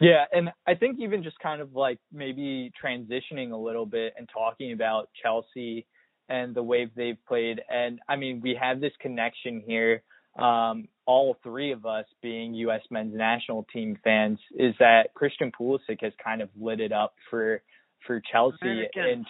yeah, 0.00 0.24
and 0.32 0.50
I 0.66 0.74
think 0.74 0.98
even 1.00 1.22
just 1.22 1.38
kind 1.38 1.60
of 1.60 1.74
like 1.74 1.98
maybe 2.12 2.72
transitioning 2.82 3.52
a 3.52 3.56
little 3.56 3.86
bit 3.86 4.14
and 4.16 4.28
talking 4.32 4.72
about 4.72 5.08
Chelsea 5.22 5.86
and 6.28 6.54
the 6.54 6.62
way 6.62 6.90
they've 6.94 7.18
played, 7.26 7.62
and 7.70 8.00
I 8.08 8.16
mean, 8.16 8.40
we 8.42 8.58
have 8.60 8.80
this 8.80 8.92
connection 9.00 9.62
here 9.66 10.02
um, 10.38 10.88
all 11.04 11.36
three 11.42 11.72
of 11.72 11.84
us 11.84 12.04
being 12.22 12.54
U.S. 12.54 12.82
men's 12.90 13.14
national 13.14 13.66
team 13.72 13.98
fans, 14.04 14.38
is 14.56 14.74
that 14.78 15.14
Christian 15.14 15.50
Pulisic 15.50 16.00
has 16.02 16.12
kind 16.22 16.40
of 16.40 16.48
lit 16.58 16.80
it 16.80 16.92
up 16.92 17.14
for 17.28 17.62
for 18.06 18.22
Chelsea, 18.32 18.56
American. 18.62 19.02
and 19.04 19.26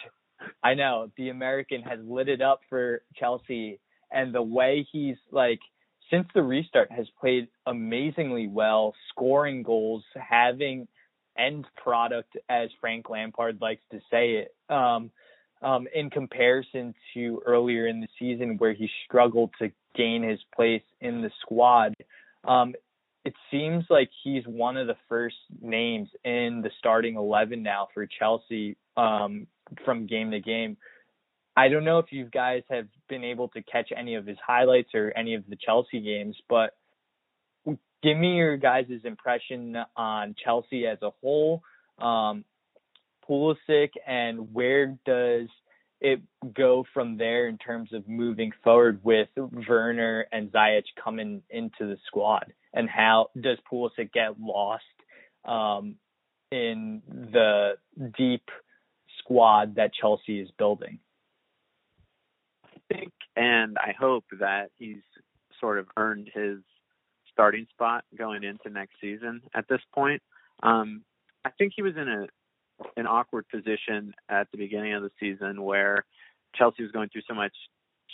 I 0.63 0.75
know 0.75 1.11
the 1.17 1.31
American 1.31 1.83
has 1.83 1.99
lit 2.03 2.29
it 2.29 2.41
up 2.41 2.61
for 2.69 3.03
Chelsea, 3.17 3.81
and 4.11 4.35
the 4.35 4.43
way 4.43 4.87
he's 4.93 5.17
like 5.31 5.61
since 6.11 6.27
the 6.35 6.43
restart 6.43 6.91
has 6.91 7.07
played 7.21 7.49
amazingly 7.67 8.49
well, 8.49 8.95
scoring 9.11 9.63
goals, 9.63 10.05
having 10.15 10.89
end 11.39 11.67
product, 11.77 12.37
as 12.49 12.71
Frank 12.81 13.09
Lampard 13.11 13.61
likes 13.61 13.83
to 13.93 14.01
say 14.11 14.31
it. 14.37 14.55
Um, 14.73 15.11
um, 15.61 15.89
in 15.93 16.09
comparison 16.09 16.95
to 17.15 17.43
earlier 17.45 17.89
in 17.89 18.01
the 18.01 18.09
season 18.19 18.57
where 18.59 18.73
he 18.73 18.89
struggled 19.05 19.51
to 19.59 19.71
gain 19.97 20.23
his 20.23 20.39
place 20.55 20.83
in 21.01 21.21
the 21.21 21.31
squad. 21.41 21.95
Um, 22.47 22.75
it 23.25 23.35
seems 23.51 23.85
like 23.91 24.11
he's 24.23 24.45
one 24.47 24.77
of 24.77 24.87
the 24.87 24.97
first 25.09 25.37
names 25.61 26.09
in 26.25 26.63
the 26.63 26.71
starting 26.79 27.17
11 27.17 27.63
now 27.63 27.89
for 27.93 28.07
Chelsea 28.07 28.77
um, 28.97 29.47
from 29.85 30.07
game 30.07 30.31
to 30.31 30.41
game. 30.41 30.77
I 31.57 31.69
don't 31.69 31.85
know 31.85 31.99
if 31.99 32.13
you 32.13 32.27
guys 32.27 32.63
have 32.71 32.87
been 33.09 33.25
able 33.25 33.49
to 33.49 33.63
catch 33.63 33.91
any 33.97 34.15
of 34.15 34.27
his 34.27 34.39
highlights 34.47 34.91
or 34.95 35.13
any 35.17 35.35
of 35.35 35.45
the 35.49 35.57
Chelsea 35.57 36.01
games, 36.01 36.37
but 36.49 36.77
give 38.03 38.17
me 38.17 38.37
your 38.37 38.57
guys' 38.57 38.87
impression 39.05 39.77
on 39.97 40.37
Chelsea 40.43 40.87
as 40.87 40.99
a 41.03 41.11
whole. 41.21 41.63
Um, 41.99 42.45
Pulisic 43.29 43.91
and 44.07 44.55
where 44.55 44.99
does 45.05 45.49
it 46.01 46.21
go 46.55 46.85
from 46.95 47.19
there 47.19 47.49
in 47.49 47.59
terms 47.59 47.93
of 47.93 48.09
moving 48.09 48.53
forward 48.63 49.01
with 49.03 49.29
Werner 49.37 50.27
and 50.31 50.51
Ziyech 50.53 50.85
coming 51.03 51.43
into 51.51 51.81
the 51.81 51.97
squad? 52.07 52.53
And 52.75 52.89
how 52.89 53.29
does 53.41 53.59
Pulisic 53.71 54.13
get 54.13 54.39
lost 54.41 54.85
um, 55.45 55.97
in 56.51 57.03
the 57.09 57.73
deep 58.17 58.45
squad 59.19 59.77
that 59.77 59.93
Chelsea 59.95 60.41
is 60.41 60.51
building? 60.59 60.99
I 62.65 62.95
think 62.95 63.13
and 63.37 63.79
I 63.79 63.95
hope 63.99 64.25
that 64.41 64.71
he's 64.79 65.03
sort 65.61 65.79
of 65.79 65.87
earned 65.97 66.31
his 66.33 66.59
starting 67.33 67.67
spot 67.71 68.05
going 68.17 68.43
into 68.43 68.71
next 68.71 68.95
season 69.01 69.43
at 69.55 69.67
this 69.69 69.81
point. 69.95 70.23
Um, 70.63 71.03
I 71.45 71.51
think 71.51 71.73
he 71.77 71.83
was 71.83 71.95
in 71.97 72.09
a 72.09 72.27
an 72.97 73.07
awkward 73.07 73.45
position 73.49 74.15
at 74.29 74.49
the 74.53 74.59
beginning 74.59 74.95
of 74.95 75.03
the 75.03 75.11
season 75.19 75.63
where 75.63 76.05
Chelsea 76.55 76.83
was 76.83 76.93
going 76.93 77.09
through 77.09 77.23
so 77.29 77.35
much 77.35 77.53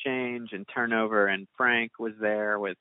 change 0.05 0.51
and 0.53 0.67
turnover, 0.75 1.27
and 1.27 1.47
Frank 1.57 1.93
was 1.99 2.13
there 2.21 2.59
with, 2.59 2.77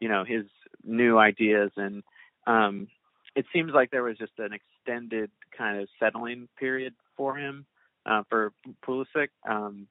you 0.00 0.08
know, 0.08 0.24
his 0.24 0.44
new 0.84 1.18
ideas, 1.18 1.70
and 1.76 2.02
um, 2.46 2.88
it 3.34 3.46
seems 3.52 3.72
like 3.72 3.90
there 3.90 4.02
was 4.02 4.18
just 4.18 4.32
an 4.38 4.50
extended 4.52 5.30
kind 5.56 5.80
of 5.80 5.88
settling 5.98 6.48
period 6.58 6.94
for 7.16 7.36
him 7.36 7.66
uh, 8.06 8.22
for 8.28 8.52
Pulisic. 8.86 9.28
Um, 9.48 9.86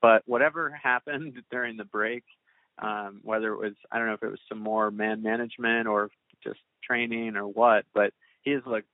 but 0.00 0.22
whatever 0.26 0.70
happened 0.70 1.42
during 1.50 1.76
the 1.76 1.84
break, 1.84 2.24
um, 2.78 3.20
whether 3.22 3.52
it 3.52 3.58
was 3.58 3.74
I 3.90 3.98
don't 3.98 4.08
know 4.08 4.14
if 4.14 4.22
it 4.22 4.30
was 4.30 4.40
some 4.48 4.60
more 4.60 4.90
man 4.90 5.22
management 5.22 5.86
or 5.86 6.10
just 6.42 6.60
training 6.82 7.36
or 7.36 7.46
what, 7.46 7.84
but 7.94 8.12
he 8.42 8.50
has 8.50 8.62
looked 8.66 8.88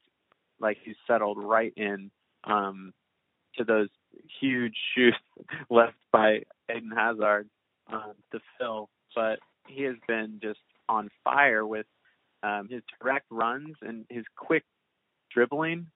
like 0.61 0.79
he's 0.85 0.97
settled 1.07 1.39
right 1.39 1.73
in 1.77 2.11
um, 2.45 2.93
to 3.57 3.65
those 3.65 3.89
huge 4.41 4.77
shoes 4.95 5.15
left 5.69 5.97
by 6.13 6.43
Eden 6.71 6.93
Hazard 6.95 7.49
um, 7.93 8.13
to 8.33 8.41
fill. 8.59 8.89
But 9.15 9.41
he 9.73 9.85
has 9.85 9.97
been 10.07 10.41
just 10.43 10.61
on 10.89 11.09
fire 11.25 11.67
with 11.67 11.87
um, 12.43 12.69
his 12.71 12.83
direct 13.01 13.27
runs 13.31 13.77
and 13.83 14.05
his 14.09 14.25
quick 14.37 14.65
dribbling, 15.33 15.87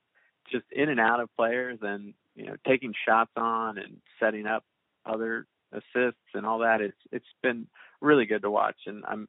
just 0.51 0.65
in 0.73 0.89
and 0.89 1.01
out 1.01 1.21
of 1.21 1.29
players, 1.37 1.79
and 1.83 2.15
you 2.35 2.47
know 2.47 2.57
taking 2.67 2.93
shots 3.07 3.33
on 3.37 3.79
and 3.79 3.97
setting 4.21 4.47
up 4.47 4.65
other 5.07 5.47
assists 5.73 6.21
and 6.35 6.47
all 6.47 6.61
that. 6.61 6.81
It's 6.81 6.97
it's 7.13 7.25
been 7.43 7.67
really 8.01 8.27
good 8.27 8.43
to 8.43 8.51
watch, 8.51 8.77
and 8.87 9.05
I'm 9.07 9.29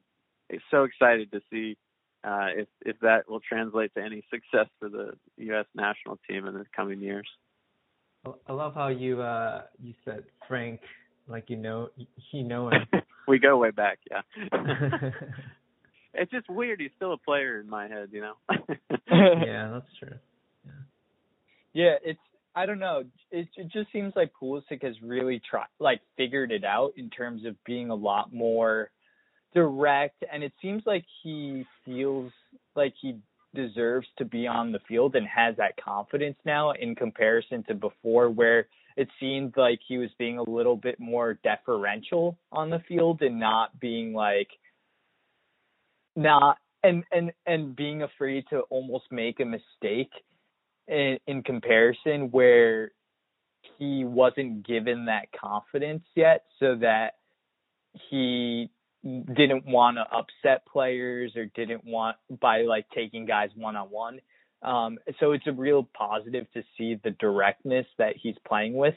so 0.70 0.84
excited 0.84 1.32
to 1.32 1.40
see 1.50 1.76
uh, 2.24 2.48
if 2.54 2.68
if 2.84 2.98
that 3.00 3.28
will 3.28 3.40
translate 3.40 3.94
to 3.94 4.02
any 4.02 4.24
success 4.30 4.68
for 4.78 4.88
the 4.88 5.12
U.S. 5.38 5.66
national 5.74 6.18
team 6.28 6.46
in 6.46 6.54
the 6.54 6.64
coming 6.74 7.00
years. 7.00 7.28
I 8.48 8.52
love 8.52 8.74
how 8.74 8.88
you 8.88 9.22
uh 9.22 9.62
you 9.82 9.94
said 10.04 10.24
Frank, 10.48 10.80
like 11.28 11.48
you 11.48 11.56
know 11.56 11.90
he 12.30 12.42
know 12.42 12.70
him. 12.70 12.82
we 13.28 13.38
go 13.38 13.56
way 13.58 13.70
back, 13.70 13.98
yeah. 14.10 14.22
it's 16.14 16.30
just 16.30 16.48
weird. 16.48 16.80
He's 16.80 16.90
still 16.96 17.12
a 17.12 17.18
player 17.18 17.60
in 17.60 17.68
my 17.68 17.88
head, 17.88 18.08
you 18.12 18.20
know. 18.20 18.34
yeah, 19.10 19.70
that's 19.72 19.98
true. 19.98 20.18
Yeah. 20.64 20.72
Yeah, 21.72 21.94
it's 22.04 22.20
I 22.54 22.64
don't 22.64 22.78
know. 22.78 23.04
It 23.30 23.48
it 23.56 23.68
just 23.70 23.92
seems 23.92 24.14
like 24.16 24.32
Pulisic 24.40 24.82
has 24.82 24.94
really 25.02 25.42
tried 25.48 25.66
like 25.78 26.00
figured 26.16 26.50
it 26.50 26.64
out 26.64 26.92
in 26.96 27.10
terms 27.10 27.44
of 27.44 27.54
being 27.64 27.90
a 27.90 27.94
lot 27.94 28.32
more 28.32 28.90
direct, 29.54 30.24
and 30.32 30.42
it 30.42 30.52
seems 30.62 30.82
like 30.86 31.04
he 31.22 31.66
feels 31.84 32.32
like 32.74 32.94
he 33.00 33.18
deserves 33.54 34.06
to 34.18 34.24
be 34.24 34.46
on 34.46 34.72
the 34.72 34.78
field 34.88 35.16
and 35.16 35.26
has 35.26 35.56
that 35.56 35.76
confidence 35.82 36.36
now 36.44 36.72
in 36.72 36.94
comparison 36.94 37.62
to 37.64 37.74
before 37.74 38.30
where 38.30 38.68
it 38.96 39.08
seemed 39.20 39.54
like 39.56 39.80
he 39.86 39.98
was 39.98 40.10
being 40.18 40.38
a 40.38 40.50
little 40.50 40.76
bit 40.76 40.98
more 40.98 41.38
deferential 41.44 42.38
on 42.50 42.70
the 42.70 42.80
field 42.88 43.20
and 43.22 43.38
not 43.38 43.78
being 43.78 44.12
like 44.12 44.48
not 46.14 46.58
and 46.82 47.04
and 47.12 47.32
and 47.46 47.76
being 47.76 48.02
afraid 48.02 48.44
to 48.50 48.60
almost 48.70 49.04
make 49.10 49.40
a 49.40 49.44
mistake 49.44 50.10
in 50.88 51.18
in 51.26 51.42
comparison 51.42 52.30
where 52.30 52.92
he 53.78 54.04
wasn't 54.04 54.66
given 54.66 55.06
that 55.06 55.26
confidence 55.38 56.04
yet 56.14 56.44
so 56.58 56.76
that 56.76 57.14
he 58.10 58.70
didn't 59.02 59.66
want 59.66 59.96
to 59.96 60.02
upset 60.16 60.66
players 60.66 61.32
or 61.36 61.46
didn't 61.46 61.84
want 61.84 62.16
by 62.40 62.62
like 62.62 62.86
taking 62.94 63.26
guys 63.26 63.50
one 63.54 63.76
on 63.76 63.88
one. 63.88 64.20
Um, 64.62 64.98
so 65.20 65.32
it's 65.32 65.46
a 65.46 65.52
real 65.52 65.88
positive 65.96 66.46
to 66.54 66.62
see 66.76 66.98
the 67.02 67.10
directness 67.10 67.86
that 67.98 68.14
he's 68.20 68.36
playing 68.46 68.74
with 68.74 68.94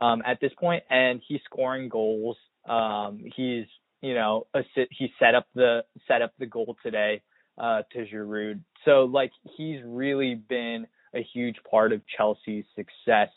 um, 0.00 0.22
at 0.26 0.40
this 0.40 0.52
point, 0.58 0.84
and 0.90 1.20
he's 1.26 1.40
scoring 1.44 1.88
goals. 1.88 2.36
Um, 2.68 3.20
he's 3.36 3.66
you 4.00 4.14
know 4.14 4.46
he 4.74 5.12
set 5.18 5.34
up 5.34 5.46
the 5.54 5.84
set 6.08 6.22
up 6.22 6.32
the 6.38 6.46
goal 6.46 6.76
today 6.82 7.22
uh, 7.58 7.82
to 7.92 8.06
Giroud. 8.06 8.60
So 8.84 9.04
like 9.04 9.32
he's 9.56 9.80
really 9.84 10.34
been 10.34 10.86
a 11.14 11.22
huge 11.22 11.56
part 11.70 11.92
of 11.92 12.02
Chelsea's 12.16 12.64
success. 12.74 13.28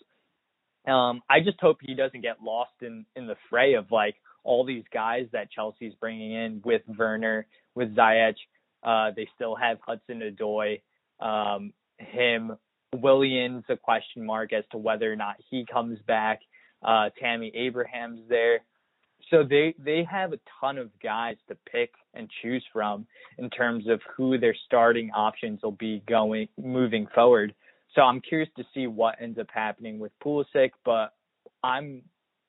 Um, 0.88 1.22
I 1.30 1.40
just 1.40 1.60
hope 1.60 1.78
he 1.82 1.96
doesn't 1.96 2.22
get 2.22 2.42
lost 2.42 2.74
in 2.82 3.06
in 3.16 3.28
the 3.28 3.36
fray 3.50 3.74
of 3.74 3.92
like 3.92 4.16
all 4.44 4.66
these 4.66 4.84
guys 4.94 5.28
that 5.32 5.52
Chelsea's 5.52 5.94
bringing 6.00 6.34
in 6.34 6.62
with 6.64 6.82
Werner, 6.98 7.48
with 7.76 7.96
Ziyech. 7.96 8.36
Uh, 8.84 9.12
they 9.16 9.28
still 9.36 9.56
have 9.56 9.78
Hudson 9.86 10.22
Odoi, 10.22 10.82
um, 11.24 11.74
him, 11.98 12.58
Willian, 12.94 13.64
a 13.70 13.78
question 13.78 14.26
mark 14.26 14.54
as 14.54 14.64
to 14.72 14.78
whether 14.78 15.12
or 15.12 15.16
not 15.16 15.38
he 15.50 15.66
comes 15.72 16.00
back. 16.06 16.42
Uh, 16.84 17.10
Tammy 17.20 17.52
Abraham's 17.56 18.22
there. 18.28 18.60
So 19.30 19.44
they 19.44 19.74
they 19.80 20.04
have 20.04 20.34
a 20.34 20.40
ton 20.60 20.78
of 20.78 20.90
guys 21.02 21.38
to 21.48 21.56
pick 21.72 21.92
and 22.14 22.30
choose 22.42 22.64
from 22.74 23.08
in 23.38 23.50
terms 23.50 23.88
of 23.88 24.02
who 24.16 24.38
their 24.38 24.56
starting 24.66 25.12
options 25.12 25.62
will 25.64 25.72
be 25.72 26.04
going 26.08 26.50
moving 26.62 27.08
forward. 27.16 27.56
So 27.96 28.02
I'm 28.02 28.22
curious 28.22 28.50
to 28.58 28.64
see 28.74 28.88
what 28.88 29.16
ends 29.22 29.40
up 29.40 29.48
happening 29.54 29.98
with 29.98 30.12
Pulisic, 30.24 30.72
but 30.84 31.14
I'm 31.64 32.02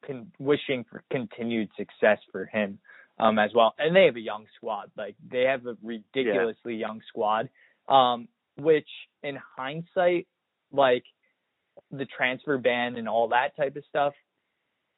con- 0.07 0.33
wishing 0.39 0.85
for 0.91 1.05
continued 1.11 1.71
success 1.77 2.19
for 2.33 2.47
him 2.47 2.79
um, 3.19 3.39
as 3.39 3.51
well. 3.55 3.75
And 3.79 3.95
they 3.95 4.07
have 4.07 4.17
a 4.17 4.21
young 4.21 4.47
squad. 4.57 4.91
Like 4.97 5.15
they 5.31 5.43
have 5.43 5.67
a 5.67 5.77
ridiculously 5.83 6.75
yeah. 6.75 6.89
young 6.89 7.01
squad, 7.09 7.49
um, 7.89 8.29
which 8.57 8.89
in 9.23 9.39
hindsight, 9.57 10.27
like 10.73 11.05
the 11.91 12.07
transfer 12.07 12.59
ban 12.59 12.97
and 12.97 13.09
all 13.09 13.29
that 13.29 13.57
type 13.57 13.77
of 13.77 13.85
stuff, 13.89 14.15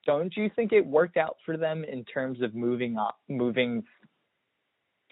don't 0.04 0.34
you 0.36 0.50
think 0.54 0.72
it 0.72 0.86
worked 0.86 1.16
out 1.16 1.36
for 1.44 1.56
them 1.56 1.84
in 1.84 2.04
terms 2.04 2.40
of 2.40 2.54
moving 2.54 2.96
up, 2.96 3.18
moving 3.28 3.82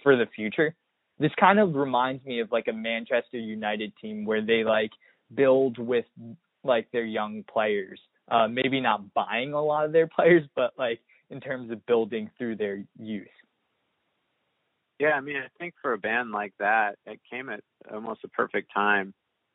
for 0.02 0.16
the 0.16 0.26
future? 0.34 0.74
This 1.18 1.32
kind 1.38 1.58
of 1.58 1.74
reminds 1.74 2.24
me 2.24 2.40
of 2.40 2.50
like 2.52 2.68
a 2.68 2.72
Manchester 2.72 3.38
United 3.38 3.92
team 4.00 4.24
where 4.24 4.44
they 4.44 4.64
like 4.64 4.90
build 5.34 5.78
with 5.78 6.06
like 6.62 6.90
their 6.92 7.04
young 7.04 7.44
players. 7.52 8.00
Uh, 8.30 8.48
maybe 8.48 8.80
not 8.80 9.12
buying 9.12 9.52
a 9.52 9.62
lot 9.62 9.84
of 9.84 9.92
their 9.92 10.06
players, 10.16 10.44
but 10.56 10.72
like 10.78 11.00
in 11.30 11.40
terms 11.40 11.70
of 11.70 11.84
building 11.86 12.30
through 12.38 12.56
their 12.56 12.84
youth. 12.98 13.26
Yeah, 14.98 15.12
I 15.12 15.20
mean, 15.20 15.36
I 15.36 15.48
think 15.58 15.74
for 15.82 15.92
a 15.92 15.98
band 15.98 16.30
like 16.30 16.54
that, 16.60 16.96
it 17.04 17.20
came 17.30 17.48
at 17.48 17.60
almost 17.92 18.24
a 18.24 18.28
perfect 18.28 18.72
time 18.72 19.12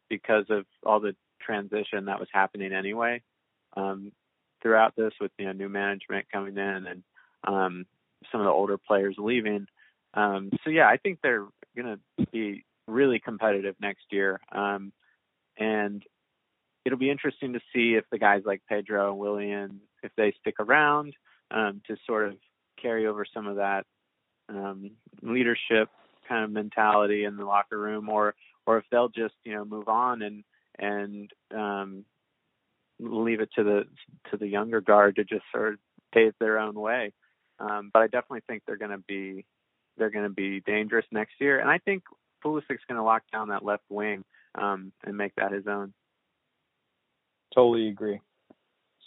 because 0.10 0.46
of 0.50 0.66
all 0.86 1.00
the 1.00 1.16
transition 1.42 2.06
that 2.06 2.20
was 2.20 2.28
happening 2.34 2.74
anyway. 2.74 3.22
Um, 3.78 4.12
throughout 4.62 4.96
this, 4.98 5.14
with 5.22 5.32
you 5.38 5.46
know 5.46 5.54
new 5.54 5.70
management 5.70 6.26
coming 6.32 6.58
in 6.58 6.86
and 6.88 7.04
um, 7.48 7.86
some 8.32 8.42
of 8.42 8.46
the 8.46 8.52
older 8.52 8.78
players 8.78 9.16
leaving. 9.18 9.68
Um, 10.14 10.50
so 10.64 10.70
yeah, 10.70 10.88
I 10.88 10.98
think 10.98 11.20
they're 11.22 11.46
going 11.76 11.98
to 12.18 12.26
be 12.32 12.66
really 12.88 13.20
competitive 13.20 13.76
next 13.80 14.06
year. 14.12 14.40
Um, 14.52 14.92
and 15.58 16.04
it'll 16.86 16.98
be 16.98 17.12
interesting 17.12 17.54
to 17.54 17.60
see 17.74 17.94
if 17.96 18.06
the 18.12 18.18
guys 18.18 18.42
like 18.46 18.62
Pedro 18.68 19.12
and 19.12 19.20
Willian, 19.20 19.82
if 20.04 20.12
they 20.18 20.34
stick 20.40 20.56
around 20.60 21.14
um, 21.52 21.82
to 21.88 21.96
sort 22.06 22.28
of 22.28 22.36
carry 22.82 23.08
over 23.08 23.26
some 23.32 23.48
of 23.48 23.58
that 23.58 23.86
um, 24.50 24.91
leadership 25.22 25.89
kind 26.28 26.43
of 26.43 26.52
mentality 26.52 27.24
in 27.26 27.38
the 27.38 27.45
locker 27.45 27.78
room, 27.78 28.10
or 28.10 28.36
or 28.66 28.78
if 28.78 28.86
they'll 28.91 29.10
just 29.10 29.36
you 29.43 29.54
know 29.54 29.66
move 29.66 29.88
on 29.88 30.22
and 30.22 30.43
and 30.78 31.32
um, 31.56 32.06
leave 33.00 33.41
it 33.41 33.50
to 33.56 33.64
the 33.64 33.84
to 34.32 34.38
the 34.38 34.47
younger 34.47 34.82
guard 34.82 35.16
to 35.16 35.24
just 35.24 35.43
sort 35.52 35.74
of 35.74 35.80
pave 36.14 36.34
their 36.39 36.60
own 36.60 36.80
way. 36.80 37.14
Um, 37.60 37.89
but 37.93 38.02
I 38.02 38.08
definitely 38.08 38.43
think 38.47 38.64
they're 38.66 38.78
going 38.78 38.91
to 38.91 39.04
be 39.08 39.45
they're 39.97 40.10
going 40.10 40.26
to 40.28 40.34
be 40.34 40.62
dangerous 40.62 41.06
next 41.12 41.34
year, 41.39 41.60
and 41.60 41.70
I 41.70 41.78
think 41.78 42.04
Pulisic's 42.43 42.86
going 42.88 42.97
to 42.97 43.04
lock 43.04 43.24
down 43.32 43.50
that 43.50 43.66
left 43.66 43.84
wing 43.89 44.24
um, 44.56 44.91
and 45.04 45.18
make 45.18 45.36
that 45.36 45.52
his 45.52 45.68
own. 45.68 45.93
Totally 47.54 47.89
agree. 47.89 48.22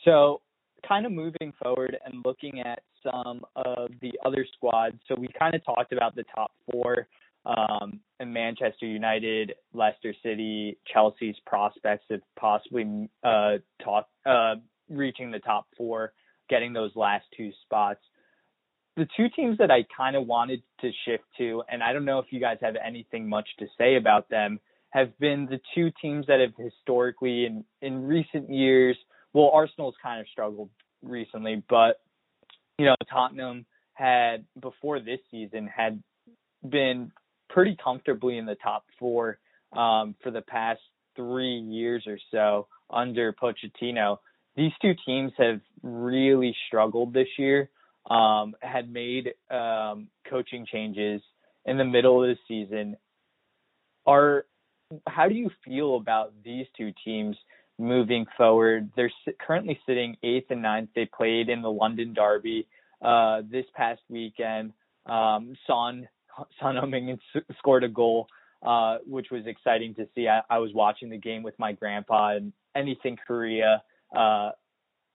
So, 0.05 0.43
kind 0.87 1.07
of 1.07 1.12
moving 1.12 1.53
forward 1.62 1.97
and 2.05 2.24
looking 2.24 2.61
at 2.61 2.83
some 3.03 3.43
of 3.57 3.91
the 4.01 4.12
other 4.24 4.47
squads. 4.57 4.97
So 5.09 5.14
we 5.18 5.28
kind 5.39 5.55
of 5.55 5.64
talked 5.64 5.93
about 5.93 6.14
the 6.14 6.24
top 6.35 6.53
four 6.70 7.09
um, 7.45 8.01
and 8.20 8.33
Manchester 8.33 8.87
United, 8.87 9.55
Leicester 9.72 10.14
City, 10.22 10.78
Chelsea's 10.93 11.37
prospects 11.47 12.05
of 12.11 12.20
possibly 12.39 13.09
uh, 13.24 13.59
talk, 13.83 14.09
uh, 14.24 14.57
reaching 14.89 15.30
the 15.30 15.41
top 15.41 15.66
four, 15.76 16.12
getting 16.49 16.72
those 16.72 16.93
last 16.95 17.24
two 17.37 17.51
spots. 17.64 18.01
The 18.97 19.09
two 19.16 19.28
teams 19.35 19.59
that 19.59 19.70
I 19.70 19.85
kind 19.97 20.16
of 20.16 20.26
wanted 20.26 20.62
to 20.83 20.91
shift 21.07 21.24
to, 21.39 21.62
and 21.70 21.83
I 21.83 21.93
don't 21.93 22.05
know 22.05 22.18
if 22.18 22.26
you 22.30 22.41
guys 22.41 22.59
have 22.61 22.74
anything 22.85 23.28
much 23.28 23.49
to 23.59 23.66
say 23.78 23.97
about 23.97 24.28
them, 24.28 24.61
have 24.91 25.18
been 25.18 25.47
the 25.47 25.59
two 25.74 25.91
teams 26.01 26.26
that 26.26 26.41
have 26.41 26.53
historically 26.59 27.47
in 27.47 27.64
in 27.80 28.07
recent 28.07 28.51
years. 28.51 28.97
Well, 29.33 29.51
Arsenal's 29.53 29.95
kind 30.03 30.20
of 30.20 30.26
struggled 30.28 30.70
recently, 31.03 31.62
but 31.68 32.01
you 32.78 32.87
know 32.87 32.97
Tottenham 33.11 33.66
had 33.95 34.45
before 34.61 35.01
this 35.01 35.20
season 35.30 35.68
had 35.74 36.03
been 36.68 37.12
pretty 37.49 37.76
comfortably 37.83 38.39
in 38.39 38.47
the 38.47 38.57
top 38.57 38.85
four 38.99 39.39
um, 39.72 40.14
for 40.22 40.30
the 40.30 40.41
past 40.43 40.80
three 41.16 41.59
years 41.59 42.05
or 42.07 42.18
so 42.30 42.66
under 42.91 43.33
Pochettino. 43.33 44.18
These 44.57 44.72
two 44.80 44.95
teams 45.07 45.33
have 45.39 45.61
really 45.83 46.55
struggled 46.66 47.12
this 47.12 47.28
year. 47.39 47.70
Um, 48.11 48.57
had 48.61 48.93
made 48.93 49.33
um, 49.49 50.09
coaching 50.28 50.66
changes 50.70 51.22
in 51.64 51.78
the 51.78 51.85
middle 51.85 52.22
of 52.22 52.28
the 52.28 52.37
season. 52.49 52.97
Are 54.07 54.47
how 55.07 55.28
do 55.28 55.35
you 55.35 55.51
feel 55.64 55.97
about 55.97 56.33
these 56.45 56.66
two 56.76 56.93
teams 57.05 57.37
moving 57.79 58.27
forward? 58.37 58.91
They're 58.97 59.11
currently 59.45 59.79
sitting 59.87 60.16
eighth 60.23 60.51
and 60.51 60.62
ninth. 60.62 60.91
They 60.95 61.07
played 61.07 61.49
in 61.49 61.62
the 61.62 61.70
London 61.70 62.14
Derby 62.14 62.66
uh, 63.01 63.43
this 63.51 63.66
past 63.75 64.01
weekend. 64.09 64.73
Um, 65.07 65.55
Son 65.66 66.09
Son 66.61 66.77
Heung-min 66.77 67.18
scored 67.59 67.85
a 67.85 67.89
goal, 67.89 68.27
uh, 68.64 68.99
which 69.07 69.27
was 69.31 69.47
exciting 69.47 69.95
to 69.97 70.09
see. 70.14 70.29
I, 70.29 70.43
I 70.49 70.59
was 70.59 70.73
watching 70.73 71.11
the 71.11 71.18
game 71.18 71.43
with 71.43 71.59
my 71.59 71.73
grandpa, 71.73 72.37
and 72.37 72.53
anything 72.75 73.18
Korea 73.27 73.83
uh, 74.16 74.51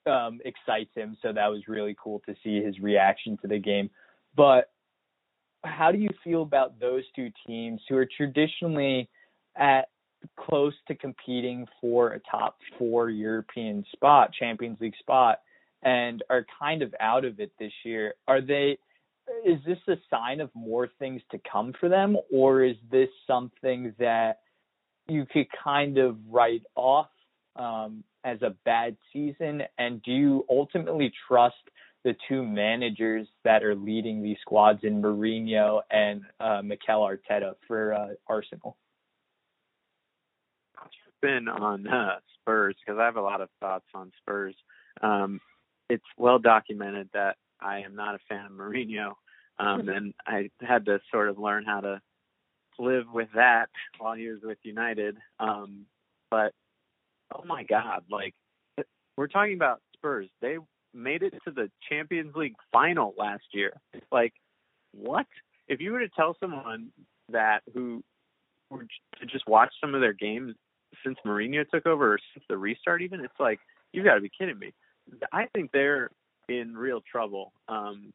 um, 0.05 0.39
excites 0.45 0.91
him, 0.95 1.17
so 1.21 1.33
that 1.33 1.47
was 1.47 1.67
really 1.67 1.95
cool 2.01 2.21
to 2.27 2.35
see 2.43 2.61
his 2.61 2.79
reaction 2.79 3.37
to 3.41 3.47
the 3.47 3.59
game. 3.59 3.89
But 4.35 4.69
how 5.63 5.91
do 5.91 5.97
you 5.97 6.09
feel 6.23 6.43
about 6.43 6.79
those 6.79 7.03
two 7.15 7.29
teams 7.45 7.81
who 7.89 7.97
are 7.97 8.07
traditionally 8.17 9.09
at 9.55 9.89
close 10.35 10.73
to 10.87 10.95
competing 10.95 11.65
for 11.79 12.13
a 12.13 12.19
top 12.19 12.57
four 12.77 13.09
European 13.09 13.85
spot, 13.91 14.31
Champions 14.37 14.79
League 14.79 14.95
spot, 14.99 15.39
and 15.83 16.23
are 16.29 16.45
kind 16.59 16.81
of 16.81 16.93
out 16.99 17.25
of 17.25 17.39
it 17.39 17.51
this 17.59 17.73
year? 17.83 18.15
Are 18.27 18.41
they? 18.41 18.77
Is 19.45 19.59
this 19.65 19.79
a 19.87 19.95
sign 20.09 20.39
of 20.39 20.49
more 20.55 20.89
things 20.99 21.21
to 21.31 21.39
come 21.51 21.73
for 21.79 21.89
them, 21.89 22.17
or 22.31 22.63
is 22.63 22.77
this 22.89 23.09
something 23.25 23.93
that 23.99 24.39
you 25.07 25.25
could 25.31 25.47
kind 25.63 25.97
of 25.97 26.17
write 26.29 26.63
off 26.75 27.09
um, 27.55 28.03
as 28.23 28.41
a 28.41 28.55
bad 28.65 28.95
season? 29.11 29.63
And 29.77 30.01
do 30.03 30.11
you 30.11 30.45
ultimately 30.49 31.11
trust 31.27 31.55
the 32.03 32.15
two 32.29 32.43
managers 32.43 33.27
that 33.43 33.63
are 33.63 33.75
leading 33.75 34.23
these 34.23 34.37
squads 34.41 34.79
in 34.83 35.01
Mourinho 35.01 35.81
and 35.91 36.21
uh, 36.39 36.61
Mikel 36.61 37.01
Arteta 37.01 37.55
for 37.67 37.93
uh, 37.93 38.07
Arsenal? 38.27 38.77
Spin 41.17 41.47
on 41.47 41.87
uh, 41.87 42.15
Spurs 42.39 42.75
because 42.85 42.99
I 42.99 43.05
have 43.05 43.17
a 43.17 43.21
lot 43.21 43.41
of 43.41 43.49
thoughts 43.59 43.85
on 43.93 44.11
Spurs. 44.21 44.55
Um, 45.01 45.39
it's 45.89 46.05
well 46.17 46.39
documented 46.39 47.09
that 47.13 47.37
I 47.61 47.79
am 47.79 47.95
not 47.95 48.15
a 48.15 48.19
fan 48.29 48.45
of 48.45 48.51
Mourinho, 48.51 49.13
um, 49.59 49.89
and 49.89 50.13
I 50.25 50.49
had 50.61 50.85
to 50.85 50.99
sort 51.11 51.29
of 51.29 51.37
learn 51.37 51.65
how 51.65 51.81
to 51.81 52.01
live 52.79 53.05
with 53.11 53.29
that 53.35 53.69
while 53.97 54.15
he 54.15 54.27
was 54.27 54.39
with 54.43 54.57
United. 54.63 55.17
Um, 55.39 55.85
but 56.29 56.53
oh 57.33 57.43
my 57.45 57.63
God, 57.63 58.03
like 58.09 58.35
we're 59.15 59.27
talking 59.27 59.55
about 59.55 59.81
Spurs. 59.93 60.27
They 60.41 60.57
made 60.93 61.23
it 61.23 61.33
to 61.45 61.51
the 61.51 61.69
Champions 61.89 62.35
League 62.35 62.55
final 62.71 63.13
last 63.17 63.45
year. 63.53 63.73
Like 64.11 64.33
what? 64.91 65.25
If 65.67 65.81
you 65.81 65.91
were 65.91 65.99
to 65.99 66.09
tell 66.09 66.35
someone 66.39 66.89
that 67.29 67.61
who 67.73 68.03
were 68.69 68.85
to 69.19 69.25
just 69.25 69.47
watch 69.47 69.73
some 69.81 69.95
of 69.95 70.01
their 70.01 70.13
games 70.13 70.55
since 71.05 71.17
Mourinho 71.25 71.67
took 71.69 71.85
over 71.85 72.13
or 72.13 72.19
since 72.33 72.45
the 72.49 72.57
restart 72.57 73.01
even, 73.01 73.21
it's 73.21 73.39
like 73.39 73.59
you've 73.91 74.05
got 74.05 74.15
to 74.15 74.21
be 74.21 74.31
kidding 74.37 74.57
me. 74.57 74.73
I 75.31 75.45
think 75.53 75.71
they're 75.71 76.09
in 76.49 76.75
real 76.77 77.01
trouble 77.09 77.51
um 77.67 78.13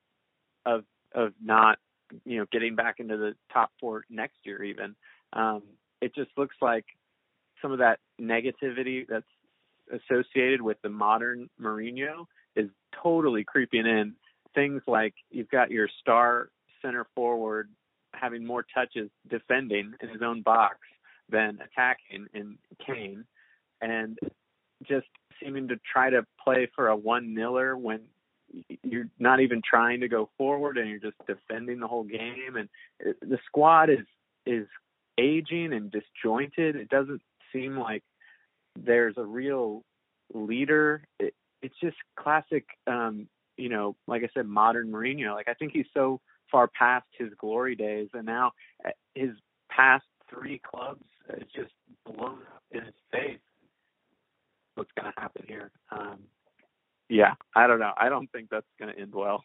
of 0.64 0.85
of 1.14 1.33
not 1.43 1.78
you 2.24 2.39
know 2.39 2.47
getting 2.51 2.74
back 2.74 2.97
into 2.99 3.16
the 3.16 3.35
top 3.53 3.70
four 3.80 4.05
next 4.11 4.37
year 4.45 4.62
even. 4.62 4.95
Um 5.33 5.62
it 6.01 6.14
just 6.14 6.30
looks 6.37 6.57
like 6.61 6.85
some 7.61 7.72
of 7.72 7.78
that 7.78 7.99
negativity 8.20 9.07
that's 9.09 9.24
associated 9.93 10.61
with 10.61 10.78
the 10.83 10.89
modern 10.89 11.49
Mourinho 11.61 12.26
is 12.57 12.68
totally 13.03 13.45
creeping 13.45 13.87
in. 13.87 14.14
Things 14.55 14.83
like 14.87 15.14
you've 15.30 15.51
got 15.51 15.70
your 15.70 15.89
star 16.01 16.49
center 16.83 17.07
forward 17.14 17.68
having 18.14 18.45
more 18.45 18.64
touches 18.74 19.11
defending 19.28 19.95
in 20.01 20.09
his 20.09 20.22
own 20.22 20.43
box 20.43 20.76
than 21.33 21.59
attacking 21.64 22.26
in 22.35 22.59
Kane, 22.87 23.24
and 23.80 24.18
just 24.87 25.07
seeming 25.43 25.68
to 25.68 25.76
try 25.91 26.11
to 26.11 26.26
play 26.43 26.68
for 26.74 26.89
a 26.89 26.97
one 26.97 27.35
niller 27.35 27.76
when 27.76 28.01
you're 28.83 29.09
not 29.18 29.41
even 29.41 29.62
trying 29.68 30.01
to 30.01 30.09
go 30.09 30.28
forward 30.37 30.76
and 30.76 30.89
you're 30.89 30.99
just 30.99 31.16
defending 31.26 31.80
the 31.80 31.87
whole 31.87 32.05
game. 32.05 32.57
And 32.57 32.68
the 33.20 33.39
squad 33.47 33.91
is 33.91 34.07
is 34.47 34.66
aging 35.18 35.72
and 35.72 35.91
disjointed. 35.91 36.76
It 36.76 36.89
doesn't 36.89 37.22
seem 37.53 37.78
like 37.78 38.03
there's 38.76 39.16
a 39.16 39.24
real 39.24 39.85
leader. 40.35 41.07
It, 41.18 41.35
it's 41.62 41.74
just 41.80 41.97
classic, 42.18 42.64
um, 42.87 43.28
you 43.57 43.68
know, 43.68 43.97
like 44.07 44.22
I 44.22 44.28
said, 44.35 44.47
modern 44.47 44.91
Mourinho. 44.91 45.35
Like 45.35 45.49
I 45.49 45.55
think 45.55 45.72
he's 45.72 45.87
so 45.95 46.20
far 46.51 46.68
past 46.68 47.07
his 47.18 47.30
glory 47.39 47.76
days, 47.76 48.09
and 48.12 48.26
now 48.26 48.53
uh, 48.85 48.91
his 49.14 49.30
past 49.70 50.05
three 50.28 50.61
clubs 50.64 51.05
is 51.30 51.48
just 51.54 51.72
blown 52.06 52.38
up 52.54 52.62
in 52.70 52.84
his 52.84 52.94
face. 53.12 53.38
What's 54.74 54.90
going 54.98 55.12
to 55.12 55.20
happen 55.20 55.44
here? 55.46 55.70
Um, 55.90 56.20
yeah, 57.08 57.34
I 57.54 57.66
don't 57.66 57.78
know. 57.78 57.92
I 57.96 58.08
don't 58.08 58.30
think 58.32 58.48
that's 58.50 58.66
going 58.78 58.94
to 58.94 59.00
end 59.00 59.12
well. 59.14 59.44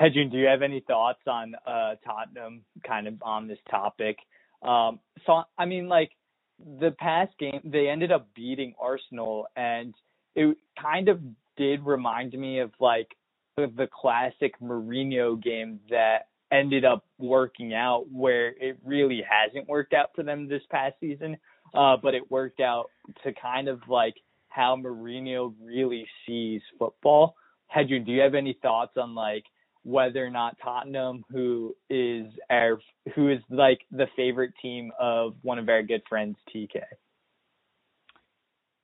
Hedjun, 0.00 0.30
do 0.30 0.38
you 0.38 0.46
have 0.46 0.62
any 0.62 0.80
thoughts 0.80 1.20
on 1.26 1.54
uh, 1.66 1.94
Tottenham 2.04 2.64
kind 2.86 3.06
of 3.06 3.14
on 3.22 3.46
this 3.46 3.58
topic? 3.70 4.18
Um, 4.62 5.00
so, 5.26 5.42
I 5.56 5.64
mean, 5.64 5.88
like 5.88 6.10
the 6.58 6.90
past 6.98 7.32
game, 7.38 7.60
they 7.64 7.88
ended 7.88 8.12
up 8.12 8.28
beating 8.34 8.74
Arsenal, 8.80 9.46
and 9.56 9.94
it 10.34 10.56
kind 10.80 11.08
of 11.08 11.20
did 11.56 11.84
remind 11.84 12.32
me 12.32 12.60
of 12.60 12.72
like 12.80 13.08
the 13.56 13.88
classic 13.92 14.58
Mourinho 14.60 15.40
game 15.40 15.80
that 15.90 16.28
ended 16.52 16.84
up 16.84 17.04
working 17.18 17.74
out 17.74 18.04
where 18.10 18.48
it 18.48 18.78
really 18.84 19.22
hasn't 19.28 19.68
worked 19.68 19.94
out 19.94 20.10
for 20.14 20.22
them 20.22 20.48
this 20.48 20.62
past 20.70 20.94
season. 21.00 21.36
Uh, 21.74 21.96
but 22.00 22.14
it 22.14 22.30
worked 22.30 22.60
out 22.60 22.86
to 23.24 23.32
kind 23.32 23.68
of 23.68 23.80
like 23.88 24.14
how 24.48 24.76
Mourinho 24.76 25.54
really 25.64 26.06
sees 26.26 26.60
football. 26.78 27.34
Hedron, 27.74 28.04
do 28.04 28.12
you 28.12 28.20
have 28.20 28.34
any 28.34 28.58
thoughts 28.60 28.92
on 28.96 29.14
like 29.14 29.44
whether 29.84 30.24
or 30.24 30.30
not 30.30 30.56
Tottenham, 30.62 31.24
who 31.30 31.74
is 31.90 32.26
our 32.50 32.78
who 33.14 33.30
is 33.30 33.38
like 33.50 33.80
the 33.90 34.06
favorite 34.14 34.52
team 34.60 34.92
of 35.00 35.34
one 35.42 35.58
of 35.58 35.68
our 35.68 35.82
good 35.82 36.02
friends, 36.08 36.36
TK? 36.54 36.82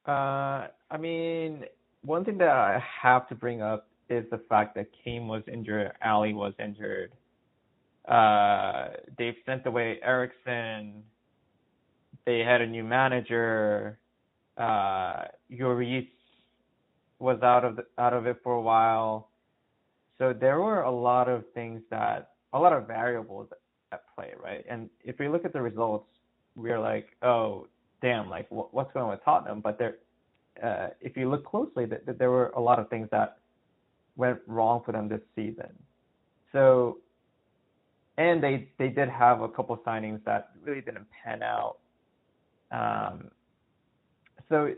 Uh, 0.06 0.68
I 0.90 0.96
mean, 0.98 1.64
one 2.02 2.24
thing 2.24 2.38
that 2.38 2.48
I 2.48 2.82
have 3.02 3.28
to 3.28 3.34
bring 3.34 3.60
up 3.60 3.88
is 4.08 4.24
the 4.30 4.40
fact 4.48 4.74
that 4.76 4.86
Kane 5.04 5.28
was 5.28 5.42
injured, 5.52 5.92
Alli 6.02 6.32
was 6.32 6.54
injured. 6.58 7.12
Uh, 8.08 8.88
they've 9.18 9.36
sent 9.44 9.66
away 9.66 9.98
Eriksen. 10.02 11.02
They 12.24 12.40
had 12.40 12.60
a 12.60 12.66
new 12.66 12.84
manager. 12.84 13.98
Uh, 14.56 15.24
was 17.20 17.42
out 17.42 17.64
of 17.64 17.76
the, 17.76 17.84
out 17.98 18.14
of 18.14 18.26
it 18.26 18.38
for 18.42 18.54
a 18.54 18.60
while. 18.60 19.30
So 20.18 20.32
there 20.32 20.60
were 20.60 20.82
a 20.82 20.90
lot 20.90 21.28
of 21.28 21.44
things 21.54 21.82
that 21.90 22.30
a 22.52 22.58
lot 22.58 22.72
of 22.72 22.86
variables 22.86 23.48
at 23.92 24.02
play, 24.14 24.32
right? 24.42 24.64
And 24.68 24.88
if 25.02 25.18
we 25.18 25.28
look 25.28 25.44
at 25.44 25.52
the 25.52 25.62
results, 25.62 26.08
we're 26.56 26.80
like, 26.80 27.08
oh, 27.22 27.68
damn, 28.02 28.28
like 28.28 28.46
what's 28.50 28.92
going 28.92 29.04
on 29.04 29.10
with 29.10 29.24
Tottenham? 29.24 29.60
But 29.60 29.78
there, 29.78 29.96
uh, 30.62 30.88
if 31.00 31.16
you 31.16 31.30
look 31.30 31.44
closely, 31.44 31.86
that, 31.86 32.06
that 32.06 32.18
there 32.18 32.30
were 32.30 32.48
a 32.56 32.60
lot 32.60 32.78
of 32.78 32.88
things 32.88 33.08
that 33.10 33.38
went 34.16 34.38
wrong 34.46 34.82
for 34.84 34.92
them 34.92 35.08
this 35.08 35.20
season. 35.36 35.70
So, 36.52 36.98
and 38.18 38.42
they 38.42 38.68
they 38.78 38.88
did 38.88 39.08
have 39.08 39.40
a 39.40 39.48
couple 39.48 39.76
signings 39.86 40.22
that 40.24 40.50
really 40.62 40.82
didn't 40.82 41.06
pan 41.24 41.42
out. 41.42 41.78
Um, 42.70 43.30
so, 44.50 44.74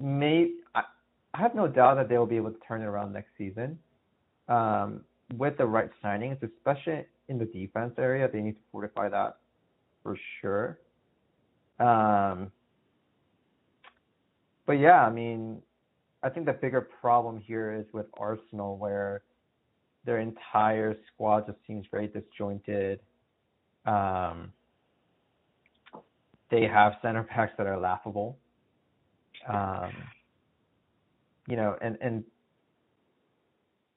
may 0.00 0.50
I, 0.74 0.82
I 1.34 1.38
have 1.38 1.54
no 1.54 1.68
doubt 1.68 1.96
that 1.96 2.08
they 2.08 2.18
will 2.18 2.26
be 2.26 2.36
able 2.36 2.50
to 2.50 2.58
turn 2.66 2.80
it 2.80 2.86
around 2.86 3.12
next 3.12 3.30
season. 3.38 3.78
Um, 4.48 5.02
with 5.36 5.56
the 5.58 5.66
right 5.66 5.90
signings, 6.02 6.42
especially 6.42 7.04
in 7.28 7.38
the 7.38 7.44
defense 7.44 7.94
area, 7.98 8.28
they 8.30 8.40
need 8.40 8.52
to 8.52 8.62
fortify 8.72 9.08
that 9.08 9.36
for 10.02 10.16
sure. 10.40 10.78
Um, 11.78 12.50
but 14.66 14.74
yeah, 14.74 15.04
I 15.04 15.10
mean, 15.10 15.60
I 16.22 16.30
think 16.30 16.46
the 16.46 16.52
bigger 16.52 16.80
problem 16.80 17.38
here 17.38 17.72
is 17.72 17.86
with 17.92 18.06
Arsenal, 18.18 18.78
where 18.78 19.22
their 20.04 20.20
entire 20.20 20.96
squad 21.12 21.46
just 21.46 21.58
seems 21.66 21.86
very 21.90 22.08
disjointed. 22.08 23.00
Um, 23.86 24.52
they 26.50 26.66
have 26.66 26.94
center 27.02 27.22
backs 27.22 27.52
that 27.58 27.66
are 27.66 27.78
laughable. 27.78 28.38
Um, 29.48 29.92
you 31.48 31.56
know, 31.56 31.76
and 31.80 31.98
and 32.00 32.24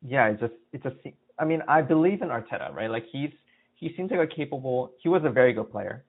yeah, 0.02 0.28
it 0.28 0.40
just 0.40 0.54
it 0.74 0.84
just 0.84 0.96
I 1.40 1.46
mean, 1.46 1.62
I 1.68 1.82
believe 1.82 2.22
in 2.22 2.30
Arteta, 2.30 2.74
right? 2.74 2.90
Like 2.90 3.06
he's 3.12 3.32
he 3.76 3.94
seems 3.96 4.12
like 4.12 4.20
a 4.20 4.28
capable. 4.28 4.92
He 5.02 5.10
was 5.10 5.22
a 5.24 5.30
very 5.30 5.54
good 5.54 5.72
player. 5.72 6.04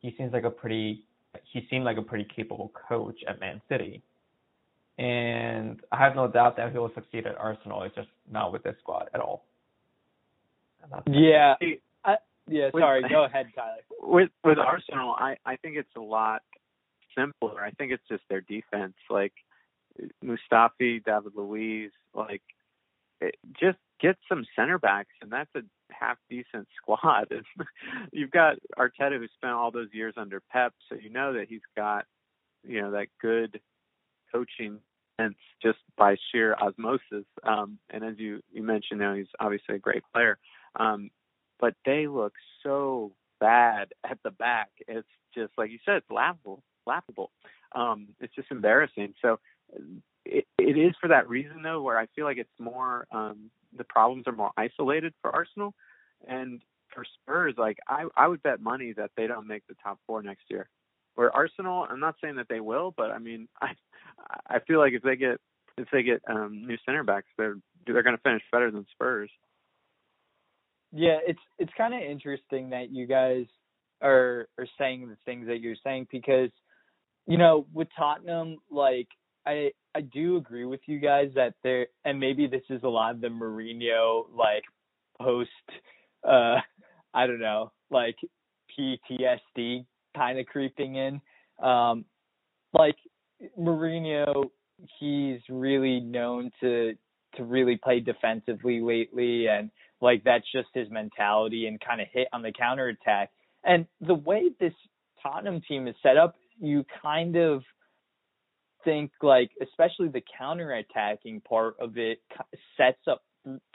He 0.00 0.14
seems 0.16 0.32
like 0.32 0.44
a 0.44 0.50
pretty. 0.50 1.04
He 1.44 1.66
seemed 1.70 1.84
like 1.84 1.96
a 1.96 2.02
pretty 2.02 2.26
capable 2.34 2.72
coach 2.88 3.16
at 3.28 3.40
Man 3.40 3.60
City, 3.68 4.02
and 4.98 5.80
I 5.92 5.98
have 5.98 6.14
no 6.14 6.28
doubt 6.28 6.56
that 6.56 6.72
he 6.72 6.78
will 6.78 6.92
succeed 6.94 7.26
at 7.26 7.36
Arsenal. 7.38 7.82
It's 7.82 7.94
just 7.94 8.08
not 8.30 8.52
with 8.52 8.62
this 8.62 8.76
squad 8.80 9.08
at 9.14 9.20
all. 9.20 9.44
Yeah. 11.06 11.54
I, 12.04 12.16
yeah. 12.48 12.70
Sorry. 12.72 13.02
With, 13.02 13.10
go 13.10 13.24
ahead, 13.24 13.46
Tyler. 13.54 13.76
With 14.00 14.30
with 14.44 14.58
Arsenal, 14.58 15.14
I 15.18 15.36
I 15.44 15.56
think 15.56 15.76
it's 15.76 15.94
a 15.96 16.00
lot 16.00 16.42
simpler. 17.16 17.62
I 17.62 17.70
think 17.72 17.92
it's 17.92 18.02
just 18.08 18.22
their 18.28 18.40
defense. 18.40 18.94
Like 19.08 19.32
Mustafi, 20.24 21.04
David 21.04 21.32
Luiz, 21.34 21.90
like 22.14 22.42
it, 23.20 23.36
just 23.58 23.78
get 24.00 24.16
some 24.28 24.46
center 24.56 24.78
backs, 24.78 25.14
and 25.22 25.30
that's 25.30 25.50
a 25.54 25.62
half 25.90 26.18
decent 26.28 26.68
squad. 26.76 27.32
you've 28.12 28.30
got 28.30 28.56
Arteta 28.78 29.18
who 29.18 29.26
spent 29.36 29.52
all 29.52 29.70
those 29.70 29.88
years 29.92 30.14
under 30.16 30.40
Pep, 30.52 30.72
so 30.88 30.96
you 30.96 31.10
know 31.10 31.34
that 31.34 31.48
he's 31.48 31.60
got 31.76 32.06
you 32.66 32.80
know 32.80 32.90
that 32.92 33.08
good 33.20 33.60
coaching 34.32 34.80
sense 35.20 35.36
just 35.62 35.78
by 35.96 36.16
sheer 36.30 36.54
osmosis. 36.54 37.26
Um, 37.42 37.78
and 37.90 38.04
as 38.04 38.14
you 38.18 38.40
you 38.52 38.62
mentioned, 38.62 39.00
know, 39.00 39.14
he's 39.14 39.26
obviously 39.38 39.76
a 39.76 39.78
great 39.78 40.02
player. 40.12 40.38
Um, 40.76 41.10
but 41.58 41.74
they 41.84 42.06
look 42.06 42.32
so 42.62 43.12
bad 43.38 43.88
at 44.08 44.18
the 44.24 44.30
back. 44.30 44.70
It's 44.88 45.08
just 45.34 45.52
like 45.58 45.70
you 45.70 45.78
said, 45.84 45.96
it's 45.96 46.10
laughable. 46.10 46.62
Laughable. 46.86 47.30
Um, 47.74 48.08
it's 48.20 48.34
just 48.34 48.50
embarrassing. 48.50 49.14
So 49.22 49.38
it, 50.24 50.46
it 50.58 50.78
is 50.78 50.94
for 51.00 51.08
that 51.08 51.28
reason 51.28 51.62
though, 51.62 51.82
where 51.82 51.98
I 51.98 52.06
feel 52.14 52.24
like 52.24 52.38
it's 52.38 52.48
more 52.58 53.06
um, 53.12 53.50
the 53.76 53.84
problems 53.84 54.24
are 54.26 54.32
more 54.32 54.52
isolated 54.56 55.14
for 55.20 55.30
Arsenal, 55.34 55.74
and 56.26 56.62
for 56.94 57.04
Spurs, 57.04 57.54
like 57.56 57.78
I 57.88 58.04
I 58.16 58.26
would 58.26 58.42
bet 58.42 58.60
money 58.60 58.92
that 58.94 59.10
they 59.16 59.26
don't 59.26 59.46
make 59.46 59.66
the 59.68 59.76
top 59.82 59.98
four 60.06 60.22
next 60.22 60.44
year. 60.48 60.68
Where 61.14 61.34
Arsenal, 61.34 61.86
I'm 61.88 62.00
not 62.00 62.16
saying 62.22 62.36
that 62.36 62.46
they 62.48 62.60
will, 62.60 62.94
but 62.96 63.10
I 63.10 63.18
mean 63.18 63.48
I 63.60 63.72
I 64.48 64.58
feel 64.66 64.78
like 64.78 64.92
if 64.92 65.02
they 65.02 65.16
get 65.16 65.40
if 65.76 65.88
they 65.92 66.02
get 66.02 66.22
um, 66.28 66.66
new 66.66 66.76
center 66.84 67.04
backs, 67.04 67.28
they're 67.36 67.56
they're 67.86 68.02
going 68.02 68.16
to 68.16 68.22
finish 68.22 68.42
better 68.52 68.70
than 68.70 68.86
Spurs. 68.92 69.30
Yeah, 70.92 71.18
it's 71.26 71.40
it's 71.58 71.72
kind 71.76 71.94
of 71.94 72.02
interesting 72.02 72.70
that 72.70 72.90
you 72.90 73.06
guys 73.06 73.46
are 74.02 74.48
are 74.58 74.66
saying 74.78 75.08
the 75.08 75.16
things 75.24 75.46
that 75.46 75.60
you're 75.60 75.76
saying 75.84 76.08
because 76.10 76.50
you 77.26 77.38
know 77.38 77.66
with 77.72 77.88
Tottenham, 77.96 78.58
like 78.70 79.08
I 79.46 79.70
I 79.94 80.02
do 80.02 80.36
agree 80.36 80.64
with 80.64 80.80
you 80.86 80.98
guys 80.98 81.30
that 81.34 81.54
there, 81.62 81.86
and 82.04 82.18
maybe 82.18 82.46
this 82.46 82.62
is 82.70 82.82
a 82.82 82.88
lot 82.88 83.14
of 83.14 83.20
the 83.20 83.28
Mourinho 83.28 84.24
like 84.34 84.64
post, 85.18 85.50
uh, 86.26 86.56
I 87.14 87.26
don't 87.26 87.40
know, 87.40 87.72
like 87.90 88.16
PTSD 88.78 89.86
kind 90.16 90.38
of 90.38 90.46
creeping 90.46 90.96
in. 90.96 91.20
Um, 91.62 92.04
like 92.72 92.96
Mourinho, 93.58 94.50
he's 94.98 95.40
really 95.48 96.00
known 96.00 96.50
to 96.60 96.94
to 97.36 97.44
really 97.44 97.76
play 97.76 98.00
defensively 98.00 98.80
lately, 98.80 99.46
and 99.46 99.70
like 100.00 100.24
that's 100.24 100.50
just 100.52 100.68
his 100.74 100.90
mentality 100.90 101.66
and 101.66 101.80
kind 101.80 102.00
of 102.00 102.08
hit 102.12 102.28
on 102.32 102.42
the 102.42 102.52
counter 102.52 102.88
attack. 102.88 103.30
And 103.64 103.86
the 104.00 104.14
way 104.14 104.50
this 104.58 104.72
Tottenham 105.22 105.60
team 105.68 105.86
is 105.86 105.94
set 106.02 106.16
up, 106.16 106.34
you 106.58 106.84
kind 107.02 107.36
of 107.36 107.62
think 108.84 109.10
like 109.22 109.50
especially 109.62 110.08
the 110.08 110.22
counter-attacking 110.38 111.42
part 111.42 111.74
of 111.80 111.98
it 111.98 112.18
sets 112.76 113.00
up 113.06 113.22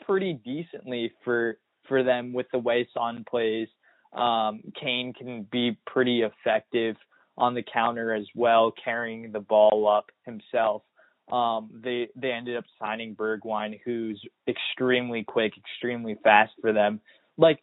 pretty 0.05 0.33
decently 0.43 1.11
for 1.23 1.57
for 1.87 2.03
them 2.03 2.33
with 2.33 2.47
the 2.51 2.59
way 2.59 2.87
Son 2.93 3.23
plays. 3.29 3.67
Um, 4.15 4.61
Kane 4.79 5.13
can 5.13 5.45
be 5.51 5.77
pretty 5.85 6.23
effective 6.23 6.95
on 7.37 7.53
the 7.53 7.63
counter 7.63 8.13
as 8.13 8.25
well, 8.33 8.71
carrying 8.83 9.31
the 9.31 9.39
ball 9.39 9.87
up 9.87 10.05
himself. 10.25 10.83
Um, 11.31 11.69
they 11.83 12.07
they 12.15 12.31
ended 12.31 12.55
up 12.55 12.65
signing 12.79 13.15
Bergwijn, 13.15 13.79
who's 13.83 14.21
extremely 14.47 15.23
quick, 15.23 15.53
extremely 15.57 16.17
fast 16.23 16.53
for 16.61 16.71
them. 16.71 17.01
Like 17.37 17.59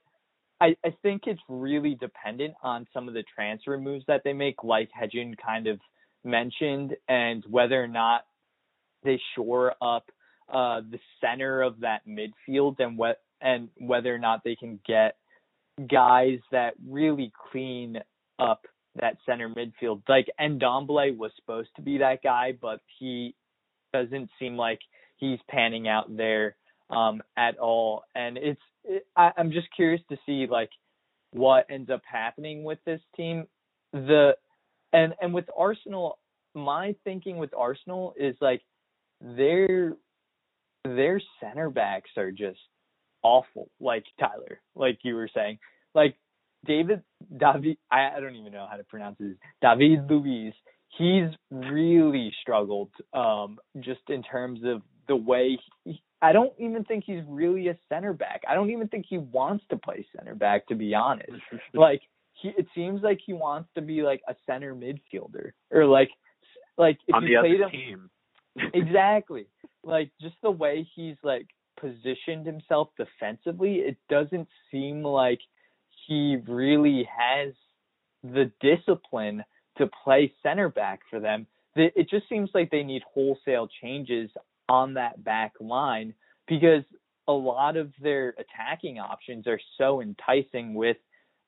I, 0.61 0.77
I 0.85 0.95
think 1.03 1.23
it's 1.27 1.41
really 1.49 1.95
dependent 1.95 2.55
on 2.63 2.87
some 2.93 3.09
of 3.09 3.15
the 3.15 3.25
transfer 3.35 3.79
moves 3.79 4.05
that 4.09 4.23
they 4.25 4.33
make, 4.33 4.63
like 4.63 4.91
Hedgen 4.91 5.35
kind 5.37 5.67
of 5.67 5.81
mentioned 6.25 6.95
and 7.09 7.45
whether 7.49 7.83
or 7.83 7.89
not 7.89 8.23
they 9.03 9.21
shore 9.35 9.75
up 9.83 10.05
uh, 10.53 10.81
the 10.89 11.01
center 11.21 11.63
of 11.63 11.81
that 11.81 12.03
midfield 12.07 12.77
and 12.79 12.97
what 12.97 13.21
and 13.41 13.71
whether 13.77 14.15
or 14.15 14.19
not 14.19 14.45
they 14.45 14.55
can 14.55 14.79
get 14.87 15.17
guys 15.89 16.39
that 16.51 16.75
really 16.87 17.33
clean 17.51 17.99
up 18.39 18.67
that 19.01 19.17
center 19.27 19.49
midfield. 19.49 20.03
Like 20.09 20.27
and 20.39 20.61
Ndombele 20.61 21.17
was 21.17 21.33
supposed 21.37 21.71
to 21.77 21.83
be 21.83 21.99
that 21.99 22.23
guy, 22.23 22.53
but 22.61 22.81
he 22.99 23.35
doesn't 23.93 24.31
seem 24.39 24.57
like 24.57 24.81
he's 25.17 25.39
panning 25.49 25.89
out 25.89 26.15
there 26.15 26.57
um, 26.91 27.23
at 27.37 27.59
all. 27.59 28.05
And 28.15 28.37
it's 28.37 28.61
it, 28.85 29.07
I, 29.17 29.31
I'm 29.37 29.53
just 29.53 29.69
curious 29.75 30.03
to 30.11 30.19
see 30.27 30.47
like 30.51 30.71
what 31.33 31.67
ends 31.71 31.91
up 31.91 32.03
happening 32.11 32.65
with 32.65 32.79
this 32.85 33.01
team. 33.17 33.47
The 33.93 34.37
and 34.93 35.15
and 35.21 35.33
with 35.33 35.47
Arsenal, 35.57 36.19
my 36.55 36.95
thinking 37.05 37.39
with 37.39 37.55
Arsenal 37.57 38.15
is 38.19 38.37
like 38.41 38.63
their 39.21 39.95
their 40.85 41.21
center 41.41 41.71
backs 41.71 42.11
are 42.17 42.33
just 42.33 42.59
awful. 43.23 43.71
Like 43.81 44.05
Tyler, 44.19 44.61
like 44.75 44.99
you 45.03 45.15
were 45.15 45.31
saying, 45.35 45.59
like 45.95 46.17
David 46.67 47.03
David. 47.39 47.77
I, 47.91 48.11
I 48.17 48.21
don't 48.21 48.37
even 48.37 48.53
know 48.53 48.67
how 48.71 48.77
to 48.77 48.85
pronounce 48.85 49.19
his 49.19 49.37
David 49.61 50.11
Luiz. 50.11 50.55
he's 50.99 51.29
really 51.51 52.33
struggled 52.41 52.91
um, 53.13 53.59
just 53.81 54.03
in 54.09 54.23
terms 54.23 54.61
of 54.65 54.83
the 55.09 55.17
way 55.17 55.59
he, 55.85 56.03
I 56.21 56.33
don't 56.33 56.53
even 56.59 56.85
think 56.85 57.05
he's 57.05 57.23
really 57.29 57.69
a 57.69 57.77
center 57.89 58.13
back. 58.13 58.43
I 58.49 58.55
don't 58.55 58.71
even 58.71 58.89
think 58.89 59.07
he 59.09 59.19
wants 59.19 59.65
to 59.71 59.77
play 59.77 60.07
center 60.17 60.35
back 60.35 60.67
to 60.69 60.75
be 60.75 60.95
honest. 60.95 61.33
like 61.75 62.03
he 62.35 62.51
it 62.57 62.67
seems 62.75 63.03
like 63.03 63.19
he 63.25 63.33
wants 63.33 63.69
to 63.75 63.83
be 63.83 64.03
like 64.03 64.23
a 64.29 64.35
center 64.47 64.75
midfielder 64.75 65.51
or 65.71 65.87
like 65.87 66.11
like 66.79 66.99
if 67.09 67.15
on 67.15 67.27
you 67.27 67.37
the 67.37 67.41
played 67.41 67.61
other 67.61 67.71
him 67.71 68.11
team. 68.57 68.71
exactly. 68.75 69.47
Like 69.83 70.11
just 70.21 70.37
the 70.43 70.51
way 70.51 70.89
he's 70.95 71.17
like 71.23 71.47
positioned 71.81 72.47
himself 72.47 72.89
defensively, 72.97 73.77
it 73.77 73.97
doesn't 74.09 74.49
seem 74.71 75.03
like 75.03 75.41
he 76.07 76.39
really 76.47 77.09
has 77.17 77.53
the 78.23 78.51
discipline 78.61 79.45
to 79.79 79.89
play 80.05 80.33
center 80.43 80.69
back 80.69 81.01
for 81.11 81.21
them. 81.21 81.47
It 81.75 82.11
just 82.11 82.29
seems 82.29 82.51
like 82.53 82.71
they 82.71 82.83
need 82.83 83.03
wholesale 83.13 83.69
changes 83.81 84.31
on 84.69 84.95
that 84.95 85.25
back 85.25 85.53
line 85.61 86.15
because 86.47 86.85
a 87.27 87.33
lot 87.33 87.77
of 87.77 87.93
their 88.03 88.35
attacking 88.39 88.99
options 88.99 89.47
are 89.47 89.61
so 89.79 90.03
enticing 90.03 90.75
with 90.75 90.99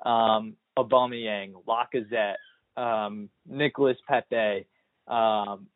um 0.04 0.56
Aubameyang, 0.78 1.52
Lacazette, 1.68 2.36
um, 2.76 3.28
Nicholas 3.46 3.96
Pepe, 4.08 4.66
um, 5.06 5.66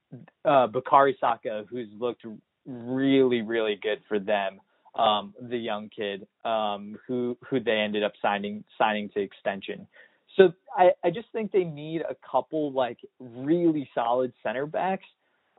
uh, 0.45 0.67
Bukayo 0.67 1.13
Saka, 1.21 1.65
who's 1.69 1.89
looked 1.99 2.25
really, 2.67 3.43
really 3.43 3.79
good 3.81 4.01
for 4.09 4.19
them. 4.19 4.61
Um, 4.99 5.33
the 5.41 5.57
young 5.57 5.91
kid 5.95 6.27
um, 6.45 6.99
who 7.07 7.39
who 7.49 7.61
they 7.61 7.79
ended 7.79 8.03
up 8.03 8.13
signing 8.21 8.65
signing 8.77 9.09
to 9.11 9.21
extension. 9.21 9.87
So 10.37 10.53
I, 10.77 10.91
I 11.05 11.11
just 11.11 11.29
think 11.33 11.53
they 11.53 11.65
need 11.65 12.03
a 12.03 12.17
couple 12.29 12.73
like 12.73 12.99
really 13.21 13.89
solid 13.95 14.33
center 14.43 14.67
backs 14.67 15.05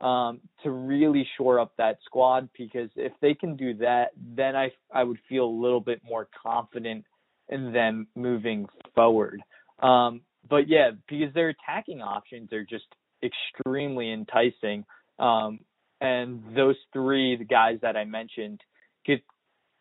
um, 0.00 0.40
to 0.62 0.70
really 0.70 1.26
shore 1.36 1.58
up 1.58 1.72
that 1.78 1.98
squad 2.04 2.48
because 2.56 2.90
if 2.96 3.12
they 3.20 3.34
can 3.34 3.56
do 3.56 3.74
that, 3.74 4.10
then 4.16 4.56
I 4.56 4.72
I 4.92 5.04
would 5.04 5.18
feel 5.28 5.44
a 5.44 5.60
little 5.62 5.80
bit 5.80 6.00
more 6.04 6.28
confident 6.42 7.04
in 7.48 7.72
them 7.72 8.06
moving 8.14 8.66
forward. 8.94 9.42
Um, 9.80 10.22
but 10.48 10.68
yeah, 10.68 10.90
because 11.08 11.32
their 11.34 11.50
attacking 11.50 12.00
options 12.00 12.52
are 12.52 12.64
just 12.64 12.86
extremely 13.22 14.12
enticing. 14.12 14.84
Um, 15.18 15.60
and 16.00 16.42
those 16.56 16.76
three, 16.92 17.36
the 17.36 17.44
guys 17.44 17.78
that 17.82 17.96
I 17.96 18.04
mentioned, 18.04 18.60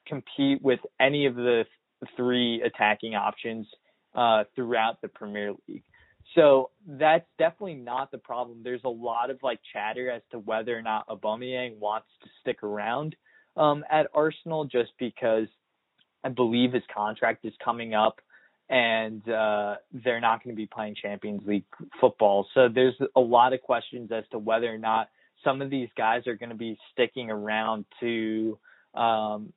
compete 0.07 0.61
with 0.61 0.79
any 0.99 1.25
of 1.25 1.35
the 1.35 1.65
three 2.15 2.61
attacking 2.61 3.15
options 3.15 3.67
uh, 4.15 4.43
throughout 4.55 5.01
the 5.01 5.07
Premier 5.07 5.53
League. 5.67 5.83
So 6.35 6.69
that's 6.87 7.25
definitely 7.37 7.75
not 7.75 8.11
the 8.11 8.17
problem. 8.17 8.61
There's 8.63 8.83
a 8.83 8.89
lot 8.89 9.29
of 9.29 9.39
like 9.41 9.59
chatter 9.73 10.11
as 10.11 10.21
to 10.31 10.39
whether 10.39 10.77
or 10.77 10.81
not 10.81 11.07
Aubameyang 11.07 11.79
wants 11.79 12.07
to 12.23 12.29
stick 12.41 12.63
around 12.63 13.15
um, 13.57 13.83
at 13.89 14.07
Arsenal, 14.13 14.65
just 14.65 14.91
because 14.99 15.47
I 16.23 16.29
believe 16.29 16.73
his 16.73 16.83
contract 16.93 17.45
is 17.45 17.53
coming 17.63 17.93
up 17.93 18.19
and 18.69 19.27
uh, 19.27 19.77
they're 19.91 20.21
not 20.21 20.43
going 20.43 20.55
to 20.55 20.57
be 20.57 20.67
playing 20.67 20.95
Champions 21.01 21.41
League 21.47 21.65
football. 21.99 22.47
So 22.53 22.69
there's 22.73 22.95
a 23.15 23.19
lot 23.19 23.53
of 23.53 23.61
questions 23.61 24.11
as 24.11 24.23
to 24.31 24.37
whether 24.37 24.71
or 24.71 24.77
not 24.77 25.09
some 25.43 25.61
of 25.61 25.71
these 25.71 25.89
guys 25.97 26.27
are 26.27 26.35
going 26.35 26.49
to 26.49 26.55
be 26.55 26.77
sticking 26.91 27.31
around 27.31 27.85
to 28.01 28.59
um, 28.93 29.53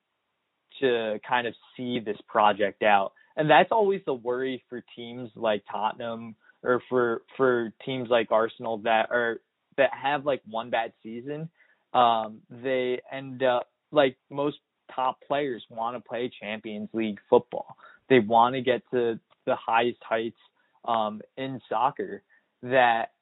to 0.83 1.19
kind 1.27 1.47
of 1.47 1.55
see 1.77 2.01
this 2.01 2.19
project 2.29 2.83
out. 2.83 3.13
And 3.37 3.49
that's 3.49 3.73
always 3.73 4.03
the 4.05 4.15
worry 4.15 4.63
for 4.69 4.85
teams 4.95 5.31
like 5.35 5.65
Tottenham 5.71 6.37
or 6.63 6.83
for 6.89 7.23
for 7.37 7.73
teams 7.85 8.09
like 8.11 8.31
Arsenal 8.31 8.79
that 8.79 9.11
are 9.11 9.41
that 9.79 9.91
have 10.01 10.27
like 10.27 10.43
one 10.49 10.71
bad 10.71 10.93
season. 11.03 11.49
Um, 11.95 12.41
they 12.51 13.01
end 13.11 13.43
up 13.43 13.69
like 13.91 14.17
most 14.31 14.59
top 14.95 15.19
players 15.27 15.65
want 15.71 15.97
to 15.97 16.07
play 16.07 16.31
Champions 16.41 16.89
League 16.93 17.21
football. 17.31 17.77
They 18.09 18.19
want 18.19 18.55
to 18.55 18.61
get 18.61 18.83
to 18.91 19.19
the 19.47 19.57
highest 19.57 19.99
heights 20.03 20.37
um, 20.85 21.23
in 21.37 21.61
soccer. 21.69 22.23
That 22.63 23.13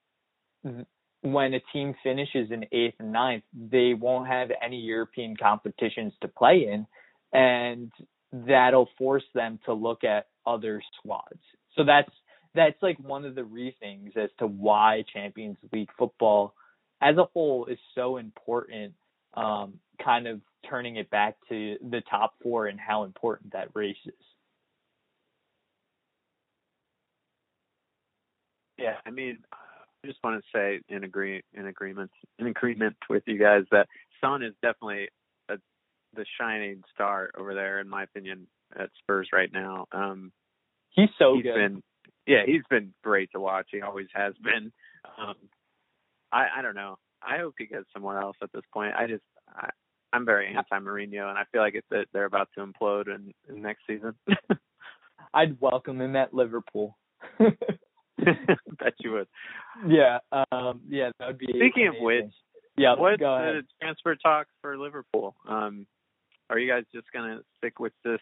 when 1.22 1.54
a 1.54 1.60
team 1.72 1.94
finishes 2.02 2.50
in 2.50 2.64
eighth 2.72 2.94
and 2.98 3.12
ninth, 3.12 3.44
they 3.54 3.94
won't 3.94 4.28
have 4.28 4.50
any 4.64 4.78
European 4.78 5.36
competitions 5.36 6.12
to 6.22 6.28
play 6.28 6.68
in, 6.70 6.86
and 7.32 7.92
that'll 8.32 8.88
force 8.98 9.24
them 9.34 9.58
to 9.66 9.72
look 9.72 10.04
at 10.04 10.26
other 10.46 10.82
squads. 10.98 11.40
So 11.76 11.84
that's 11.84 12.10
that's 12.54 12.82
like 12.82 12.98
one 12.98 13.24
of 13.24 13.34
the 13.34 13.44
reasons 13.44 14.12
as 14.16 14.30
to 14.38 14.46
why 14.46 15.04
Champions 15.12 15.56
League 15.72 15.90
football 15.96 16.54
as 17.00 17.16
a 17.16 17.24
whole 17.32 17.66
is 17.66 17.78
so 17.94 18.16
important 18.16 18.92
um, 19.34 19.74
kind 20.04 20.26
of 20.26 20.40
turning 20.68 20.96
it 20.96 21.08
back 21.10 21.36
to 21.48 21.76
the 21.90 22.02
top 22.10 22.34
four 22.42 22.66
and 22.66 22.78
how 22.78 23.04
important 23.04 23.52
that 23.52 23.68
race 23.74 23.96
is. 24.04 24.12
Yeah, 28.78 28.96
I 29.06 29.10
mean, 29.10 29.38
I 29.52 30.06
just 30.06 30.18
want 30.24 30.42
to 30.42 30.58
say 30.58 30.80
in 30.88 31.04
agree 31.04 31.42
in 31.52 31.66
agreement 31.66 32.10
in 32.38 32.46
agreement 32.46 32.96
with 33.08 33.22
you 33.26 33.38
guys 33.38 33.64
that 33.70 33.86
Son 34.20 34.42
is 34.42 34.54
definitely 34.62 35.08
the 36.14 36.24
shining 36.38 36.82
star 36.94 37.30
over 37.38 37.54
there, 37.54 37.80
in 37.80 37.88
my 37.88 38.04
opinion, 38.04 38.46
at 38.78 38.90
Spurs 38.98 39.28
right 39.32 39.52
now. 39.52 39.86
Um, 39.92 40.32
he's 40.90 41.08
so 41.18 41.34
he's 41.34 41.44
good. 41.44 41.54
Been, 41.54 41.82
yeah, 42.26 42.42
he's 42.46 42.62
been 42.68 42.92
great 43.02 43.30
to 43.32 43.40
watch. 43.40 43.68
He 43.70 43.80
always 43.80 44.08
has 44.14 44.34
been. 44.42 44.72
Um, 45.18 45.34
I 46.32 46.46
I 46.58 46.62
don't 46.62 46.74
know. 46.74 46.98
I 47.22 47.38
hope 47.38 47.54
he 47.58 47.66
gets 47.66 47.86
somewhere 47.92 48.20
else 48.20 48.36
at 48.42 48.52
this 48.52 48.62
point. 48.72 48.94
I 48.94 49.06
just 49.06 49.22
I, 49.48 49.70
I'm 50.12 50.24
very 50.24 50.54
anti 50.54 50.78
Mourinho, 50.78 51.28
and 51.28 51.38
I 51.38 51.44
feel 51.52 51.60
like 51.60 51.74
it's 51.74 52.08
they're 52.12 52.24
about 52.24 52.48
to 52.56 52.64
implode 52.64 53.06
in, 53.06 53.32
in 53.48 53.62
next 53.62 53.82
season. 53.86 54.14
I'd 55.34 55.60
welcome 55.60 56.00
him 56.00 56.16
at 56.16 56.34
Liverpool. 56.34 56.96
Bet 57.38 58.94
you 58.98 59.12
would. 59.12 59.28
Yeah, 59.86 60.18
um, 60.32 60.80
yeah, 60.88 61.10
that 61.18 61.28
would 61.28 61.38
be. 61.38 61.46
Speaking 61.46 61.88
amazing. 61.88 61.96
of 61.96 62.02
which, 62.02 62.32
yeah, 62.76 62.94
what's 62.96 63.18
the 63.18 63.62
transfer 63.80 64.16
talk 64.16 64.46
for 64.60 64.76
Liverpool? 64.76 65.36
Um, 65.48 65.86
are 66.50 66.58
you 66.58 66.70
guys 66.70 66.84
just 66.92 67.06
gonna 67.12 67.40
stick 67.58 67.78
with 67.78 67.92
this 68.04 68.20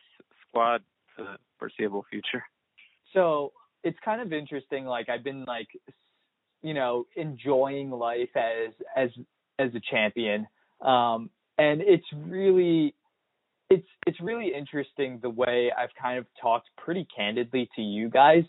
squad 0.48 0.82
for 1.16 1.24
the 1.24 1.36
foreseeable 1.58 2.04
future? 2.10 2.44
So 3.14 3.52
it's 3.82 3.98
kind 4.04 4.20
of 4.20 4.32
interesting. 4.32 4.84
Like 4.84 5.08
I've 5.08 5.24
been 5.24 5.44
like, 5.44 5.68
you 6.62 6.74
know, 6.74 7.06
enjoying 7.16 7.90
life 7.90 8.36
as 8.36 8.74
as 8.96 9.10
as 9.58 9.70
a 9.74 9.80
champion, 9.90 10.46
um, 10.80 11.30
and 11.56 11.80
it's 11.80 12.06
really 12.14 12.94
it's 13.70 13.86
it's 14.06 14.20
really 14.20 14.52
interesting 14.54 15.18
the 15.22 15.30
way 15.30 15.72
I've 15.76 15.94
kind 16.00 16.18
of 16.18 16.26
talked 16.40 16.68
pretty 16.76 17.06
candidly 17.14 17.68
to 17.76 17.82
you 17.82 18.08
guys 18.08 18.44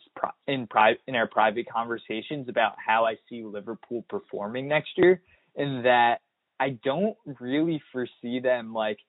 in 0.48 0.68
private 0.68 1.02
in 1.08 1.16
our 1.16 1.28
private 1.28 1.68
conversations 1.72 2.50
about 2.50 2.74
how 2.86 3.06
I 3.06 3.16
see 3.30 3.44
Liverpool 3.44 4.06
performing 4.10 4.68
next 4.68 4.92
year, 4.98 5.22
and 5.56 5.86
that 5.86 6.20
I 6.60 6.78
don't 6.84 7.16
really 7.40 7.82
foresee 7.92 8.40
them 8.42 8.74
like 8.74 9.00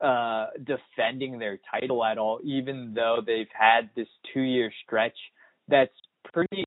uh 0.00 0.46
defending 0.64 1.38
their 1.38 1.58
title 1.70 2.04
at 2.04 2.18
all, 2.18 2.40
even 2.44 2.92
though 2.94 3.18
they've 3.24 3.52
had 3.52 3.90
this 3.94 4.08
two 4.32 4.40
year 4.42 4.72
stretch 4.84 5.16
that's 5.68 5.92
pretty 6.32 6.64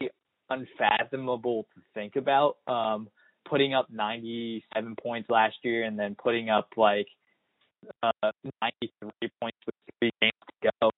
unfathomable 0.49 1.63
to 1.75 1.81
think 1.93 2.15
about. 2.15 2.57
Um, 2.67 3.09
putting 3.47 3.73
up 3.73 3.87
97 3.91 4.95
points 5.01 5.29
last 5.29 5.55
year 5.63 5.83
and 5.83 5.99
then 5.99 6.15
putting 6.21 6.49
up 6.49 6.69
like 6.77 7.07
uh, 8.01 8.31
93 8.61 9.29
points 9.41 9.57
with 9.65 9.75
three 9.99 10.11
games 10.21 10.31
to 10.61 10.71
go. 10.81 10.91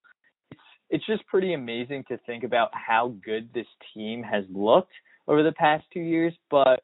It's 0.52 0.62
it's 0.90 1.06
just 1.08 1.26
pretty 1.26 1.54
amazing 1.54 2.04
to 2.10 2.18
think 2.20 2.44
about 2.44 2.70
how 2.74 3.16
good 3.26 3.50
this 3.54 3.66
team 3.94 4.22
has 4.24 4.44
looked 4.54 4.94
over 5.28 5.42
the 5.42 5.52
past 5.54 5.84
two 5.92 6.00
years. 6.00 6.34
But 6.52 6.84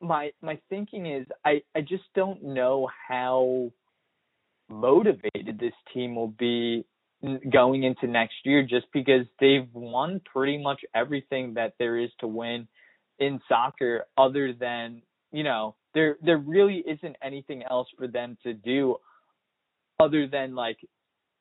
my 0.00 0.30
my 0.42 0.58
thinking 0.68 1.06
is 1.06 1.26
I 1.44 1.62
I 1.74 1.80
just 1.80 2.04
don't 2.14 2.42
know 2.42 2.88
how 3.08 3.72
motivated 4.72 5.58
this 5.58 5.74
team 5.92 6.14
will 6.14 6.34
be 6.38 6.84
going 7.52 7.84
into 7.84 8.06
next 8.06 8.34
year 8.44 8.62
just 8.62 8.86
because 8.92 9.26
they've 9.38 9.68
won 9.72 10.20
pretty 10.32 10.58
much 10.58 10.80
everything 10.94 11.54
that 11.54 11.74
there 11.78 11.98
is 11.98 12.10
to 12.18 12.26
win 12.26 12.66
in 13.18 13.40
soccer 13.48 14.06
other 14.18 14.52
than 14.52 15.02
you 15.30 15.44
know 15.44 15.76
there 15.94 16.16
there 16.22 16.38
really 16.38 16.82
isn't 16.86 17.16
anything 17.22 17.62
else 17.62 17.86
for 17.96 18.08
them 18.08 18.36
to 18.42 18.52
do 18.52 18.96
other 20.00 20.26
than 20.26 20.54
like 20.54 20.78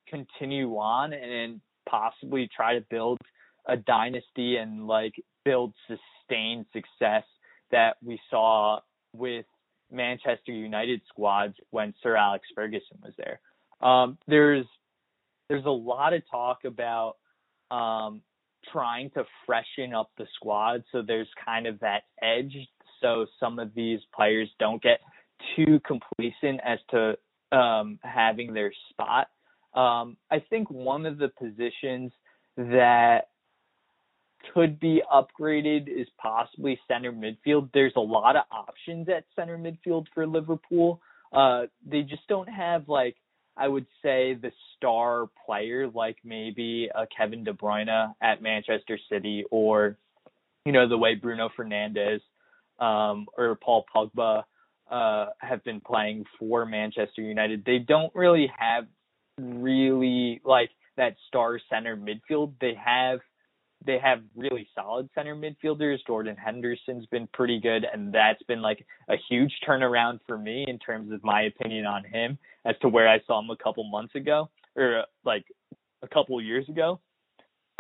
continue 0.08 0.78
on 0.78 1.14
and 1.14 1.62
possibly 1.90 2.48
try 2.56 2.76
to 2.76 2.86
build 2.90 3.18
a 3.66 3.78
dynasty 3.78 4.58
and 4.58 4.86
like 4.86 5.16
build 5.44 5.74
sustained 5.88 6.66
success 6.74 7.24
that 7.72 7.96
we 8.04 8.20
saw 8.30 8.80
with 9.16 9.46
Manchester 9.92 10.52
United 10.52 11.02
squads 11.10 11.56
when 11.70 11.94
Sir 12.02 12.16
Alex 12.16 12.48
Ferguson 12.56 12.98
was 13.04 13.14
there. 13.18 13.40
Um, 13.88 14.18
there's 14.28 14.66
there's 15.50 15.66
a 15.66 15.70
lot 15.70 16.14
of 16.14 16.22
talk 16.30 16.60
about 16.66 17.18
um, 17.72 18.22
trying 18.72 19.10
to 19.12 19.26
freshen 19.46 19.94
up 19.94 20.12
the 20.18 20.26
squad 20.36 20.84
so 20.92 21.02
there's 21.02 21.28
kind 21.44 21.68
of 21.68 21.80
that 21.80 22.04
edge 22.22 22.56
so 23.02 23.26
some 23.40 23.60
of 23.60 23.74
these 23.74 24.00
players 24.16 24.50
don't 24.60 24.82
get 24.82 25.00
too 25.56 25.80
complacent 25.86 26.62
as 26.64 26.80
to 26.92 27.18
um, 27.52 28.00
having 28.04 28.54
their 28.54 28.72
spot. 28.90 29.28
Um, 29.74 30.18
I 30.30 30.40
think 30.50 30.70
one 30.70 31.06
of 31.06 31.18
the 31.18 31.30
positions 31.30 32.12
that 32.58 33.30
could 34.54 34.80
be 34.80 35.02
upgraded 35.12 35.88
is 35.88 36.08
possibly 36.18 36.80
center 36.88 37.12
midfield. 37.12 37.70
There's 37.74 37.94
a 37.96 38.02
lot 38.02 38.36
of 38.36 38.44
options 38.52 39.08
at 39.10 39.26
center 39.36 39.58
midfield 39.58 40.08
for 40.14 40.28
Liverpool. 40.28 41.02
Uh, 41.32 41.64
they 41.86 42.02
just 42.02 42.28
don't 42.28 42.50
have 42.50 42.88
like 42.88 43.16
I 43.58 43.68
would 43.68 43.86
say 44.02 44.34
the 44.34 44.52
star 44.76 45.28
player 45.46 45.88
like 45.88 46.18
maybe 46.24 46.90
a 46.94 47.06
Kevin 47.16 47.44
De 47.44 47.54
Bruyne 47.54 48.14
at 48.22 48.42
Manchester 48.42 48.98
City 49.10 49.46
or 49.52 49.98
you 50.66 50.72
know 50.72 50.88
the 50.88 50.98
way 50.98 51.16
Bruno 51.16 51.50
Fernandes 51.58 52.22
um, 52.80 53.28
or 53.38 53.56
Paul 53.56 53.86
Pogba 53.94 54.44
uh, 54.90 55.28
have 55.40 55.64
been 55.64 55.80
playing 55.80 56.26
for 56.38 56.66
Manchester 56.66 57.22
United. 57.22 57.64
They 57.66 57.80
don't 57.80 58.14
really 58.16 58.52
have 58.58 58.86
really 59.40 60.42
like 60.44 60.70
that 60.98 61.16
star 61.28 61.60
center 61.70 61.96
midfield. 61.96 62.54
They 62.60 62.74
have 62.84 63.20
they 63.86 63.98
have 63.98 64.20
really 64.36 64.68
solid 64.76 65.10
center 65.16 65.36
midfielders. 65.36 65.98
Jordan 66.06 66.36
Henderson's 66.36 67.06
been 67.08 67.28
pretty 67.34 67.60
good, 67.60 67.86
and 67.92 68.14
that's 68.14 68.42
been 68.44 68.62
like 68.62 68.86
a 69.10 69.16
huge 69.30 69.52
turnaround 69.68 70.20
for 70.28 70.38
me 70.38 70.66
in 70.68 70.78
terms 70.80 71.12
of 71.12 71.24
my 71.24 71.44
opinion 71.44 71.86
on 71.86 72.04
him 72.04 72.38
as 72.66 72.76
to 72.82 72.90
where 72.90 73.08
I 73.08 73.20
saw 73.26 73.40
him 73.40 73.50
a 73.50 73.58
couple 73.58 73.84
months 73.90 74.16
ago 74.16 74.50
or 74.76 75.06
like 75.26 75.46
a 76.04 76.08
couple 76.08 76.40
years 76.42 76.68
ago. 76.70 77.00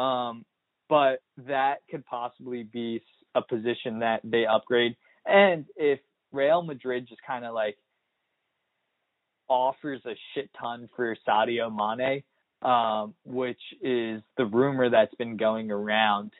Um, 0.04 0.46
but 0.90 1.22
that 1.48 1.78
could 1.90 2.06
possibly 2.06 2.64
be 2.64 3.02
a 3.36 3.42
position 3.42 4.00
that 4.00 4.22
they 4.24 4.46
upgrade. 4.46 4.96
And 5.26 5.66
if 5.76 6.00
Real 6.32 6.64
Madrid 6.64 7.08
just 7.08 7.22
kind 7.26 7.46
of 7.46 7.54
like 7.54 7.78
offers 9.48 10.02
a 10.06 10.16
shit 10.34 10.50
ton 10.60 10.90
for 10.96 11.16
Sadio 11.28 11.70
Mane, 11.72 12.24
um, 12.62 13.14
which 13.26 13.62
is 13.82 14.22
the 14.38 14.46
rumor 14.46 14.90
that's 14.90 15.16
been 15.16 15.38
going 15.38 15.72
around. 15.72 16.32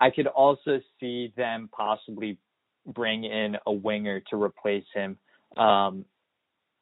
I 0.00 0.10
could 0.10 0.26
also 0.26 0.80
see 1.00 1.32
them 1.36 1.68
possibly 1.72 2.38
bring 2.86 3.24
in 3.24 3.56
a 3.66 3.72
winger 3.72 4.20
to 4.30 4.42
replace 4.42 4.84
him. 4.94 5.18
Um, 5.56 6.04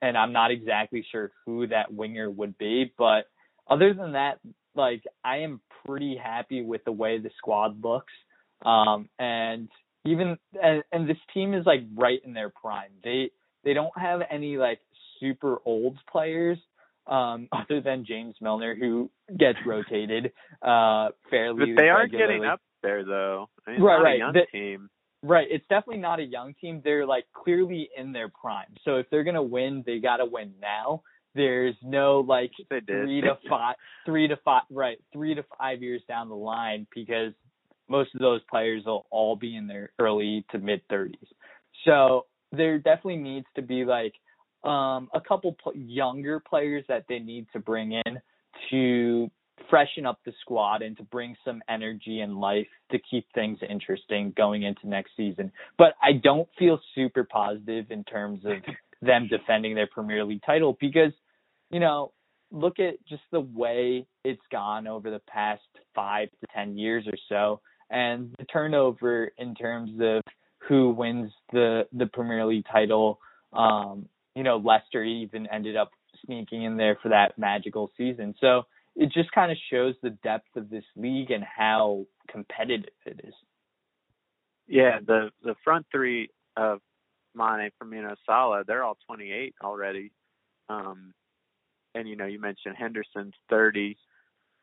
and 0.03 0.17
I'm 0.17 0.33
not 0.33 0.51
exactly 0.51 1.05
sure 1.11 1.33
who 1.45 1.67
that 1.69 1.93
winger 1.93 2.31
would 2.31 2.59
be, 2.59 2.93
but 2.99 3.29
other 3.69 3.95
than 3.95 4.13
that, 4.13 4.39
like 4.75 5.03
I 5.25 5.39
am 5.39 5.61
pretty 5.87 6.17
happy 6.23 6.63
with 6.63 6.85
the 6.85 6.93
way 6.93 7.19
the 7.19 7.31
squad 7.39 7.83
looks. 7.83 8.13
Um, 8.65 9.09
and 9.19 9.69
even 10.05 10.37
and, 10.63 10.83
and 10.93 11.09
this 11.09 11.19
team 11.35 11.55
is 11.55 11.67
like 11.67 11.81
right 11.95 12.21
in 12.25 12.35
their 12.35 12.51
prime. 12.51 12.91
They 13.03 13.31
they 13.65 13.75
don't 13.75 13.97
have 13.99 14.21
any 14.31 14.57
like 14.57 14.81
super 15.19 15.59
old 15.65 15.99
players 16.11 16.59
um, 17.07 17.49
other 17.53 17.81
than 17.81 18.05
James 18.07 18.37
Milner, 18.41 18.75
who 18.75 19.11
gets 19.39 19.59
rotated 19.67 20.33
uh, 20.63 21.09
fairly. 21.31 21.75
But 21.75 21.81
they 21.81 21.89
are 21.89 22.03
regularly. 22.03 22.35
getting 22.35 22.45
up 22.45 22.61
there, 22.83 23.05
though. 23.05 23.49
I 23.67 23.73
mean, 23.73 23.83
right, 23.83 23.97
not 23.97 24.03
right. 24.03 24.15
A 24.15 24.19
young 24.19 24.33
the, 24.33 24.47
team. 24.53 24.91
Right. 25.23 25.47
It's 25.51 25.65
definitely 25.69 26.03
not 26.03 26.21
a 26.21 26.25
young 26.25 26.55
team. 26.61 26.81
They're 26.85 27.07
like 27.07 27.25
clearly 27.33 27.89
in 27.97 28.13
their 28.13 28.29
prime. 28.29 28.75
So 28.85 28.97
if 28.97 29.07
they're 29.11 29.25
gonna 29.25 29.43
win, 29.43 29.83
they 29.85 29.99
gotta 29.99 30.25
win 30.25 30.53
now. 30.61 31.03
There's 31.35 31.75
no 31.83 32.21
like 32.21 32.53
three 32.69 33.21
to 33.23 33.37
five, 33.51 33.75
three 34.05 34.29
to 34.29 34.37
five, 34.45 34.63
right, 34.71 34.99
three 35.13 35.35
to 35.35 35.45
five 35.59 35.83
years 35.83 36.03
down 36.09 36.29
the 36.29 36.37
line 36.37 36.87
because 36.95 37.33
most 37.89 38.15
of 38.15 38.21
those 38.21 38.41
players 38.51 38.85
will 38.87 39.07
all 39.11 39.37
be 39.37 39.57
in 39.57 39.67
their 39.67 39.91
early 39.99 40.45
to 40.51 40.59
mid 40.59 40.81
30s. 40.89 41.15
So 41.85 42.27
there 42.53 42.79
definitely 42.79 43.17
needs 43.17 43.47
to 43.57 43.63
be 43.63 43.85
like 43.85 44.15
um, 44.65 45.09
a 45.15 45.21
couple 45.21 45.57
pl- 45.63 45.75
younger 45.77 46.41
players 46.41 46.85
that 46.89 47.07
they 47.09 47.19
need 47.19 47.47
to 47.53 47.59
bring 47.59 47.93
in 47.93 48.21
to 48.71 49.31
freshen 49.71 50.07
up 50.07 50.21
the 50.25 50.33
squad 50.41 50.83
and 50.83 50.97
to 50.97 51.03
bring 51.03 51.37
some 51.45 51.63
energy 51.69 52.21
and 52.21 52.39
life 52.39 52.67
to 52.91 52.99
keep 53.11 53.27
things 53.35 53.59
interesting 53.69 54.33
going 54.37 54.63
into 54.63 54.89
next 54.89 55.11
season. 55.17 55.51
But 55.79 55.95
I 56.03 56.13
don't 56.13 56.49
feel 56.59 56.79
super 56.95 57.25
positive 57.25 57.91
in 57.91 58.05
terms 58.05 58.45
of 58.45 58.53
them 59.03 59.29
defending 59.29 59.75
their 59.75 59.87
Premier 59.87 60.25
League 60.25 60.43
title 60.45 60.77
because, 60.81 61.13
you 61.71 61.81
know, 61.81 62.13
look 62.51 62.79
at 62.79 63.05
just 63.09 63.23
the 63.33 63.41
way 63.41 64.07
it's 64.25 64.43
gone 64.53 64.87
over 64.87 65.11
the 65.11 65.21
past 65.29 65.63
five 65.95 66.29
to 66.41 66.47
10 66.55 66.77
years 66.77 67.05
or 67.07 67.17
so 67.29 67.61
and 67.91 68.35
the 68.39 68.45
turnover 68.45 69.33
in 69.39 69.55
terms 69.55 69.91
of 70.01 70.23
who 70.69 70.91
wins 70.91 71.33
the, 71.53 71.87
the 71.93 72.07
Premier 72.07 72.45
League 72.45 72.67
title. 72.71 73.21
Um, 73.53 74.09
you 74.37 74.43
know, 74.43 74.59
Leicester 74.59 75.03
even 75.03 75.47
ended 75.47 75.77
up 75.77 75.91
sneaking 76.25 76.63
in 76.63 76.77
there 76.77 76.99
for 77.03 77.09
that 77.09 77.39
magical 77.39 77.91
season. 77.97 78.35
So 78.41 78.63
it 78.95 79.11
just 79.13 79.33
kind 79.33 79.51
of 79.51 79.59
shows 79.73 79.95
the 80.03 80.11
depth 80.11 80.57
of 80.57 80.69
this 80.71 80.85
league 80.95 81.31
and 81.31 81.43
how 81.43 82.07
competitive 82.31 82.93
it 83.07 83.21
is. 83.25 83.35
Yeah, 84.69 84.99
the 85.05 85.31
the 85.43 85.55
front 85.65 85.87
three 85.91 86.29
of 86.57 86.81
Mane, 87.35 87.71
Firmino, 87.83 88.15
Salah, 88.27 88.65
they're 88.67 88.85
all 88.85 88.99
28 89.07 89.55
already. 89.63 90.13
Um, 90.69 91.15
and 91.95 92.09
you 92.09 92.17
know, 92.17 92.27
you 92.27 92.41
mentioned 92.41 92.77
Henderson's 92.79 93.35
30. 93.49 93.97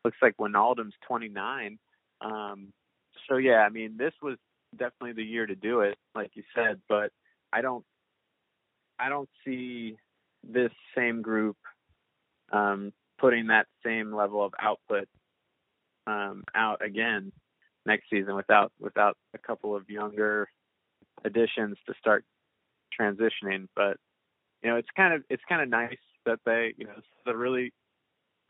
Looks 0.04 0.18
like 0.22 0.36
Wijnaldum's 0.36 0.94
29. 1.08 1.78
Um, 2.20 2.72
so 3.28 3.38
yeah, 3.38 3.58
I 3.66 3.70
mean, 3.70 3.96
this 3.96 4.12
was 4.22 4.36
definitely 4.72 5.12
the 5.12 5.28
year 5.28 5.46
to 5.46 5.54
do 5.54 5.80
it, 5.80 5.96
like 6.14 6.30
you 6.34 6.42
said. 6.54 6.80
But 6.88 7.10
I 7.52 7.62
don't, 7.62 7.84
I 8.98 9.08
don't 9.08 9.28
see 9.44 9.96
this 10.42 10.70
same 10.96 11.22
group 11.22 11.56
um, 12.52 12.92
putting 13.18 13.48
that 13.48 13.66
same 13.84 14.14
level 14.14 14.44
of 14.44 14.52
output 14.60 15.08
um, 16.06 16.44
out 16.54 16.84
again 16.84 17.32
next 17.86 18.04
season 18.10 18.34
without 18.34 18.72
without 18.80 19.16
a 19.34 19.38
couple 19.38 19.74
of 19.74 19.88
younger 19.88 20.48
additions 21.24 21.76
to 21.86 21.94
start 21.98 22.24
transitioning. 22.98 23.68
But 23.74 23.96
you 24.62 24.70
know, 24.70 24.76
it's 24.76 24.88
kind 24.96 25.14
of 25.14 25.22
it's 25.28 25.42
kind 25.48 25.62
of 25.62 25.68
nice 25.68 25.98
that 26.26 26.40
they 26.44 26.74
you 26.76 26.86
know 26.86 26.92
it's 26.96 27.06
a 27.26 27.36
really 27.36 27.72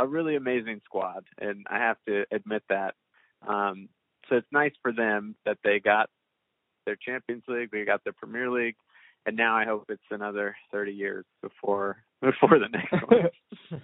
a 0.01 0.07
really 0.07 0.37
amazing 0.37 0.81
squad, 0.85 1.25
and 1.39 1.67
I 1.71 1.79
have 1.79 1.97
to 2.09 2.25
admit 2.33 2.63
that. 2.69 2.95
Um, 3.47 3.89
so 4.29 4.37
it's 4.37 4.53
nice 4.53 4.73
for 4.83 4.93
them 4.93 5.37
that 5.45 5.59
they 5.63 5.81
got 5.81 6.09
their 6.87 6.97
Champions 6.97 7.45
League, 7.49 7.71
they 7.71 7.85
got 7.85 8.03
their 8.05 8.13
Premier 8.13 8.51
League, 8.51 8.77
and 9.27 9.37
now 9.37 9.57
I 9.57 9.65
hope 9.65 9.85
it's 9.89 10.03
another 10.11 10.57
30 10.73 10.93
years 10.93 11.25
before 11.43 11.99
before 12.21 12.59
the 12.59 12.69
next 12.69 12.93
one. 13.09 13.81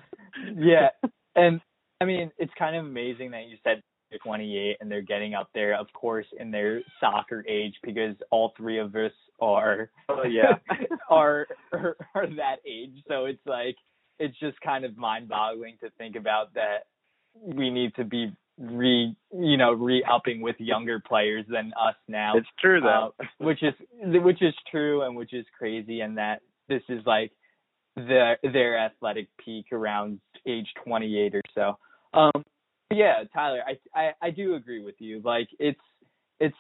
yeah, 0.56 0.88
and 1.34 1.60
I 2.00 2.04
mean 2.04 2.30
it's 2.38 2.52
kind 2.58 2.76
of 2.76 2.84
amazing 2.84 3.32
that 3.32 3.48
you 3.48 3.56
said 3.64 3.82
28 4.24 4.78
and 4.80 4.90
they're 4.90 5.02
getting 5.02 5.34
up 5.34 5.48
there, 5.54 5.78
of 5.78 5.86
course, 5.92 6.26
in 6.38 6.50
their 6.50 6.80
soccer 6.98 7.44
age 7.48 7.74
because 7.82 8.16
all 8.30 8.52
three 8.56 8.78
of 8.78 8.94
us 8.96 9.12
are 9.40 9.90
oh, 10.08 10.24
yeah 10.24 10.56
are, 11.10 11.46
are 11.72 11.96
are 12.14 12.26
that 12.26 12.56
age. 12.66 13.02
So 13.08 13.26
it's 13.26 13.44
like 13.46 13.76
it's 14.18 14.38
just 14.38 14.60
kind 14.60 14.84
of 14.84 14.96
mind-boggling 14.96 15.78
to 15.80 15.90
think 15.96 16.16
about 16.16 16.52
that 16.54 16.86
we 17.34 17.70
need 17.70 17.94
to 17.94 18.04
be 18.04 18.32
re 18.60 19.16
you 19.32 19.56
know 19.56 19.72
re 19.72 20.04
upping 20.10 20.42
with 20.42 20.56
younger 20.58 21.00
players 21.00 21.46
than 21.48 21.72
us 21.80 21.94
now. 22.06 22.36
It's 22.36 22.48
true 22.60 22.80
though, 22.80 23.14
uh, 23.18 23.24
which 23.38 23.62
is 23.62 23.74
which 24.00 24.42
is 24.42 24.54
true 24.70 25.02
and 25.02 25.16
which 25.16 25.32
is 25.32 25.46
crazy, 25.58 26.00
and 26.00 26.18
that 26.18 26.42
this 26.68 26.82
is 26.88 27.00
like 27.06 27.32
the 27.96 28.34
their 28.42 28.78
athletic 28.78 29.28
peak 29.44 29.66
around 29.72 30.20
age 30.46 30.68
28 30.84 31.34
or 31.34 31.42
so. 31.54 31.78
Um, 32.12 32.44
yeah, 32.92 33.24
Tyler, 33.32 33.62
I, 33.66 33.98
I 33.98 34.12
I 34.20 34.30
do 34.30 34.54
agree 34.54 34.82
with 34.82 34.96
you. 34.98 35.22
Like 35.24 35.48
it's 35.58 35.80
it's 36.38 36.56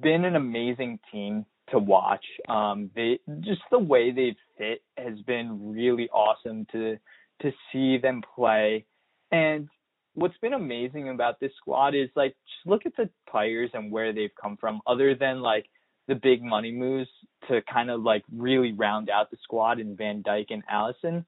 been 0.00 0.24
an 0.24 0.36
amazing 0.36 0.98
team 1.10 1.44
to 1.70 1.78
watch. 1.78 2.24
Um, 2.48 2.90
they 2.94 3.18
just 3.40 3.60
the 3.70 3.78
way 3.78 4.12
they've 4.12 4.36
fit 4.56 4.82
has 4.96 5.18
been 5.26 5.72
really 5.72 6.08
awesome 6.10 6.66
to 6.72 6.96
to 7.42 7.52
see 7.72 7.98
them 7.98 8.22
play. 8.34 8.86
And 9.30 9.68
what's 10.14 10.36
been 10.38 10.52
amazing 10.52 11.08
about 11.08 11.40
this 11.40 11.52
squad 11.56 11.94
is 11.94 12.08
like 12.14 12.34
just 12.46 12.66
look 12.66 12.86
at 12.86 12.96
the 12.96 13.08
players 13.30 13.70
and 13.74 13.90
where 13.90 14.12
they've 14.12 14.34
come 14.40 14.56
from. 14.56 14.80
Other 14.86 15.14
than 15.14 15.40
like 15.40 15.66
the 16.08 16.14
big 16.14 16.42
money 16.42 16.72
moves 16.72 17.08
to 17.48 17.60
kind 17.72 17.90
of 17.90 18.02
like 18.02 18.22
really 18.34 18.72
round 18.72 19.10
out 19.10 19.30
the 19.30 19.36
squad 19.42 19.80
in 19.80 19.96
Van 19.96 20.22
Dijk 20.22 20.46
and 20.50 20.62
Alisson. 20.66 21.24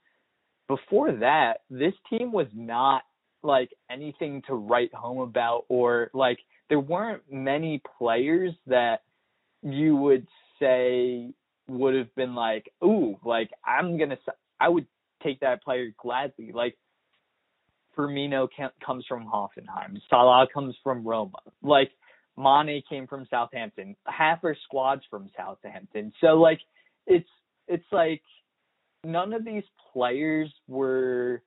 Before 0.69 1.13
that, 1.13 1.59
this 1.71 1.93
team 2.11 2.33
was 2.33 2.47
not 2.55 3.03
like 3.43 3.71
anything 3.91 4.43
to 4.47 4.55
write 4.55 4.95
home 4.95 5.19
about 5.19 5.65
or 5.69 6.11
like 6.15 6.39
there 6.69 6.81
weren't 6.81 7.23
many 7.31 7.83
players 7.99 8.53
that 8.67 9.03
you 9.63 9.97
would 9.97 10.27
say 10.59 11.33
would 11.69 11.95
have 11.95 12.15
been 12.15 12.35
like, 12.35 12.71
ooh, 12.83 13.17
like 13.25 13.51
I'm 13.65 13.99
gonna, 13.99 14.19
I 14.61 14.69
would 14.69 14.87
take 15.23 15.41
that 15.41 15.63
player 15.63 15.91
gladly. 15.99 16.53
Like 16.53 16.77
Firmino 17.97 18.49
comes 18.85 19.05
from 19.09 19.27
Hoffenheim. 19.27 19.99
Salah 20.09 20.47
comes 20.53 20.75
from 20.83 21.07
Roma. 21.07 21.39
Like 21.63 21.91
Mane 22.37 22.83
came 22.89 23.07
from 23.07 23.27
Southampton. 23.31 23.97
Half 24.07 24.45
our 24.45 24.57
squad's 24.65 25.03
from 25.11 25.31
Southampton. 25.37 26.13
So 26.21 26.35
like 26.35 26.61
it's 27.07 27.29
it's 27.69 27.85
like 27.93 28.23
none 29.05 29.33
of 29.33 29.45
these 29.45 29.65
players 29.93 30.53
were 30.67 31.43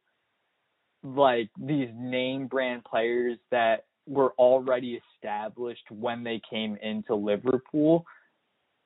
like 1.03 1.49
these 1.59 1.89
name 1.95 2.47
brand 2.47 2.83
players 2.83 3.37
that 3.51 3.85
were 4.07 4.33
already 4.37 5.01
established 5.15 5.83
when 5.91 6.23
they 6.23 6.41
came 6.49 6.77
into 6.81 7.15
Liverpool. 7.15 8.05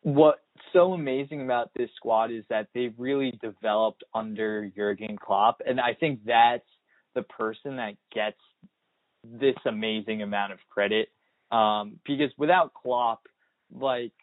What's 0.03 0.39
so 0.73 0.93
amazing 0.93 1.43
about 1.43 1.69
this 1.75 1.89
squad 1.95 2.31
is 2.31 2.43
that 2.49 2.67
they 2.73 2.91
really 2.97 3.39
developed 3.41 4.03
under 4.15 4.67
Jurgen 4.75 5.15
Klopp, 5.15 5.61
and 5.65 5.79
I 5.79 5.93
think 5.93 6.21
that's 6.25 6.65
the 7.15 7.23
person 7.23 7.77
that 7.77 7.95
gets 8.13 8.39
this 9.23 9.55
amazing 9.65 10.21
amount 10.21 10.53
of 10.53 10.59
credit. 10.69 11.09
Um, 11.51 11.99
because 12.05 12.31
without 12.37 12.73
Klopp, 12.73 13.27
like 13.73 14.13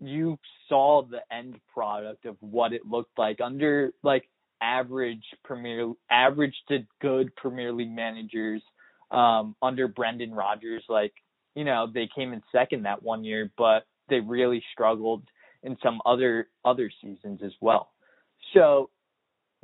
you 0.00 0.38
saw 0.68 1.02
the 1.02 1.20
end 1.34 1.58
product 1.72 2.26
of 2.26 2.36
what 2.40 2.72
it 2.72 2.86
looked 2.86 3.18
like 3.18 3.40
under 3.40 3.92
like 4.02 4.28
average 4.60 5.24
Premier 5.44 5.92
average 6.10 6.54
to 6.68 6.86
good 7.00 7.34
Premier 7.36 7.72
League 7.72 7.94
managers 7.94 8.62
um, 9.10 9.54
under 9.62 9.88
Brendan 9.88 10.32
Rodgers. 10.32 10.82
Like 10.88 11.12
you 11.54 11.64
know 11.64 11.86
they 11.92 12.08
came 12.14 12.32
in 12.32 12.42
second 12.50 12.84
that 12.84 13.02
one 13.02 13.24
year, 13.24 13.50
but 13.56 13.86
they 14.08 14.20
really 14.20 14.62
struggled 14.72 15.22
in 15.62 15.76
some 15.82 16.00
other 16.04 16.48
other 16.64 16.90
seasons 17.02 17.40
as 17.44 17.52
well. 17.60 17.90
So 18.52 18.90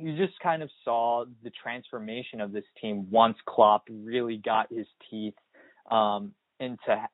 you 0.01 0.17
just 0.17 0.39
kind 0.39 0.63
of 0.63 0.69
saw 0.83 1.25
the 1.43 1.51
transformation 1.63 2.41
of 2.41 2.51
this 2.51 2.63
team 2.79 3.07
once 3.09 3.37
Klopp 3.45 3.83
really 3.89 4.37
got 4.37 4.71
his 4.71 4.87
teeth 5.09 5.35
um, 5.89 6.33
into 6.59 7.07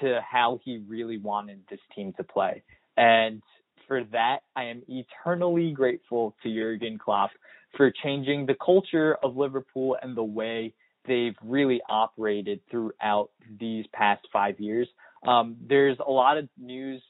to 0.00 0.20
how 0.28 0.58
he 0.64 0.82
really 0.88 1.18
wanted 1.18 1.60
this 1.70 1.80
team 1.94 2.12
to 2.16 2.24
play. 2.24 2.62
And 2.96 3.42
for 3.86 4.04
that, 4.12 4.38
I 4.56 4.64
am 4.64 4.82
eternally 4.88 5.72
grateful 5.72 6.34
to 6.42 6.52
Jurgen 6.52 6.98
Klopp 6.98 7.30
for 7.76 7.92
changing 8.02 8.46
the 8.46 8.56
culture 8.64 9.16
of 9.22 9.36
Liverpool 9.36 9.96
and 10.00 10.16
the 10.16 10.24
way 10.24 10.72
they've 11.06 11.36
really 11.44 11.80
operated 11.88 12.60
throughout 12.70 13.30
these 13.60 13.84
past 13.92 14.26
five 14.32 14.58
years. 14.58 14.88
Um, 15.26 15.56
there's 15.68 15.98
a 16.06 16.10
lot 16.10 16.38
of 16.38 16.48
news 16.58 17.02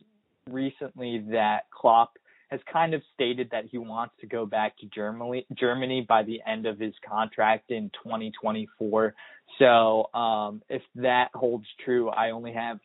recently 0.51 1.25
that 1.31 1.71
Klopp 1.71 2.13
has 2.51 2.61
kind 2.73 2.95
of 2.95 3.03
stated 3.15 3.49
that 3.53 3.65
he 3.71 3.79
wants 3.79 4.15
to 4.21 4.27
go 4.27 4.47
back 4.47 4.77
to 4.79 4.87
Germany 4.87 5.47
Germany 5.59 6.05
by 6.09 6.23
the 6.23 6.41
end 6.47 6.67
of 6.67 6.79
his 6.79 6.95
contract 7.09 7.71
in 7.71 7.91
2024. 8.03 9.15
So 9.59 10.11
um, 10.15 10.63
if 10.69 10.83
that 10.97 11.29
holds 11.35 11.67
true, 11.85 12.09
I 12.11 12.31
only 12.31 12.53
have 12.53 12.79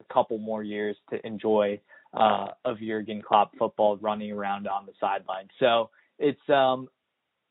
a 0.00 0.12
couple 0.12 0.38
more 0.38 0.62
years 0.62 0.96
to 1.10 1.24
enjoy 1.26 1.80
uh, 2.14 2.48
of 2.64 2.78
Jurgen 2.78 3.22
Klopp 3.22 3.56
football 3.58 3.96
running 3.96 4.32
around 4.32 4.66
on 4.66 4.86
the 4.86 4.92
sideline. 5.00 5.48
So 5.58 5.90
it's 6.18 6.40
um, 6.48 6.88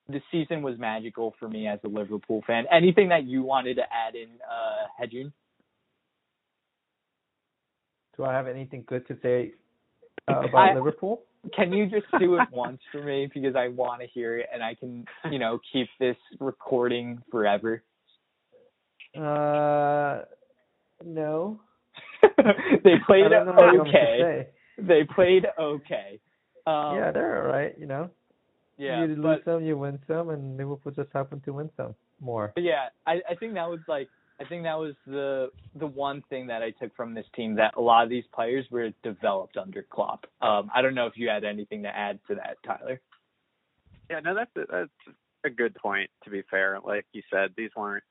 the 0.08 0.22
season 0.32 0.62
was 0.62 0.78
magical 0.78 1.36
for 1.40 1.48
me 1.48 1.68
as 1.68 1.80
a 1.84 1.88
Liverpool 1.88 2.44
fan. 2.46 2.66
Anything 2.72 3.10
that 3.10 3.26
you 3.26 3.44
wanted 3.44 3.76
to 3.76 3.84
add 3.84 4.16
in, 4.16 4.30
uh, 4.44 4.88
Hedjun? 5.02 5.32
Do 8.18 8.26
I 8.26 8.34
have 8.34 8.48
anything 8.48 8.84
good 8.86 9.08
to 9.08 9.18
say 9.22 9.54
uh, 10.28 10.42
about 10.42 10.72
I, 10.72 10.74
Liverpool? 10.74 11.24
Can 11.56 11.72
you 11.72 11.86
just 11.88 12.06
do 12.20 12.36
it 12.36 12.48
once 12.52 12.80
for 12.92 13.02
me 13.02 13.30
because 13.34 13.56
I 13.56 13.70
want 13.70 14.02
to 14.02 14.08
hear 14.08 14.40
it 14.40 14.48
and 14.54 14.62
I 14.62 14.76
can, 14.76 15.06
you 15.32 15.40
know, 15.40 15.60
keep 15.72 15.88
this 16.00 16.18
recording 16.40 17.22
forever? 17.32 17.84
Uh, 19.18 20.26
no. 21.06 21.60
they 22.84 22.96
played 23.06 23.32
okay. 23.32 24.48
They 24.78 25.04
played 25.16 25.46
okay. 25.60 26.20
Um, 26.68 26.96
yeah, 26.98 27.12
they're 27.12 27.42
all 27.42 27.52
right. 27.52 27.74
You 27.78 27.86
know. 27.86 28.10
Yeah, 28.78 29.06
you 29.06 29.16
lose 29.16 29.42
some, 29.44 29.64
you 29.66 29.78
win 29.78 30.00
some, 30.08 30.30
and 30.30 30.56
Liverpool 30.56 30.94
just 30.94 31.10
happened 31.14 31.44
to 31.44 31.52
win 31.52 31.70
some 31.76 31.96
more. 32.22 32.54
yeah, 32.56 32.88
I 33.06 33.20
I 33.30 33.36
think 33.36 33.56
that 33.56 33.70
was 33.70 33.80
like 33.88 34.08
I 34.40 34.46
think 34.46 34.64
that 34.64 34.80
was 34.80 34.96
the 35.06 35.52
the 35.76 35.88
one 35.88 36.24
thing 36.30 36.48
that 36.48 36.64
I 36.64 36.72
took 36.72 36.96
from 36.96 37.14
this 37.14 37.26
team 37.36 37.56
that 37.56 37.76
a 37.76 37.82
lot 37.82 38.04
of 38.04 38.10
these 38.10 38.24
players 38.34 38.66
were 38.72 38.92
developed 39.04 39.58
under 39.58 39.84
Klopp. 39.84 40.26
Um, 40.42 40.72
I 40.74 40.82
don't 40.82 40.96
know 40.96 41.08
if 41.08 41.14
you 41.18 41.30
had 41.30 41.44
anything 41.44 41.84
to 41.84 41.90
add 41.90 42.20
to 42.30 42.36
that, 42.36 42.58
Tyler. 42.66 43.02
Yeah, 44.10 44.22
no, 44.22 44.34
that's 44.34 44.52
a, 44.56 44.72
that's 44.72 45.18
a 45.44 45.50
good 45.50 45.76
point. 45.76 46.10
To 46.24 46.30
be 46.30 46.42
fair, 46.50 46.80
like 46.84 47.06
you 47.12 47.22
said, 47.32 47.52
these 47.58 47.72
weren't 47.76 48.04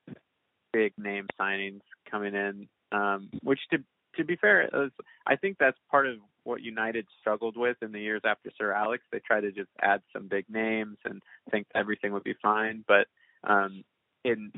big 0.71 0.93
name 0.97 1.27
signings 1.39 1.81
coming 2.09 2.35
in, 2.35 2.67
um, 2.91 3.29
which 3.41 3.59
to 3.71 3.79
to 4.15 4.23
be 4.23 4.35
fair, 4.35 4.69
was, 4.71 4.91
I 5.25 5.35
think 5.35 5.57
that's 5.59 5.77
part 5.89 6.07
of 6.07 6.17
what 6.43 6.61
United 6.61 7.05
struggled 7.21 7.57
with 7.57 7.77
in 7.81 7.91
the 7.91 7.99
years 7.99 8.21
after 8.23 8.51
Sir 8.57 8.71
Alex. 8.71 9.03
They 9.11 9.19
tried 9.19 9.41
to 9.41 9.51
just 9.51 9.69
add 9.81 10.01
some 10.13 10.27
big 10.27 10.45
names 10.49 10.97
and 11.05 11.21
think 11.51 11.67
everything 11.75 12.13
would 12.13 12.23
be 12.23 12.35
fine. 12.41 12.83
But 12.87 13.07
um, 13.43 13.83
in 14.23 14.51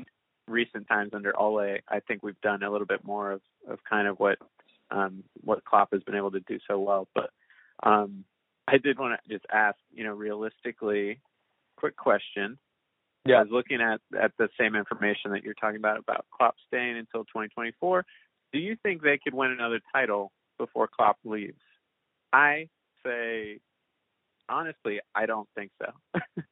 recent 0.48 0.88
times 0.88 1.10
under 1.14 1.38
Ole, 1.38 1.78
I 1.88 2.00
think 2.00 2.22
we've 2.22 2.40
done 2.40 2.62
a 2.62 2.70
little 2.70 2.86
bit 2.86 3.04
more 3.04 3.32
of, 3.32 3.40
of 3.68 3.78
kind 3.88 4.08
of 4.08 4.18
what 4.18 4.38
um, 4.90 5.24
what 5.42 5.64
Klopp 5.64 5.92
has 5.92 6.02
been 6.02 6.14
able 6.14 6.32
to 6.32 6.40
do 6.40 6.58
so 6.68 6.78
well. 6.78 7.08
But 7.14 7.30
um, 7.82 8.24
I 8.68 8.78
did 8.78 8.98
want 8.98 9.18
to 9.22 9.32
just 9.32 9.46
ask, 9.52 9.76
you 9.92 10.04
know, 10.04 10.12
realistically, 10.12 11.20
quick 11.76 11.96
question. 11.96 12.58
Yeah. 13.24 13.36
I 13.36 13.42
was 13.42 13.50
looking 13.50 13.80
at 13.80 14.00
at 14.20 14.32
the 14.38 14.48
same 14.58 14.74
information 14.74 15.30
that 15.32 15.44
you're 15.44 15.54
talking 15.54 15.76
about 15.76 15.98
about 15.98 16.26
Klopp 16.30 16.56
staying 16.66 16.96
until 16.98 17.24
2024. 17.24 18.04
Do 18.52 18.58
you 18.58 18.76
think 18.82 19.02
they 19.02 19.18
could 19.22 19.34
win 19.34 19.50
another 19.50 19.80
title 19.94 20.32
before 20.58 20.88
Klopp 20.88 21.18
leaves? 21.24 21.60
I 22.32 22.68
say, 23.04 23.60
honestly, 24.48 25.00
I 25.14 25.26
don't 25.26 25.48
think 25.54 25.70
so. 25.80 26.20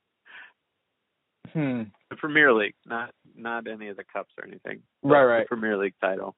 hmm. 1.53 1.82
The 2.11 2.16
Premier 2.16 2.53
League, 2.53 2.74
not 2.86 3.12
not 3.36 3.66
any 3.66 3.88
of 3.88 3.96
the 3.96 4.05
cups 4.05 4.30
or 4.38 4.46
anything. 4.46 4.82
Right, 5.03 5.24
right. 5.24 5.44
The 5.44 5.48
Premier 5.48 5.76
League 5.76 5.94
title. 6.01 6.36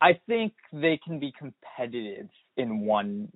I 0.00 0.18
think 0.26 0.54
they 0.72 0.98
can 1.04 1.18
be 1.18 1.32
competitive 1.38 2.28
in 2.56 2.80
one 2.80 3.32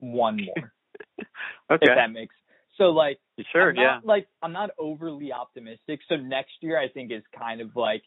one 0.00 0.36
more. 0.44 0.72
okay. 1.70 1.86
If 1.86 1.96
that 1.96 2.10
makes 2.12 2.34
so 2.76 2.84
like 2.84 3.18
sure, 3.52 3.70
I'm 3.70 3.76
not, 3.76 3.82
yeah. 3.82 3.98
Like 4.04 4.28
I'm 4.42 4.52
not 4.52 4.70
overly 4.78 5.32
optimistic. 5.32 6.00
So 6.08 6.16
next 6.16 6.52
year 6.60 6.78
I 6.78 6.88
think 6.88 7.12
is 7.12 7.22
kind 7.36 7.60
of 7.60 7.76
like 7.76 8.02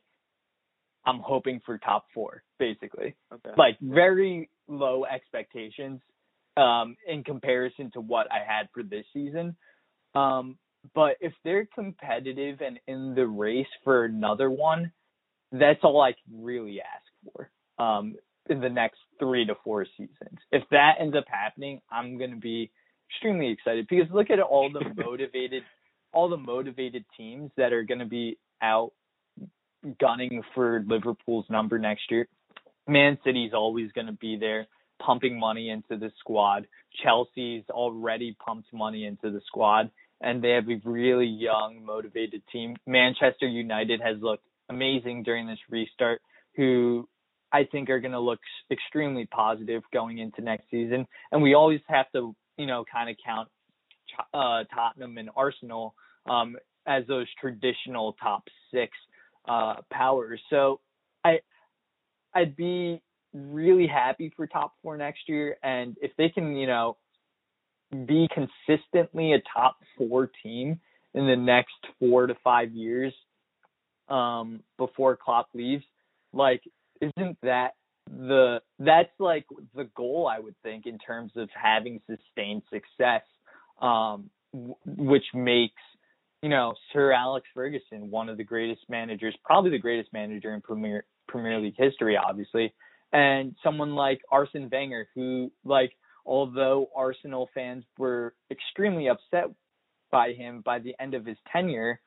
I'm 1.05 1.20
hoping 1.20 1.62
for 1.66 1.78
top 1.78 2.05
four, 2.14 2.43
basically. 2.59 3.16
Okay. 3.34 3.51
Like 3.57 3.78
very 3.82 4.49
low 4.68 5.05
expectations 5.05 5.99
um, 6.57 6.95
in 7.07 7.24
comparison 7.24 7.91
to 7.93 8.01
what 8.01 8.28
I 8.32 8.39
had 8.45 8.70
for 8.74 8.84
this 8.84 9.05
season. 9.14 9.55
Um, 10.16 10.57
but 10.94 11.18
if 11.22 11.34
they're 11.44 11.68
competitive 11.74 12.62
and 12.62 12.80
in 12.88 13.16
the 13.16 13.26
race 13.26 13.68
for 13.84 14.06
another 14.06 14.50
one, 14.50 14.92
that's 15.52 15.80
all 15.84 16.02
I 16.02 16.14
can 16.14 16.44
really 16.44 16.80
ask 16.82 17.34
for 17.34 17.84
um, 17.84 18.16
in 18.50 18.62
the 18.62 18.70
next 18.70 19.00
three 19.20 19.46
to 19.46 19.56
four 19.64 19.86
seasons. 19.98 20.40
If 20.52 20.64
that 20.72 20.96
ends 21.00 21.16
up 21.16 21.26
happening, 21.28 21.82
I'm 21.92 22.18
going 22.18 22.32
to 22.32 22.38
be 22.38 22.72
extremely 23.10 23.50
excited 23.50 23.88
because 23.90 24.12
look 24.12 24.30
at 24.30 24.40
all 24.40 24.72
the 24.72 24.82
motivated, 25.04 25.64
all 26.14 26.30
the 26.30 26.38
motivated 26.38 27.06
teams 27.18 27.52
that 27.58 27.74
are 27.74 27.84
going 27.84 28.00
to 28.00 28.06
be 28.06 28.38
out 28.62 28.92
gunning 30.00 30.42
for 30.54 30.84
Liverpool's 30.88 31.46
number 31.50 31.78
next 31.80 32.04
year. 32.10 32.28
Man 32.88 33.18
City's 33.24 33.52
always 33.54 33.92
going 33.92 34.08
to 34.08 34.14
be 34.14 34.38
there 34.38 34.68
pumping 35.04 35.40
money 35.40 35.70
into 35.70 35.98
the 35.98 36.12
squad. 36.20 36.68
Chelsea's 37.04 37.64
already 37.70 38.36
pumped 38.44 38.72
money 38.74 39.06
into 39.06 39.32
the 39.32 39.42
squad 39.48 39.90
and 40.22 40.43
they 40.43 40.51
have 40.51 40.69
a 40.69 40.80
really 40.86 41.26
young, 41.26 41.84
motivated 41.84 42.41
team. 42.51 42.76
Manchester 42.86 43.47
United 43.47 44.01
has 44.01 44.17
looked 44.22 44.45
amazing 44.69 45.24
during 45.24 45.47
this 45.47 45.59
restart, 45.69 46.22
who 46.55 47.07
I 47.51 47.65
think 47.65 47.89
are 47.89 47.99
going 47.99 48.13
to 48.13 48.19
look 48.19 48.39
extremely 48.72 49.26
positive 49.26 49.84
going 49.91 50.19
into 50.19 50.41
next 50.41 50.69
season. 50.72 51.07
And 51.32 51.41
we 51.41 51.53
always 51.53 51.82
have 51.88 52.11
to, 52.13 52.36
you 52.57 52.65
know, 52.65 52.86
kind 52.91 53.09
of 53.09 53.15
count 53.26 53.49
uh, 54.34 54.63
Tottenham 54.74 55.17
and 55.17 55.30
Arsenal 55.36 55.95
um, 56.30 56.55
as 56.86 57.05
those 57.07 57.28
traditional 57.39 58.13
top 58.13 58.43
six 58.74 58.91
uh, 59.47 59.76
powers. 59.91 60.39
So 60.49 60.80
I 61.24 61.39
I'd 62.34 62.55
be 62.55 63.01
really 63.34 63.88
happy 63.88 64.32
for 64.36 64.47
top 64.47 64.74
four 64.82 64.97
next 64.97 65.28
year, 65.28 65.57
and 65.63 65.97
if 66.01 66.11
they 66.17 66.30
can, 66.30 66.55
you 66.55 66.67
know, 66.67 66.97
be 67.92 68.28
consistently 68.34 69.34
a 69.34 69.42
top 69.54 69.78
four 69.98 70.30
team 70.44 70.80
in 71.14 71.28
the 71.28 71.36
next 71.36 71.76
four 72.00 72.28
to 72.28 72.36
five 72.44 72.72
years 72.72 73.14
um, 74.10 74.62
before 74.78 75.16
Klopp 75.18 75.50
leaves, 75.54 75.84
like 76.34 76.62
isn't 77.02 77.38
that 77.42 77.76
the 78.08 78.62
that's 78.80 79.10
like 79.20 79.46
the 79.76 79.86
goal 79.96 80.30
I 80.32 80.39
would 80.39 80.56
think 80.64 80.86
in 80.86 80.98
terms 80.98 81.32
of 81.36 81.50
having 81.54 82.02
sustained 82.08 82.64
success, 82.70 83.24
um, 83.82 84.30
w- 84.54 84.76
which 84.86 85.26
makes 85.34 85.82
you 86.42 86.50
know, 86.50 86.74
Sir 86.92 87.12
Alex 87.12 87.48
Ferguson, 87.54 88.10
one 88.10 88.28
of 88.28 88.38
the 88.38 88.44
greatest 88.44 88.82
managers, 88.89 89.36
probably 89.44 89.72
the 89.72 89.78
greatest 89.78 90.12
manager 90.12 90.54
in 90.54 90.62
Premier 90.62 91.06
Premier 91.28 91.60
League 91.60 91.76
history, 91.78 92.18
obviously, 92.18 92.74
and 93.14 93.56
someone 93.64 93.94
like 93.96 94.22
Arsene 94.32 94.70
Wenger, 94.72 95.08
who, 95.14 95.52
like, 95.64 95.92
although 96.26 96.89
Arsenal 96.95 97.49
fans 97.53 97.84
were 97.97 98.34
extremely 98.49 99.07
upset 99.09 99.45
by 100.11 100.34
him 100.34 100.61
by 100.63 100.80
the 100.80 100.95
end 100.99 101.13
of 101.13 101.26
his 101.26 101.38
tenure, 101.51 101.99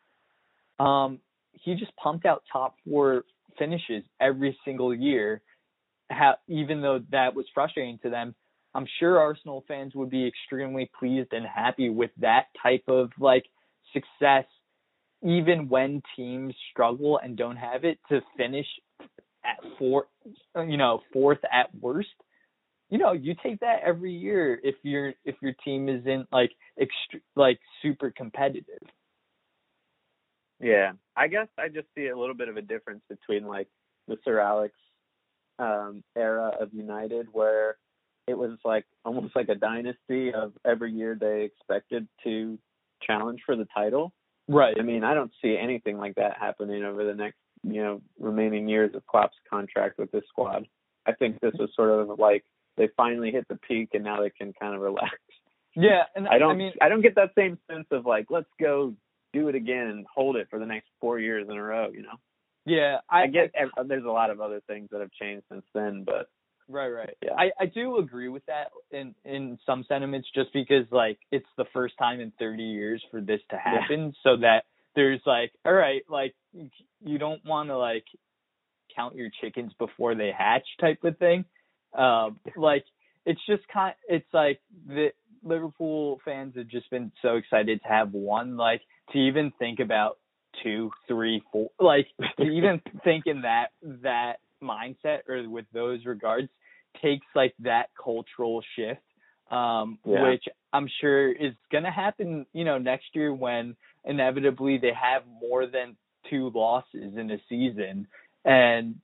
um, 0.79 1.21
he 1.53 1.75
just 1.75 1.95
pumped 1.97 2.27
out 2.27 2.43
top 2.53 2.77
four 2.87 3.25
finishes 3.59 4.03
every 4.21 4.57
single 4.65 4.95
year. 4.95 5.43
Ha- 6.11 6.39
even 6.49 6.83
though 6.83 7.01
that 7.11 7.35
was 7.35 7.47
frustrating 7.55 7.99
to 8.03 8.11
them, 8.11 8.35
I'm 8.75 8.87
sure 8.99 9.21
Arsenal 9.21 9.65
fans 9.69 9.95
would 9.95 10.11
be 10.11 10.27
extremely 10.27 10.91
pleased 10.99 11.33
and 11.33 11.47
happy 11.47 11.91
with 11.91 12.11
that 12.19 12.47
type 12.61 12.85
of 12.89 13.11
like 13.19 13.45
success, 13.93 14.45
even 15.23 15.69
when 15.69 16.03
teams 16.17 16.55
struggle 16.73 17.19
and 17.23 17.37
don't 17.37 17.57
have 17.57 17.85
it 17.85 17.99
to 18.09 18.21
finish 18.37 18.67
at 19.45 19.61
four, 19.79 20.07
you 20.57 20.77
know, 20.77 21.03
fourth 21.13 21.39
at 21.53 21.75
worst. 21.81 22.09
You 22.95 23.01
know, 23.01 23.11
you 23.11 23.35
take 23.43 23.59
that 23.59 23.81
every 23.85 24.13
year 24.13 24.61
if 24.63 24.77
your 24.85 25.15
if 25.25 25.35
your 25.43 25.53
team 25.65 25.89
isn't 25.89 26.29
like 26.31 26.53
ext- 26.81 27.21
like 27.35 27.59
super 27.83 28.13
competitive. 28.17 28.87
Yeah, 30.61 30.93
I 31.17 31.27
guess 31.27 31.49
I 31.59 31.67
just 31.67 31.89
see 31.97 32.07
a 32.07 32.17
little 32.17 32.37
bit 32.37 32.49
of 32.49 32.57
a 32.57 32.63
difference 32.63 33.03
between 33.11 33.49
like 33.49 33.67
the 34.07 34.17
Sir 34.25 34.39
Alex 34.39 34.75
um, 35.59 36.05
era 36.17 36.53
of 36.61 36.73
United, 36.73 37.27
where 37.33 37.79
it 38.29 38.39
was 38.39 38.59
like 38.65 38.85
almost 39.05 39.35
like 39.35 39.49
a 39.49 39.57
dynasty 39.57 40.33
of 40.33 40.53
every 40.65 40.93
year 40.93 41.19
they 41.21 41.43
expected 41.43 42.07
to 42.23 42.57
challenge 43.03 43.41
for 43.45 43.57
the 43.57 43.67
title. 43.75 44.13
Right. 44.47 44.77
I 44.79 44.83
mean, 44.83 45.03
I 45.03 45.15
don't 45.15 45.33
see 45.43 45.59
anything 45.61 45.99
like 45.99 46.15
that 46.15 46.37
happening 46.39 46.85
over 46.85 47.05
the 47.05 47.15
next, 47.15 47.39
you 47.65 47.83
know, 47.83 48.03
remaining 48.21 48.69
years 48.69 48.95
of 48.95 49.05
Klopp's 49.05 49.35
contract 49.51 49.99
with 49.99 50.13
this 50.13 50.23
squad. 50.29 50.69
I 51.07 51.13
think 51.13 51.41
this 51.41 51.55
was 51.59 51.71
sort 51.75 51.91
of 51.91 52.21
like 52.21 52.45
they 52.77 52.89
finally 52.97 53.31
hit 53.31 53.47
the 53.49 53.57
peak 53.57 53.91
and 53.95 54.05
now 54.05 54.21
they 54.23 54.31
can 54.31 54.53
kind 54.53 54.75
of 54.75 54.81
relax. 54.81 55.15
Yeah, 55.77 56.05
and 56.15 56.29
I 56.29 56.39
don't 56.39 56.53
I 56.53 56.55
mean 56.55 56.73
I 56.81 56.89
don't 56.89 57.03
get 57.03 57.17
that 57.17 57.31
same 57.37 57.59
sense 57.71 57.87
of 57.91 58.07
like 58.07 58.27
let's 58.31 58.49
go 58.61 58.95
do 59.33 59.49
it 59.49 59.55
again 59.57 59.89
and 59.89 60.07
hold 60.15 60.37
it 60.37 60.47
for 60.49 60.59
the 60.59 60.67
next 60.67 60.87
4 61.01 61.19
years 61.19 61.47
in 61.51 61.57
a 61.57 61.63
row, 61.63 61.91
you 61.93 62.03
know. 62.03 62.17
yeah, 62.65 62.99
I, 63.11 63.23
I 63.23 63.27
get 63.27 63.51
ev- 63.57 63.89
there's 63.89 64.05
a 64.05 64.09
lot 64.11 64.31
of 64.31 64.41
other 64.41 64.61
things 64.69 64.89
that 64.93 65.01
have 65.01 65.11
changed 65.11 65.45
since 65.51 65.65
then, 65.75 66.05
but 66.05 66.29
Right, 66.67 66.89
right. 66.89 67.15
Yeah. 67.23 67.35
I 67.37 67.51
I 67.61 67.67
do 67.67 67.99
agree 67.99 68.29
with 68.29 68.47
that 68.47 68.69
in 68.91 69.15
in 69.25 69.59
some 69.67 69.85
sentiments, 69.89 70.29
just 70.35 70.53
because 70.55 70.87
like 70.91 71.19
it's 71.33 71.49
the 71.59 71.67
first 71.75 71.95
time 71.99 72.21
in 72.21 72.33
30 72.39 72.63
years 72.63 73.05
for 73.11 73.21
this 73.21 73.41
to 73.51 73.57
Yeah. 73.57 73.81
happen, 73.81 74.15
so 74.23 74.37
that 74.39 74.65
there's 74.95 75.21
like, 75.27 75.53
all 75.67 75.75
right, 75.75 76.03
like 76.09 76.35
you 77.05 77.19
don't 77.19 77.45
want 77.45 77.69
to 77.69 77.77
like 77.77 78.05
count 78.97 79.17
your 79.17 79.29
chickens 79.41 79.73
before 79.79 80.15
they 80.15 80.31
hatch 80.31 80.67
type 80.81 81.03
of 81.05 81.19
thing. 81.19 81.45
Um, 81.95 82.39
like 82.57 82.85
it's 83.27 83.41
just 83.47 83.63
kind, 83.73 83.95
it's 84.09 84.27
like 84.33 84.61
the 84.87 85.09
Liverpool 85.43 86.21
fans 86.25 86.55
have 86.57 86.69
just 86.69 86.91
been 86.91 87.13
so 87.23 87.37
excited 87.37 87.81
to 87.83 87.89
have 87.89 88.13
one, 88.13 88.57
like 88.57 88.83
to 89.13 89.19
even 89.19 89.53
think 89.59 89.81
about 89.81 90.19
two, 90.63 90.91
three, 91.07 91.43
four, 91.53 91.71
like 91.81 92.07
to 92.39 92.45
even 92.45 92.81
think 93.05 93.27
in 93.27 93.43
that 93.43 93.69
that 94.03 94.35
mindset 94.63 95.29
or 95.29 95.49
with 95.49 95.67
those 95.73 96.05
regards 96.07 96.49
takes 97.03 97.27
like 97.35 97.55
that 97.59 97.91
cultural 98.03 98.63
shift 98.77 99.01
um 99.51 99.99
Yeah. 100.07 100.31
which 100.31 100.45
i'm 100.73 100.89
sure 101.01 101.31
is 101.31 101.53
going 101.71 101.85
to 101.85 101.91
happen 101.91 102.47
you 102.55 102.65
know 102.65 102.79
next 102.79 103.07
year 103.13 103.35
when 103.35 103.77
inevitably 104.05 104.79
they 104.79 104.93
have 104.95 105.23
more 105.41 105.67
than 105.67 105.97
two 106.31 106.51
losses 106.55 107.13
in 107.17 107.31
a 107.31 107.37
season 107.49 108.07
and 108.45 108.95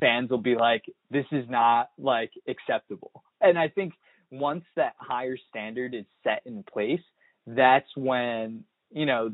fans 0.00 0.30
will 0.30 0.38
be 0.38 0.54
like 0.54 0.84
this 1.10 1.26
is 1.30 1.44
not 1.48 1.90
like 1.98 2.30
acceptable 2.48 3.22
and 3.40 3.58
i 3.58 3.68
think 3.68 3.92
once 4.30 4.64
that 4.76 4.94
higher 4.98 5.36
standard 5.50 5.94
is 5.94 6.06
set 6.22 6.42
in 6.46 6.62
place 6.64 7.02
that's 7.46 7.88
when 7.96 8.64
you 8.90 9.06
know 9.06 9.30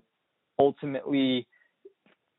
ultimately 0.59 1.47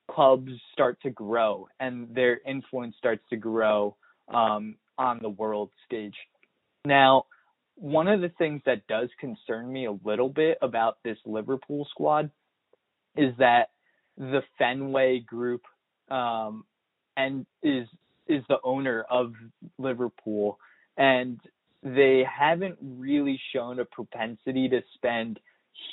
clubs 0.10 0.52
start 0.74 1.02
to 1.02 1.10
grow 1.10 1.68
and 1.80 2.14
their 2.14 2.40
influence 2.46 2.96
starts 2.98 3.24
to 3.30 3.38
grow 3.38 3.96
um, 4.34 4.76
on 4.98 5.20
the 5.22 5.30
world 5.30 5.72
stage. 5.86 6.16
Now, 6.86 7.26
one 7.76 8.08
of 8.08 8.22
the 8.22 8.32
things 8.38 8.62
that 8.66 8.86
does 8.88 9.10
concern 9.20 9.72
me 9.72 9.88
a 9.88 9.98
little 10.04 10.30
bit 10.30 10.58
about 10.62 10.98
this 11.04 11.18
Liverpool 11.26 11.88
squad 11.90 12.30
is 13.16 13.34
that 13.40 13.70
the 14.18 14.42
Fenway 14.58 15.20
Group 15.20 15.62
um, 16.10 16.66
and 17.18 17.46
is 17.64 17.88
is 18.28 18.44
the 18.48 18.58
owner 18.64 19.06
of 19.10 19.34
Liverpool, 19.78 20.58
and 20.98 21.40
they 21.84 22.24
haven't 22.24 22.78
really 22.82 23.40
shown 23.54 23.80
a 23.80 23.86
propensity 23.86 24.70
to 24.70 24.82
spend 24.96 25.40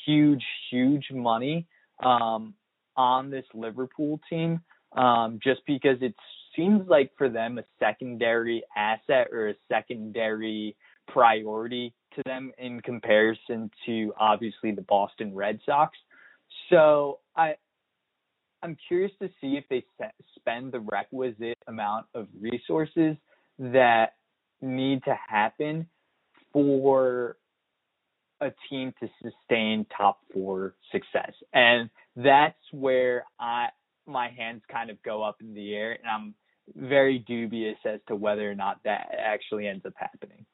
huge, 0.05 0.45
huge 0.71 1.07
money 1.11 1.67
um, 2.03 2.55
on 2.97 3.31
this 3.31 3.45
Liverpool 3.55 4.21
team, 4.29 4.61
um, 4.93 5.39
just 5.43 5.61
because 5.67 5.97
it 6.01 6.15
seems 6.55 6.87
like 6.89 7.13
for 7.17 7.29
them 7.29 7.59
a 7.59 7.65
secondary 7.79 8.63
asset 8.77 9.29
or 9.33 9.49
a 9.49 9.55
secondary 9.69 10.77
priority 11.07 11.95
to 12.15 12.23
them 12.27 12.53
in 12.59 12.81
comparison 12.81 13.71
to 13.87 14.13
obviously 14.19 14.73
the 14.73 14.83
Boston 14.83 15.35
Red 15.35 15.61
Sox. 15.65 15.97
So 16.71 17.21
I 17.37 17.55
I'm 18.63 18.77
curious 18.89 19.13
to 19.23 19.29
see 19.41 19.57
if 19.57 19.65
they 19.69 19.85
spend 20.37 20.73
the 20.73 20.81
requisite 20.81 21.59
amount 21.67 22.07
of 22.15 22.27
resources 22.41 23.17
that 23.59 24.15
need 24.61 25.05
to 25.05 25.17
happen 25.29 25.87
for 26.53 27.37
a 28.41 28.51
team 28.69 28.93
to 29.01 29.09
sustain 29.23 29.87
top 29.97 30.21
four 30.33 30.75
success. 30.93 31.33
And 31.53 31.91
that's 32.17 32.59
where 32.73 33.25
I 33.39 33.69
my 34.07 34.29
hands 34.31 34.63
kind 34.71 34.91
of 34.91 35.03
go 35.03 35.23
up 35.23 35.37
in 35.41 35.53
the 35.55 35.75
air 35.75 35.93
and 35.93 36.07
I'm 36.07 36.35
very 36.75 37.19
dubious 37.19 37.77
as 37.85 38.01
to 38.09 38.17
whether 38.17 38.51
or 38.51 38.55
not 38.55 38.81
that 38.85 39.09
actually 39.19 39.69
ends 39.69 39.85
up 39.85 39.93
happening. 39.97 40.47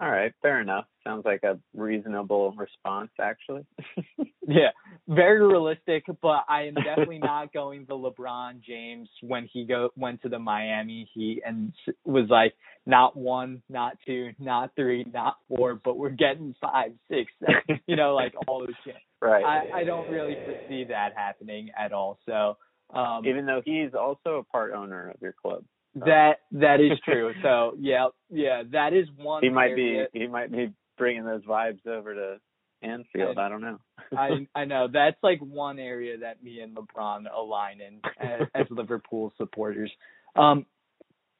All 0.00 0.10
right, 0.10 0.32
fair 0.42 0.60
enough. 0.60 0.86
Sounds 1.04 1.24
like 1.24 1.42
a 1.42 1.58
reasonable 1.74 2.52
response 2.56 3.10
actually. 3.20 3.66
Yeah, 4.50 4.70
very 5.06 5.46
realistic, 5.46 6.06
but 6.20 6.44
I 6.48 6.62
am 6.62 6.74
definitely 6.74 7.20
not 7.20 7.52
going 7.52 7.86
the 7.88 7.94
LeBron 7.94 8.60
James 8.66 9.08
when 9.22 9.48
he 9.52 9.64
go 9.64 9.90
went 9.94 10.22
to 10.22 10.28
the 10.28 10.40
Miami 10.40 11.08
Heat 11.14 11.42
and 11.46 11.72
was 12.04 12.26
like 12.28 12.54
not 12.84 13.16
one, 13.16 13.62
not 13.68 13.96
two, 14.04 14.30
not 14.40 14.72
three, 14.74 15.06
not 15.12 15.36
four, 15.46 15.76
but 15.76 15.96
we're 15.96 16.10
getting 16.10 16.56
five, 16.60 16.90
six, 17.08 17.30
seven, 17.38 17.80
you 17.86 17.94
know, 17.94 18.16
like 18.16 18.34
all 18.48 18.60
those. 18.60 18.74
Shit. 18.84 18.96
right. 19.22 19.44
I 19.44 19.80
I 19.80 19.84
don't 19.84 20.10
really 20.10 20.36
foresee 20.44 20.84
that 20.88 21.12
happening 21.14 21.70
at 21.78 21.92
all. 21.92 22.18
So 22.26 22.56
um 22.92 23.24
even 23.24 23.46
though 23.46 23.62
he's 23.64 23.94
also 23.94 24.38
a 24.38 24.44
part 24.44 24.72
owner 24.72 25.10
of 25.10 25.22
your 25.22 25.34
club. 25.40 25.62
That 25.94 26.40
that 26.52 26.80
is 26.80 26.98
true. 27.04 27.32
So 27.42 27.74
yeah, 27.78 28.08
yeah, 28.30 28.62
that 28.72 28.92
is 28.92 29.06
one. 29.16 29.42
He 29.42 29.48
might 29.48 29.74
be 29.76 30.04
he 30.12 30.26
might 30.26 30.52
be 30.52 30.72
bringing 30.96 31.24
those 31.24 31.44
vibes 31.44 31.86
over 31.86 32.14
to 32.14 32.40
Anfield. 32.82 33.38
I 33.38 33.48
don't 33.48 33.60
know. 33.60 33.78
I 34.16 34.46
I 34.54 34.64
know 34.64 34.88
that's 34.92 35.18
like 35.22 35.40
one 35.40 35.78
area 35.78 36.18
that 36.18 36.42
me 36.42 36.60
and 36.60 36.76
LeBron 36.76 37.24
align 37.34 37.80
in 37.80 38.00
as, 38.20 38.48
as 38.54 38.66
Liverpool 38.70 39.32
supporters. 39.36 39.90
Um, 40.36 40.66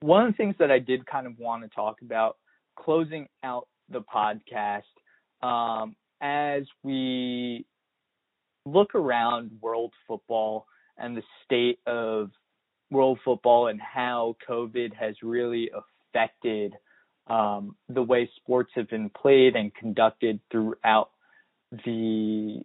one 0.01 0.27
of 0.27 0.33
the 0.33 0.37
things 0.37 0.55
that 0.59 0.71
I 0.71 0.79
did 0.79 1.07
kind 1.07 1.27
of 1.27 1.39
want 1.39 1.63
to 1.63 1.69
talk 1.69 2.03
about 2.03 2.39
closing 2.77 3.29
out 3.43 3.69
the 3.91 4.01
podcast 4.01 4.83
um, 5.43 5.95
as 6.21 6.63
we 6.83 7.67
look 8.67 8.95
around 8.95 9.51
world 9.61 9.93
football 10.07 10.67
and 10.97 11.17
the 11.17 11.23
state 11.45 11.79
of 11.87 12.31
world 12.91 13.19
football 13.25 13.69
and 13.69 13.81
how 13.81 14.37
COVID 14.49 14.95
has 14.95 15.15
really 15.23 15.71
affected 15.71 16.75
um, 17.27 17.77
the 17.89 18.03
way 18.03 18.29
sports 18.37 18.73
have 18.75 18.89
been 18.89 19.11
played 19.11 19.55
and 19.57 19.75
conducted 19.75 20.41
throughout 20.51 21.11
the 21.85 22.63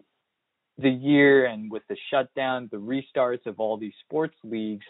the 0.77 0.89
year 0.89 1.45
and 1.45 1.71
with 1.71 1.83
the 1.87 1.95
shutdown, 2.11 2.67
the 2.69 2.77
restarts 2.77 3.45
of 3.45 3.59
all 3.59 3.77
these 3.77 3.93
sports 4.05 4.35
leagues, 4.43 4.85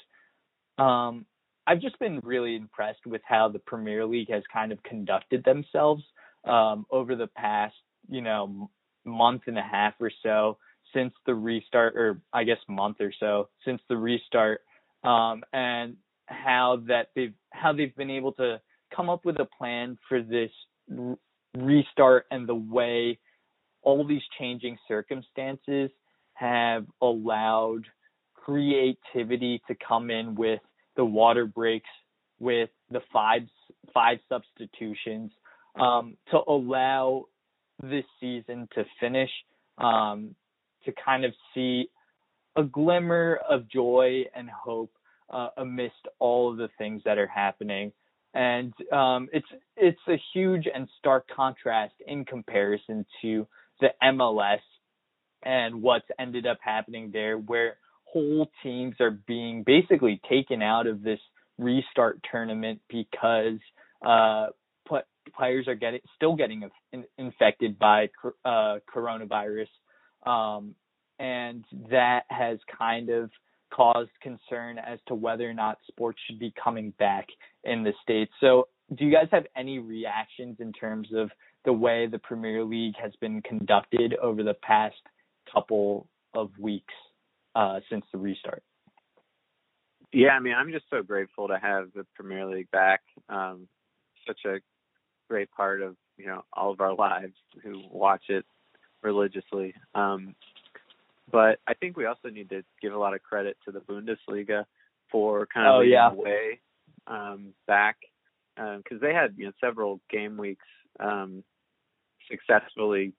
um, 0.80 1.26
I've 1.68 1.82
just 1.82 2.00
been 2.00 2.20
really 2.24 2.56
impressed 2.56 3.06
with 3.06 3.22
how 3.24 3.50
the 3.50 3.60
Premier 3.60 4.06
League 4.06 4.32
has 4.32 4.44
kind 4.52 4.72
of 4.72 4.82
conducted 4.84 5.44
themselves 5.44 6.04
um, 6.44 6.86
over 6.92 7.16
the 7.16 7.28
past, 7.28 7.76
you 8.10 8.22
know, 8.22 8.70
month 9.04 9.44
and 9.48 9.58
a 9.58 9.64
half 9.64 9.94
or 10.00 10.12
so 10.24 10.58
since 10.94 11.14
the 11.26 11.34
restart, 11.34 11.96
or 11.96 12.22
I 12.34 12.44
guess 12.44 12.58
month 12.68 12.98
or 13.00 13.12
so 13.20 13.50
since 13.64 13.82
the 13.90 13.98
restart, 13.98 14.62
um, 15.06 15.44
and 15.54 15.96
how 16.28 16.82
that 16.88 17.10
they've 17.16 17.34
how 17.52 17.72
they've 17.74 17.96
been 17.96 18.10
able 18.10 18.32
to 18.34 18.60
come 18.96 19.10
up 19.10 19.26
with 19.26 19.40
a 19.40 19.48
plan 19.58 19.98
for 20.10 20.22
this 20.22 20.52
restart 21.58 22.26
and 22.32 22.48
the 22.48 22.56
way 22.56 23.20
all 23.82 24.06
these 24.06 24.22
changing 24.40 24.78
circumstances 24.88 25.92
have 26.34 26.86
allowed 27.02 27.84
creativity 28.34 29.62
to 29.68 29.76
come 29.88 30.10
in 30.10 30.36
with 30.36 30.60
the 30.96 31.06
water 31.06 31.46
breaks, 31.46 31.90
with 32.40 32.70
the 32.92 33.02
five 33.14 33.44
five 33.94 34.18
substitutions, 34.28 35.32
um, 35.80 36.18
to 36.32 36.40
allow 36.48 37.26
this 37.82 38.06
season 38.20 38.68
to 38.74 38.84
finish, 39.00 39.30
um, 39.78 40.36
to 40.86 40.92
kind 41.04 41.26
of 41.26 41.34
see 41.54 41.90
a 42.56 42.64
glimmer 42.64 43.40
of 43.50 43.70
joy 43.70 44.24
and 44.36 44.50
hope 44.50 44.92
uh, 45.30 45.50
amidst 45.58 46.08
all 46.20 46.52
of 46.52 46.58
the 46.58 46.70
things 46.78 47.02
that 47.06 47.18
are 47.18 47.28
happening. 47.28 47.92
And 48.34 48.74
um, 48.92 49.30
it's 49.32 49.48
it's 49.78 50.00
a 50.10 50.22
huge 50.34 50.66
and 50.74 50.90
stark 51.00 51.26
contrast 51.34 51.94
in 52.06 52.26
comparison 52.26 53.06
to 53.22 53.48
the 53.80 53.90
MLS 54.04 54.60
and 55.44 55.82
what's 55.82 56.08
ended 56.20 56.46
up 56.46 56.58
happening 56.62 57.12
there, 57.14 57.38
where 57.38 57.78
whole 58.04 58.50
teams 58.62 58.96
are 59.00 59.12
being 59.12 59.64
basically 59.64 60.20
taken 60.30 60.62
out 60.62 60.88
of 60.88 61.02
this 61.02 61.20
restart 61.58 62.20
tournament 62.30 62.82
because 62.90 63.60
uh, 64.06 64.48
players 65.34 65.68
are 65.68 65.76
getting 65.76 66.00
still 66.16 66.36
getting 66.36 66.70
infected 67.18 67.80
by 67.80 68.10
uh, 68.44 68.78
coronavirus, 68.94 69.68
um, 70.26 70.76
and 71.20 71.66
that 71.90 72.24
has 72.30 72.60
kind 72.78 73.10
of 73.10 73.30
caused 73.74 74.12
concern 74.22 74.78
as 74.78 75.00
to 75.08 75.16
whether 75.16 75.50
or 75.50 75.54
not 75.54 75.78
sports 75.88 76.20
should 76.26 76.40
be 76.40 76.54
coming 76.62 76.92
back 77.00 77.28
in 77.64 77.84
the 77.84 77.94
states. 78.02 78.32
So, 78.40 78.68
do 78.96 79.04
you 79.04 79.12
guys 79.12 79.28
have 79.32 79.46
any 79.58 79.80
reactions 79.80 80.58
in 80.60 80.72
terms 80.72 81.08
of 81.16 81.32
the 81.66 81.74
way 81.74 82.08
the 82.08 82.20
Premier 82.20 82.64
League 82.64 82.94
has 83.02 83.12
been 83.20 83.42
conducted 83.42 84.16
over 84.22 84.44
the 84.44 84.54
past 84.62 84.96
couple 85.52 86.08
of 86.36 86.52
weeks 86.60 86.94
uh, 87.56 87.80
since 87.90 88.06
the 88.12 88.20
restart? 88.20 88.62
Yeah, 90.14 90.30
I 90.30 90.40
mean, 90.40 90.54
I'm 90.54 90.72
just 90.72 90.86
so 90.90 91.02
grateful 91.02 91.48
to 91.48 91.58
have 91.60 91.90
the 91.96 92.06
Premier 92.16 92.46
League 92.46 92.70
back. 92.72 93.02
Um, 93.28 93.68
such 94.28 94.40
a 94.46 94.60
great 95.30 95.52
part 95.52 95.82
of 95.82 95.96
you 96.18 96.28
know 96.28 96.44
all 96.54 96.72
of 96.72 96.80
our 96.80 96.96
lives 96.96 97.34
who 97.64 97.82
watch 97.92 98.24
it 98.30 98.46
religiously. 99.02 99.74
Um, 99.94 100.36
but 101.32 101.60
I 101.68 101.74
think 101.74 101.98
we 101.98 102.06
also 102.06 102.30
need 102.30 102.50
to 102.50 102.64
give 102.82 102.94
a 102.94 102.98
lot 102.98 103.14
of 103.14 103.24
credit 103.24 103.58
to 103.66 103.72
the 103.72 103.80
Bundesliga 103.80 104.66
for 105.12 105.48
kind 105.54 105.68
of 105.68 105.76
oh, 105.76 105.80
leading 105.80 105.94
yeah. 105.94 106.10
the 106.10 106.16
way 106.16 106.60
um, 107.08 107.54
back 107.68 107.98
because 108.56 108.78
um, 108.92 109.00
they 109.02 109.14
had 109.14 109.36
you 109.38 109.46
know 109.46 109.52
several 109.62 110.00
game 110.10 110.38
weeks 110.38 110.66
um, 111.00 111.44
successfully 112.30 113.14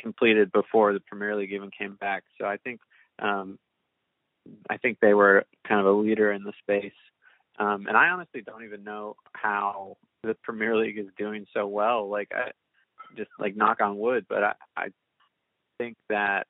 completed 0.00 0.52
before 0.52 0.92
the 0.92 1.00
Premier 1.00 1.36
League 1.36 1.52
even 1.52 1.70
came 1.76 1.96
back. 1.96 2.24
So 2.40 2.46
I 2.46 2.56
think 2.58 2.80
um, 3.18 3.58
I 4.70 4.76
think 4.76 4.98
they 5.00 5.14
were 5.14 5.44
kind 5.66 5.80
of 5.80 5.86
a 5.86 5.98
leader 5.98 6.32
in 6.32 6.44
the 6.44 6.52
space. 6.62 6.92
Um, 7.58 7.86
and 7.88 7.96
I 7.96 8.08
honestly 8.08 8.40
don't 8.40 8.64
even 8.64 8.84
know 8.84 9.16
how 9.32 9.96
the 10.22 10.34
Premier 10.42 10.76
League 10.76 10.98
is 10.98 11.06
doing 11.16 11.46
so 11.52 11.66
well. 11.66 12.08
Like 12.08 12.28
I 12.32 12.50
just 13.16 13.30
like 13.38 13.56
knock 13.56 13.80
on 13.80 13.98
wood, 13.98 14.26
but 14.28 14.44
I, 14.44 14.52
I 14.76 14.88
think 15.78 15.96
that 16.08 16.46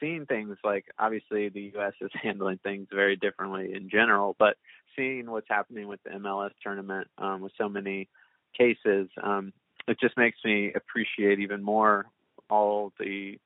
seeing 0.00 0.26
things 0.26 0.56
like 0.64 0.86
obviously 0.98 1.48
the 1.48 1.72
US 1.76 1.94
is 2.00 2.10
handling 2.22 2.58
things 2.58 2.88
very 2.92 3.16
differently 3.16 3.72
in 3.74 3.88
general, 3.88 4.36
but 4.38 4.56
seeing 4.94 5.30
what's 5.30 5.48
happening 5.48 5.88
with 5.88 6.02
the 6.04 6.10
MLS 6.10 6.50
tournament 6.62 7.08
um, 7.18 7.40
with 7.40 7.52
so 7.58 7.68
many 7.68 8.08
cases, 8.56 9.08
um, 9.22 9.52
it 9.86 9.98
just 10.00 10.16
makes 10.16 10.38
me 10.44 10.72
appreciate 10.74 11.38
even 11.40 11.62
more 11.62 12.06
all 12.48 12.92
the 12.98 13.38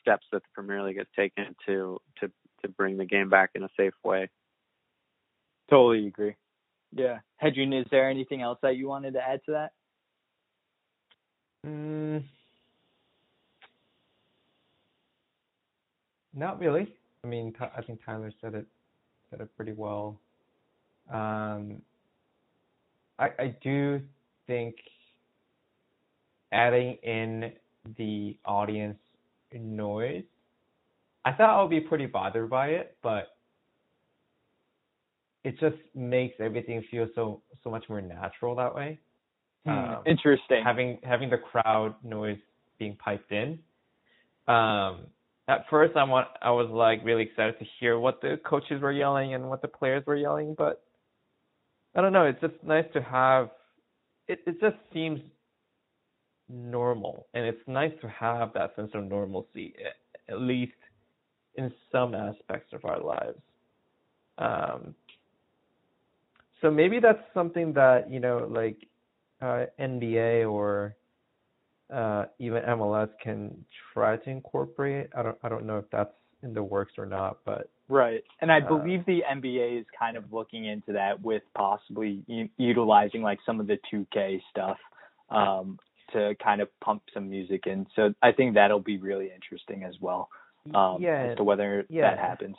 steps 0.00 0.26
that 0.32 0.42
the 0.42 0.48
Premier 0.54 0.82
League 0.82 0.98
has 0.98 1.06
taken 1.16 1.54
to 1.66 2.00
to 2.20 2.30
to 2.62 2.68
bring 2.68 2.96
the 2.96 3.04
game 3.04 3.28
back 3.28 3.50
in 3.54 3.62
a 3.62 3.68
safe 3.76 3.94
way. 4.04 4.28
Totally 5.70 6.06
agree. 6.06 6.34
Yeah. 6.92 7.18
Hedjun, 7.42 7.78
is 7.78 7.86
there 7.90 8.08
anything 8.08 8.42
else 8.42 8.58
that 8.62 8.76
you 8.76 8.88
wanted 8.88 9.14
to 9.14 9.20
add 9.20 9.40
to 9.46 9.52
that? 9.52 9.72
Mm, 11.66 12.24
not 16.38 16.58
really. 16.58 16.94
I 17.24 17.26
mean, 17.26 17.54
I 17.60 17.82
think 17.82 18.00
Tyler 18.04 18.32
said 18.40 18.54
it 18.54 18.66
said 19.30 19.40
it 19.40 19.54
pretty 19.56 19.72
well. 19.72 20.20
Um, 21.12 21.82
I 23.18 23.28
I 23.38 23.56
do 23.62 24.00
think 24.46 24.76
adding 26.52 26.96
in 27.02 27.52
the 27.96 28.36
audience 28.44 28.98
noise, 29.52 30.24
I 31.24 31.32
thought 31.32 31.58
I 31.58 31.62
would 31.62 31.70
be 31.70 31.80
pretty 31.80 32.06
bothered 32.06 32.48
by 32.50 32.68
it, 32.68 32.96
but 33.02 33.36
it 35.44 35.58
just 35.58 35.76
makes 35.94 36.34
everything 36.40 36.84
feel 36.90 37.08
so 37.14 37.42
so 37.64 37.70
much 37.70 37.84
more 37.88 38.00
natural 38.00 38.54
that 38.56 38.74
way. 38.74 38.98
Hmm, 39.64 39.70
um, 39.70 40.02
interesting. 40.06 40.62
Having 40.64 40.98
having 41.02 41.30
the 41.30 41.38
crowd 41.38 41.94
noise 42.04 42.38
being 42.78 42.96
piped 42.96 43.32
in. 43.32 43.58
Um, 44.46 45.06
at 45.48 45.64
first, 45.70 45.96
I 45.96 46.04
want 46.04 46.28
I 46.42 46.50
was 46.50 46.68
like 46.70 47.02
really 47.04 47.22
excited 47.22 47.58
to 47.58 47.64
hear 47.80 47.98
what 47.98 48.20
the 48.20 48.38
coaches 48.44 48.82
were 48.82 48.92
yelling 48.92 49.34
and 49.34 49.48
what 49.48 49.62
the 49.62 49.68
players 49.68 50.04
were 50.06 50.16
yelling, 50.16 50.54
but 50.56 50.82
I 51.96 52.02
don't 52.02 52.12
know. 52.12 52.26
It's 52.26 52.40
just 52.40 52.54
nice 52.62 52.84
to 52.92 53.02
have. 53.02 53.50
It 54.28 54.40
it 54.46 54.60
just 54.60 54.76
seems 54.92 55.20
normal, 56.50 57.26
and 57.32 57.46
it's 57.46 57.66
nice 57.66 57.92
to 58.02 58.08
have 58.08 58.52
that 58.54 58.76
sense 58.76 58.90
of 58.92 59.04
normalcy, 59.04 59.74
at 60.28 60.40
least 60.40 60.72
in 61.54 61.72
some 61.90 62.14
aspects 62.14 62.74
of 62.74 62.84
our 62.84 63.00
lives. 63.00 63.40
Um, 64.36 64.94
so 66.60 66.70
maybe 66.70 67.00
that's 67.00 67.22
something 67.32 67.72
that 67.72 68.10
you 68.10 68.20
know, 68.20 68.46
like 68.50 68.76
uh, 69.40 69.64
NBA 69.80 70.50
or 70.50 70.94
uh, 71.92 72.26
even 72.38 72.62
MLS 72.62 73.08
can 73.22 73.64
try 73.94 74.16
to 74.16 74.30
incorporate. 74.30 75.08
I 75.16 75.22
don't 75.22 75.38
I 75.42 75.48
don't 75.48 75.66
know 75.66 75.78
if 75.78 75.86
that's 75.90 76.12
in 76.42 76.54
the 76.54 76.62
works 76.62 76.92
or 76.98 77.06
not, 77.06 77.38
but 77.44 77.70
right. 77.88 78.22
And 78.40 78.52
I 78.52 78.60
uh, 78.60 78.68
believe 78.68 79.04
the 79.06 79.22
NBA 79.30 79.80
is 79.80 79.86
kind 79.98 80.16
of 80.16 80.32
looking 80.32 80.66
into 80.66 80.92
that 80.92 81.20
with 81.20 81.42
possibly 81.56 82.22
u- 82.26 82.48
utilizing 82.56 83.22
like 83.22 83.38
some 83.44 83.60
of 83.60 83.66
the 83.66 83.78
2K 83.92 84.40
stuff 84.50 84.76
um, 85.30 85.78
to 86.12 86.34
kind 86.42 86.60
of 86.60 86.68
pump 86.80 87.02
some 87.12 87.28
music 87.28 87.66
in. 87.66 87.86
So 87.96 88.14
I 88.22 88.32
think 88.32 88.54
that'll 88.54 88.80
be 88.80 88.98
really 88.98 89.30
interesting 89.34 89.84
as 89.84 89.94
well. 90.00 90.28
Um, 90.74 90.98
yeah, 91.00 91.30
as 91.30 91.36
to 91.38 91.44
whether 91.44 91.86
yeah. 91.88 92.10
that 92.10 92.18
happens. 92.18 92.56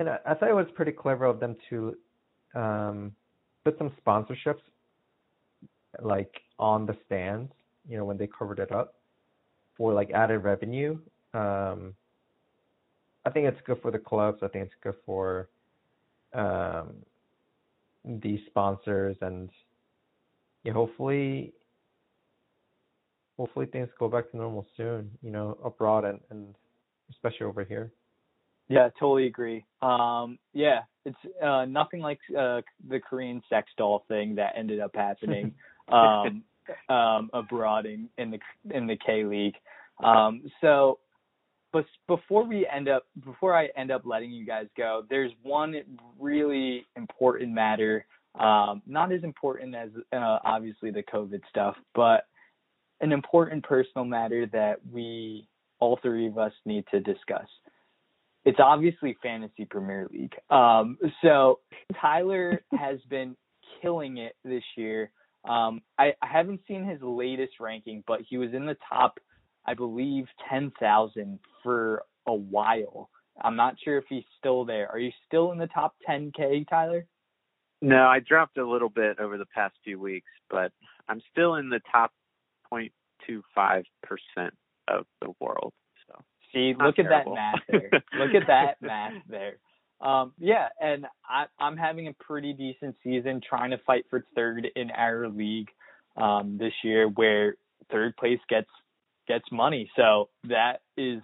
And 0.00 0.08
I, 0.08 0.18
I 0.26 0.34
thought 0.34 0.48
it 0.48 0.54
was 0.54 0.66
pretty 0.74 0.92
clever 0.92 1.26
of 1.26 1.38
them 1.38 1.56
to 1.68 1.94
um, 2.54 3.12
put 3.64 3.76
some 3.76 3.92
sponsorships 4.04 4.62
like 6.02 6.32
on 6.58 6.86
the 6.86 6.96
stands, 7.06 7.52
you 7.88 7.96
know, 7.96 8.04
when 8.04 8.16
they 8.16 8.26
covered 8.26 8.58
it 8.58 8.72
up 8.72 8.94
for 9.76 9.92
like 9.92 10.10
added 10.10 10.38
revenue. 10.38 10.98
Um, 11.34 11.94
I 13.24 13.30
think 13.30 13.46
it's 13.46 13.60
good 13.64 13.80
for 13.80 13.90
the 13.90 13.98
clubs. 13.98 14.40
I 14.42 14.48
think 14.48 14.66
it's 14.66 14.74
good 14.82 14.96
for 15.06 15.48
um, 16.34 16.94
the 18.04 18.40
sponsors, 18.46 19.16
and 19.20 19.50
yeah, 20.64 20.72
hopefully, 20.72 21.52
hopefully 23.36 23.66
things 23.66 23.88
go 23.98 24.08
back 24.08 24.30
to 24.30 24.36
normal 24.36 24.66
soon. 24.76 25.10
You 25.22 25.30
know, 25.30 25.58
abroad 25.64 26.04
and 26.04 26.20
and 26.30 26.54
especially 27.10 27.46
over 27.46 27.64
here. 27.64 27.92
Yeah, 28.68 28.88
totally 28.98 29.26
agree. 29.26 29.64
Um, 29.82 30.38
yeah, 30.52 30.80
it's 31.04 31.16
uh, 31.42 31.64
nothing 31.66 32.00
like 32.00 32.18
uh, 32.30 32.62
the 32.88 33.00
Korean 33.00 33.42
sex 33.48 33.70
doll 33.76 34.04
thing 34.08 34.34
that 34.36 34.54
ended 34.56 34.80
up 34.80 34.92
happening 34.94 35.54
um, 35.88 36.42
um, 36.88 37.30
abroad 37.32 37.86
in, 37.86 38.08
in 38.18 38.30
the 38.30 38.38
in 38.74 38.86
the 38.86 38.96
K 39.04 39.24
League. 39.24 39.54
Um, 40.02 40.42
so, 40.60 40.98
but 41.72 41.84
before 42.08 42.44
we 42.44 42.66
end 42.66 42.88
up, 42.88 43.04
before 43.24 43.56
I 43.56 43.68
end 43.76 43.90
up 43.90 44.02
letting 44.04 44.30
you 44.30 44.46
guys 44.46 44.66
go, 44.76 45.04
there's 45.08 45.32
one 45.42 45.76
really 46.18 46.86
important 46.96 47.52
matter. 47.52 48.06
Um, 48.38 48.82
not 48.86 49.12
as 49.12 49.22
important 49.24 49.74
as 49.74 49.90
uh, 50.12 50.38
obviously 50.44 50.90
the 50.90 51.02
COVID 51.02 51.40
stuff, 51.50 51.76
but 51.94 52.26
an 53.00 53.12
important 53.12 53.64
personal 53.64 54.04
matter 54.04 54.46
that 54.52 54.76
we 54.90 55.46
all 55.80 55.98
three 56.00 56.28
of 56.28 56.38
us 56.38 56.52
need 56.64 56.84
to 56.92 57.00
discuss 57.00 57.46
it's 58.44 58.58
obviously 58.60 59.16
fantasy 59.22 59.64
Premier 59.64 60.08
League. 60.12 60.34
Um, 60.50 60.98
so 61.22 61.60
Tyler 62.00 62.62
has 62.72 62.98
been 63.08 63.36
killing 63.80 64.18
it 64.18 64.34
this 64.44 64.64
year. 64.76 65.10
Um, 65.44 65.82
I, 65.98 66.14
I 66.22 66.26
haven't 66.26 66.60
seen 66.68 66.84
his 66.84 67.00
latest 67.02 67.54
ranking, 67.60 68.04
but 68.06 68.20
he 68.28 68.38
was 68.38 68.52
in 68.54 68.64
the 68.66 68.76
top, 68.88 69.18
I 69.66 69.74
believe, 69.74 70.26
ten 70.48 70.72
thousand 70.78 71.40
for 71.62 72.04
a 72.26 72.34
while. 72.34 73.10
I'm 73.40 73.56
not 73.56 73.76
sure 73.82 73.98
if 73.98 74.04
he's 74.08 74.24
still 74.38 74.64
there. 74.64 74.90
Are 74.90 74.98
you 74.98 75.10
still 75.26 75.52
in 75.52 75.58
the 75.58 75.66
top 75.68 75.94
10k, 76.08 76.68
Tyler? 76.68 77.06
No, 77.80 78.06
I 78.06 78.20
dropped 78.20 78.58
a 78.58 78.68
little 78.68 78.88
bit 78.88 79.18
over 79.18 79.38
the 79.38 79.46
past 79.46 79.74
few 79.82 79.98
weeks, 79.98 80.30
but 80.50 80.70
I'm 81.08 81.20
still 81.32 81.56
in 81.56 81.68
the 81.68 81.80
top 81.90 82.12
0.25 82.72 83.84
percent 84.02 84.54
of 84.88 85.06
the 85.20 85.32
world. 85.40 85.72
So 86.06 86.22
see, 86.52 86.74
look 86.78 86.98
at 86.98 87.08
that 87.08 87.26
math 87.26 87.60
there. 87.68 87.90
look 88.16 88.34
at 88.34 88.46
that 88.46 88.76
math 88.80 89.14
there. 89.28 89.56
Um, 90.02 90.32
yeah, 90.38 90.68
and 90.80 91.06
I, 91.28 91.44
I'm 91.60 91.76
having 91.76 92.08
a 92.08 92.12
pretty 92.14 92.52
decent 92.52 92.96
season, 93.04 93.40
trying 93.48 93.70
to 93.70 93.78
fight 93.86 94.04
for 94.10 94.24
third 94.34 94.66
in 94.74 94.90
our 94.90 95.28
league 95.28 95.68
um, 96.16 96.58
this 96.58 96.72
year, 96.82 97.08
where 97.08 97.54
third 97.90 98.16
place 98.16 98.40
gets 98.48 98.68
gets 99.28 99.44
money. 99.52 99.88
So 99.94 100.28
that 100.48 100.82
is 100.96 101.22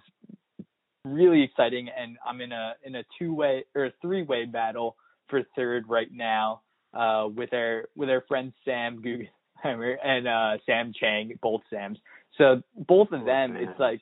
really 1.03 1.43
exciting, 1.43 1.89
and 1.89 2.17
I'm 2.25 2.39
in 2.39 2.53
a 2.53 2.73
in 2.83 2.95
a 2.95 3.03
two 3.17 3.33
way 3.33 3.65
or 3.75 3.91
three 4.01 4.23
way 4.23 4.45
battle 4.45 4.95
for 5.27 5.43
third 5.55 5.85
right 5.89 6.11
now 6.11 6.61
uh, 6.93 7.27
with 7.27 7.53
our 7.53 7.89
with 7.95 8.09
our 8.09 8.23
friend 8.27 8.53
Sam 8.63 9.01
Guggenheimer 9.01 9.95
and 10.03 10.27
uh, 10.27 10.57
Sam 10.65 10.93
Chang, 10.97 11.37
both 11.41 11.61
Sams. 11.69 11.97
So 12.37 12.61
both 12.75 13.11
of 13.11 13.25
them, 13.25 13.57
it's 13.57 13.79
like, 13.79 13.99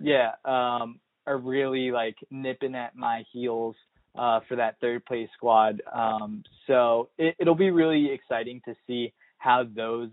yeah, 0.00 0.32
um, 0.44 1.00
are 1.26 1.38
really 1.38 1.90
like 1.90 2.16
nipping 2.30 2.74
at 2.74 2.94
my 2.94 3.24
heels 3.32 3.76
uh, 4.16 4.40
for 4.48 4.56
that 4.56 4.76
third 4.80 5.04
place 5.06 5.28
squad. 5.36 5.82
Um, 5.92 6.44
so 6.66 7.08
it, 7.18 7.34
it'll 7.38 7.54
be 7.54 7.70
really 7.70 8.10
exciting 8.12 8.60
to 8.66 8.74
see 8.86 9.12
how 9.38 9.64
those 9.74 10.10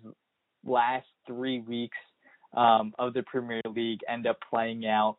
last 0.66 1.08
three 1.28 1.60
weeks 1.60 1.98
um, 2.56 2.94
of 2.98 3.14
the 3.14 3.24
Premier 3.24 3.62
League 3.66 4.00
end 4.08 4.26
up 4.28 4.38
playing 4.50 4.86
out 4.86 5.18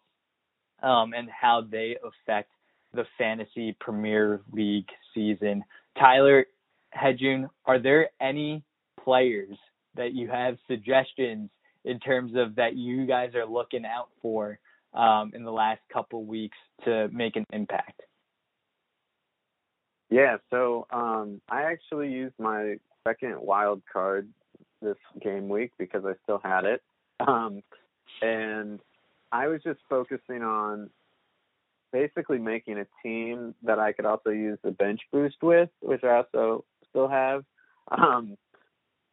um, 0.83 1.13
and 1.15 1.29
how 1.31 1.63
they 1.71 1.97
affect 1.97 2.51
the 2.93 3.05
fantasy 3.19 3.77
Premier 3.81 4.41
League 4.53 4.89
season. 5.15 5.63
Tyler 5.99 6.47
Hedjun, 6.95 7.49
are 7.67 7.79
there 7.79 8.11
any 8.21 8.65
players 9.05 9.57
that 9.95 10.13
you 10.13 10.29
have 10.29 10.57
suggestions 10.67 11.51
in 11.85 12.01
terms 12.01 12.33
of 12.37 12.57
that 12.57 12.77
you 12.77 13.07
guys 13.07 13.35
are 13.35 13.47
looking 13.47 13.85
out 13.85 14.09
for 14.21 14.59
um, 14.93 15.33
in 15.35 15.45
the 15.45 15.53
last 15.53 15.81
couple 15.93 16.25
weeks 16.25 16.59
to 16.85 17.09
make 17.13 17.37
an 17.37 17.47
impact? 17.53 18.03
Yeah, 20.11 20.39
so 20.51 20.87
um, 20.91 21.41
I 21.49 21.63
actually 21.63 22.09
used 22.11 22.35
my 22.39 22.77
second 23.07 23.37
wild 23.41 23.83
card 23.91 24.29
this 24.83 24.97
game 25.23 25.49
week 25.49 25.73
because 25.79 26.05
I 26.05 26.15
still 26.25 26.41
had 26.43 26.65
it. 26.65 26.83
Um, 27.21 27.63
and 28.23 28.81
I 29.31 29.47
was 29.47 29.63
just 29.63 29.79
focusing 29.89 30.43
on 30.43 30.91
basically 31.93 32.39
making 32.39 32.79
a 32.79 32.87
team 33.03 33.55
that 33.63 33.79
I 33.79 33.93
could 33.93 34.05
also 34.05 34.31
use 34.31 34.59
the 34.65 34.73
bench 34.73 35.01
boost 35.13 35.37
with, 35.43 35.71
which 35.81 36.03
I 36.03 36.17
also 36.17 36.65
still 36.89 37.09
have. 37.09 37.45
Um, 37.91 38.37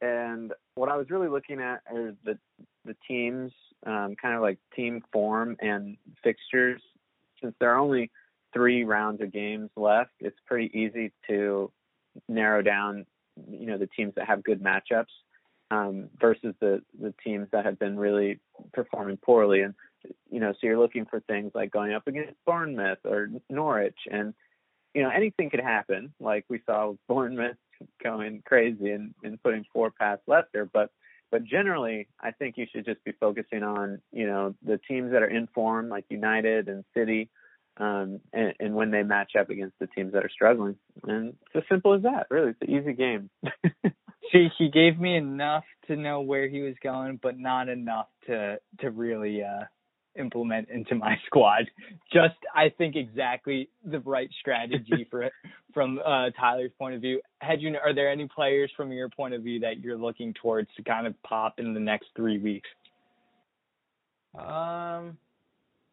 and 0.01 0.53
what 0.75 0.89
I 0.89 0.97
was 0.97 1.09
really 1.09 1.29
looking 1.29 1.59
at 1.59 1.81
are 1.91 2.13
the 2.23 2.37
the 2.85 2.95
teams, 3.07 3.51
um, 3.85 4.15
kind 4.21 4.35
of 4.35 4.41
like 4.41 4.59
team 4.75 5.03
form 5.11 5.57
and 5.59 5.97
fixtures. 6.23 6.81
Since 7.41 7.55
there 7.59 7.73
are 7.73 7.79
only 7.79 8.11
three 8.57 8.83
rounds 8.83 9.21
of 9.21 9.31
games 9.31 9.69
left, 9.75 10.11
it's 10.19 10.39
pretty 10.47 10.71
easy 10.77 11.11
to 11.27 11.71
narrow 12.27 12.63
down, 12.63 13.05
you 13.51 13.67
know, 13.67 13.77
the 13.77 13.89
teams 13.95 14.13
that 14.15 14.27
have 14.27 14.43
good 14.43 14.63
matchups 14.63 15.13
um, 15.69 16.09
versus 16.19 16.55
the 16.59 16.81
the 16.99 17.13
teams 17.23 17.47
that 17.51 17.65
have 17.65 17.77
been 17.77 17.97
really 17.99 18.39
performing 18.73 19.17
poorly. 19.17 19.61
And 19.61 19.75
you 20.31 20.39
know, 20.39 20.53
so 20.53 20.59
you're 20.63 20.79
looking 20.79 21.05
for 21.05 21.19
things 21.21 21.51
like 21.53 21.71
going 21.71 21.93
up 21.93 22.07
against 22.07 22.33
Bournemouth 22.45 22.99
or 23.05 23.29
Norwich, 23.49 23.99
and 24.09 24.33
you 24.95 25.03
know, 25.03 25.09
anything 25.09 25.51
could 25.51 25.59
happen. 25.59 26.13
Like 26.19 26.45
we 26.49 26.61
saw 26.65 26.93
Bournemouth 27.07 27.57
going 28.03 28.41
crazy 28.43 28.89
and, 28.91 29.13
and 29.23 29.41
putting 29.43 29.65
four 29.71 29.91
past 29.91 30.21
Leicester, 30.25 30.67
but 30.71 30.89
but 31.29 31.43
generally, 31.43 32.07
I 32.21 32.31
think 32.31 32.57
you 32.57 32.65
should 32.71 32.85
just 32.85 33.03
be 33.03 33.11
focusing 33.19 33.61
on 33.61 34.01
you 34.11 34.25
know 34.25 34.55
the 34.65 34.79
teams 34.87 35.11
that 35.11 35.21
are 35.21 35.27
in 35.27 35.47
form, 35.53 35.89
like 35.89 36.05
United 36.09 36.69
and 36.69 36.83
City, 36.95 37.29
um, 37.79 38.19
and, 38.33 38.53
and 38.59 38.75
when 38.75 38.91
they 38.91 39.03
match 39.03 39.33
up 39.39 39.49
against 39.49 39.77
the 39.79 39.87
teams 39.87 40.13
that 40.13 40.23
are 40.23 40.29
struggling. 40.29 40.75
And 41.03 41.29
it's 41.29 41.55
as 41.55 41.63
simple 41.69 41.93
as 41.93 42.03
that. 42.03 42.27
Really, 42.29 42.51
it's 42.51 42.61
an 42.61 42.75
easy 42.75 42.93
game. 42.93 43.29
See, 44.31 44.49
he 44.57 44.69
gave 44.69 44.99
me 44.99 45.15
enough 45.15 45.63
to 45.87 45.95
know 45.95 46.21
where 46.21 46.47
he 46.47 46.61
was 46.61 46.75
going, 46.83 47.19
but 47.21 47.39
not 47.39 47.69
enough 47.69 48.07
to 48.27 48.57
to 48.79 48.91
really 48.91 49.41
uh 49.43 49.65
implement 50.19 50.69
into 50.69 50.95
my 50.95 51.15
squad. 51.25 51.65
Just 52.11 52.35
I 52.53 52.69
think 52.77 52.95
exactly 52.95 53.69
the 53.85 53.99
right 53.99 54.29
strategy 54.39 55.07
for 55.11 55.23
it 55.23 55.33
from 55.73 55.99
uh 55.99 56.31
Tyler's 56.39 56.71
point 56.77 56.95
of 56.95 57.01
view. 57.01 57.21
Hedjun, 57.41 57.75
are 57.81 57.93
there 57.93 58.11
any 58.11 58.27
players 58.27 58.71
from 58.75 58.91
your 58.91 59.09
point 59.09 59.33
of 59.33 59.43
view 59.43 59.59
that 59.61 59.79
you're 59.79 59.97
looking 59.97 60.33
towards 60.41 60.69
to 60.75 60.83
kind 60.83 61.07
of 61.07 61.13
pop 61.23 61.59
in 61.59 61.73
the 61.73 61.79
next 61.79 62.07
three 62.15 62.39
weeks? 62.39 62.69
Um, 64.37 65.17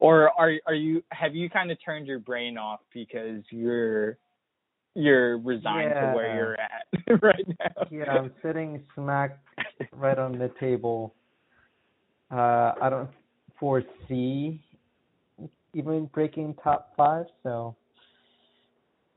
Or 0.04 0.38
are 0.38 0.52
are 0.66 0.74
you 0.74 1.02
have 1.12 1.34
you 1.34 1.48
kind 1.48 1.70
of 1.70 1.78
turned 1.82 2.06
your 2.06 2.18
brain 2.18 2.58
off 2.58 2.80
because 2.92 3.42
you're 3.48 4.18
you're 4.94 5.38
resigned 5.38 5.94
to 5.94 6.12
where 6.14 6.36
you're 6.36 6.60
at 6.60 7.22
right 7.22 7.46
now? 7.58 7.86
Yeah, 7.90 8.10
I'm 8.12 8.30
sitting 8.42 8.82
smack 8.94 9.38
right 9.92 10.18
on 10.18 10.32
the 10.32 10.50
table. 10.60 11.14
Uh, 12.30 12.72
I 12.82 12.90
don't 12.90 13.08
foresee 13.58 14.62
even 15.72 16.04
breaking 16.12 16.54
top 16.62 16.92
five, 16.98 17.24
so 17.42 17.74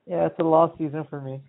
yeah, 0.06 0.28
it's 0.28 0.40
a 0.40 0.44
lost 0.44 0.78
season 0.78 1.06
for 1.10 1.20
me. 1.20 1.42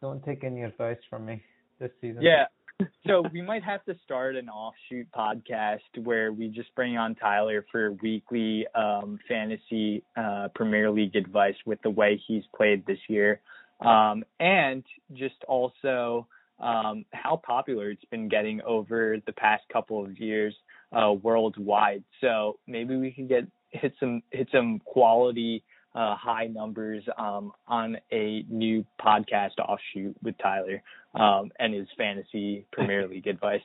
Don't 0.00 0.20
take 0.24 0.42
any 0.42 0.64
advice 0.64 0.98
from 1.08 1.26
me 1.26 1.44
this 1.78 1.92
season. 2.00 2.22
Yeah. 2.22 2.46
So 3.06 3.22
we 3.32 3.42
might 3.42 3.62
have 3.62 3.84
to 3.84 3.94
start 4.02 4.34
an 4.34 4.48
offshoot 4.48 5.06
podcast 5.12 5.80
where 6.02 6.32
we 6.32 6.48
just 6.48 6.74
bring 6.74 6.96
on 6.96 7.14
Tyler 7.14 7.64
for 7.70 7.92
weekly 8.02 8.66
um, 8.74 9.18
fantasy 9.28 10.02
uh, 10.16 10.48
Premier 10.54 10.90
League 10.90 11.14
advice 11.14 11.54
with 11.66 11.80
the 11.82 11.90
way 11.90 12.20
he's 12.26 12.44
played 12.56 12.86
this 12.86 12.98
year, 13.08 13.40
um, 13.80 14.24
and 14.40 14.84
just 15.12 15.34
also 15.46 16.26
um, 16.58 17.04
how 17.12 17.36
popular 17.44 17.90
it's 17.90 18.04
been 18.06 18.28
getting 18.28 18.62
over 18.62 19.18
the 19.26 19.32
past 19.32 19.64
couple 19.70 20.02
of 20.02 20.18
years 20.18 20.54
uh, 20.92 21.12
worldwide. 21.12 22.02
So 22.22 22.58
maybe 22.66 22.96
we 22.96 23.10
can 23.10 23.26
get 23.26 23.46
hit 23.68 23.92
some 24.00 24.22
hit 24.30 24.48
some 24.50 24.78
quality 24.84 25.62
uh, 25.94 26.16
high 26.16 26.46
numbers 26.46 27.04
um, 27.16 27.52
on 27.68 27.96
a 28.12 28.44
new 28.48 28.84
podcast 29.00 29.58
offshoot 29.58 30.16
with 30.22 30.34
Tyler 30.38 30.82
um, 31.14 31.50
and 31.58 31.74
his 31.74 31.86
fantasy 31.96 32.66
Premier 32.72 33.06
League 33.10 33.26
advice. 33.26 33.60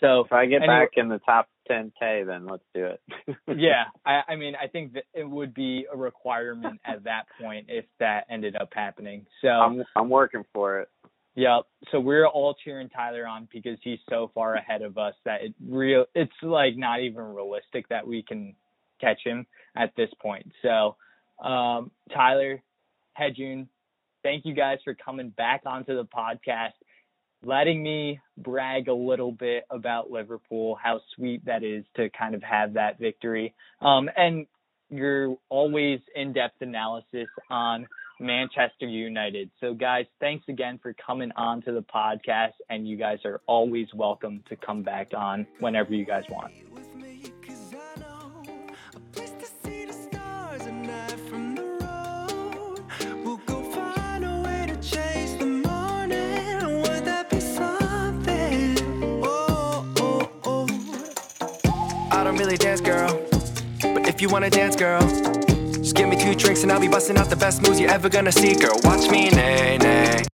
So 0.00 0.20
if 0.20 0.32
I 0.32 0.46
get 0.46 0.62
Anyway- 0.62 0.80
back 0.80 0.90
in 0.96 1.08
the 1.08 1.18
top 1.20 1.48
10k, 1.70 2.26
then 2.26 2.46
let's 2.46 2.62
do 2.74 2.86
it. 2.86 3.00
yeah, 3.56 3.84
I, 4.04 4.22
I 4.28 4.36
mean, 4.36 4.54
I 4.54 4.68
think 4.68 4.92
that 4.92 5.04
it 5.14 5.28
would 5.28 5.52
be 5.52 5.86
a 5.92 5.96
requirement 5.96 6.80
at 6.84 7.04
that 7.04 7.24
point 7.40 7.66
if 7.68 7.84
that 7.98 8.26
ended 8.30 8.56
up 8.56 8.68
happening. 8.72 9.26
So 9.42 9.48
I'm 9.48 9.82
I'm 9.96 10.08
working 10.08 10.44
for 10.52 10.80
it. 10.80 10.88
Yep. 11.34 11.62
So 11.90 12.00
we're 12.00 12.26
all 12.26 12.54
cheering 12.64 12.88
Tyler 12.88 13.26
on 13.26 13.48
because 13.52 13.78
he's 13.82 13.98
so 14.08 14.30
far 14.34 14.54
ahead 14.54 14.82
of 14.82 14.96
us 14.96 15.14
that 15.24 15.42
it 15.42 15.54
real 15.66 16.06
it's 16.14 16.32
like 16.42 16.76
not 16.76 17.00
even 17.00 17.22
realistic 17.22 17.88
that 17.88 18.06
we 18.06 18.22
can 18.22 18.54
catch 19.00 19.18
him 19.24 19.46
at 19.76 19.94
this 19.96 20.08
point. 20.20 20.50
So 20.62 20.96
um 21.42 21.90
Tyler, 22.12 22.62
Hedjun, 23.18 23.68
thank 24.22 24.44
you 24.44 24.54
guys 24.54 24.78
for 24.84 24.94
coming 24.94 25.30
back 25.30 25.62
onto 25.66 25.94
the 25.96 26.04
podcast, 26.04 26.72
letting 27.44 27.82
me 27.82 28.20
brag 28.38 28.88
a 28.88 28.94
little 28.94 29.32
bit 29.32 29.64
about 29.70 30.10
Liverpool, 30.10 30.78
how 30.82 31.00
sweet 31.14 31.44
that 31.44 31.62
is 31.62 31.84
to 31.96 32.08
kind 32.10 32.34
of 32.34 32.42
have 32.42 32.74
that 32.74 32.98
victory. 32.98 33.54
Um 33.80 34.08
and 34.16 34.46
your 34.88 35.36
always 35.48 36.00
in-depth 36.14 36.62
analysis 36.62 37.28
on 37.50 37.86
Manchester 38.20 38.86
United. 38.86 39.50
So, 39.60 39.74
guys, 39.74 40.06
thanks 40.20 40.48
again 40.48 40.78
for 40.82 40.94
coming 40.94 41.32
on 41.36 41.62
to 41.62 41.72
the 41.72 41.82
podcast, 41.82 42.52
and 42.70 42.88
you 42.88 42.96
guys 42.96 43.18
are 43.24 43.40
always 43.46 43.88
welcome 43.94 44.42
to 44.48 44.56
come 44.56 44.82
back 44.82 45.12
on 45.14 45.46
whenever 45.60 45.92
you 45.92 46.06
guys 46.06 46.24
want. 46.30 46.52
Really 62.46 62.56
dance, 62.58 62.80
girl. 62.80 63.08
But 63.80 64.06
if 64.06 64.22
you 64.22 64.28
wanna 64.28 64.50
dance, 64.50 64.76
girl, 64.76 65.00
just 65.00 65.96
give 65.96 66.08
me 66.08 66.16
two 66.16 66.32
drinks 66.34 66.62
and 66.62 66.70
I'll 66.70 66.80
be 66.80 66.86
busting 66.86 67.18
out 67.18 67.28
the 67.28 67.34
best 67.34 67.60
moves 67.62 67.80
you're 67.80 67.90
ever 67.90 68.08
gonna 68.08 68.30
see, 68.30 68.54
girl. 68.54 68.78
Watch 68.84 69.10
me, 69.10 69.30
nay, 69.30 69.78
nay. 69.78 70.35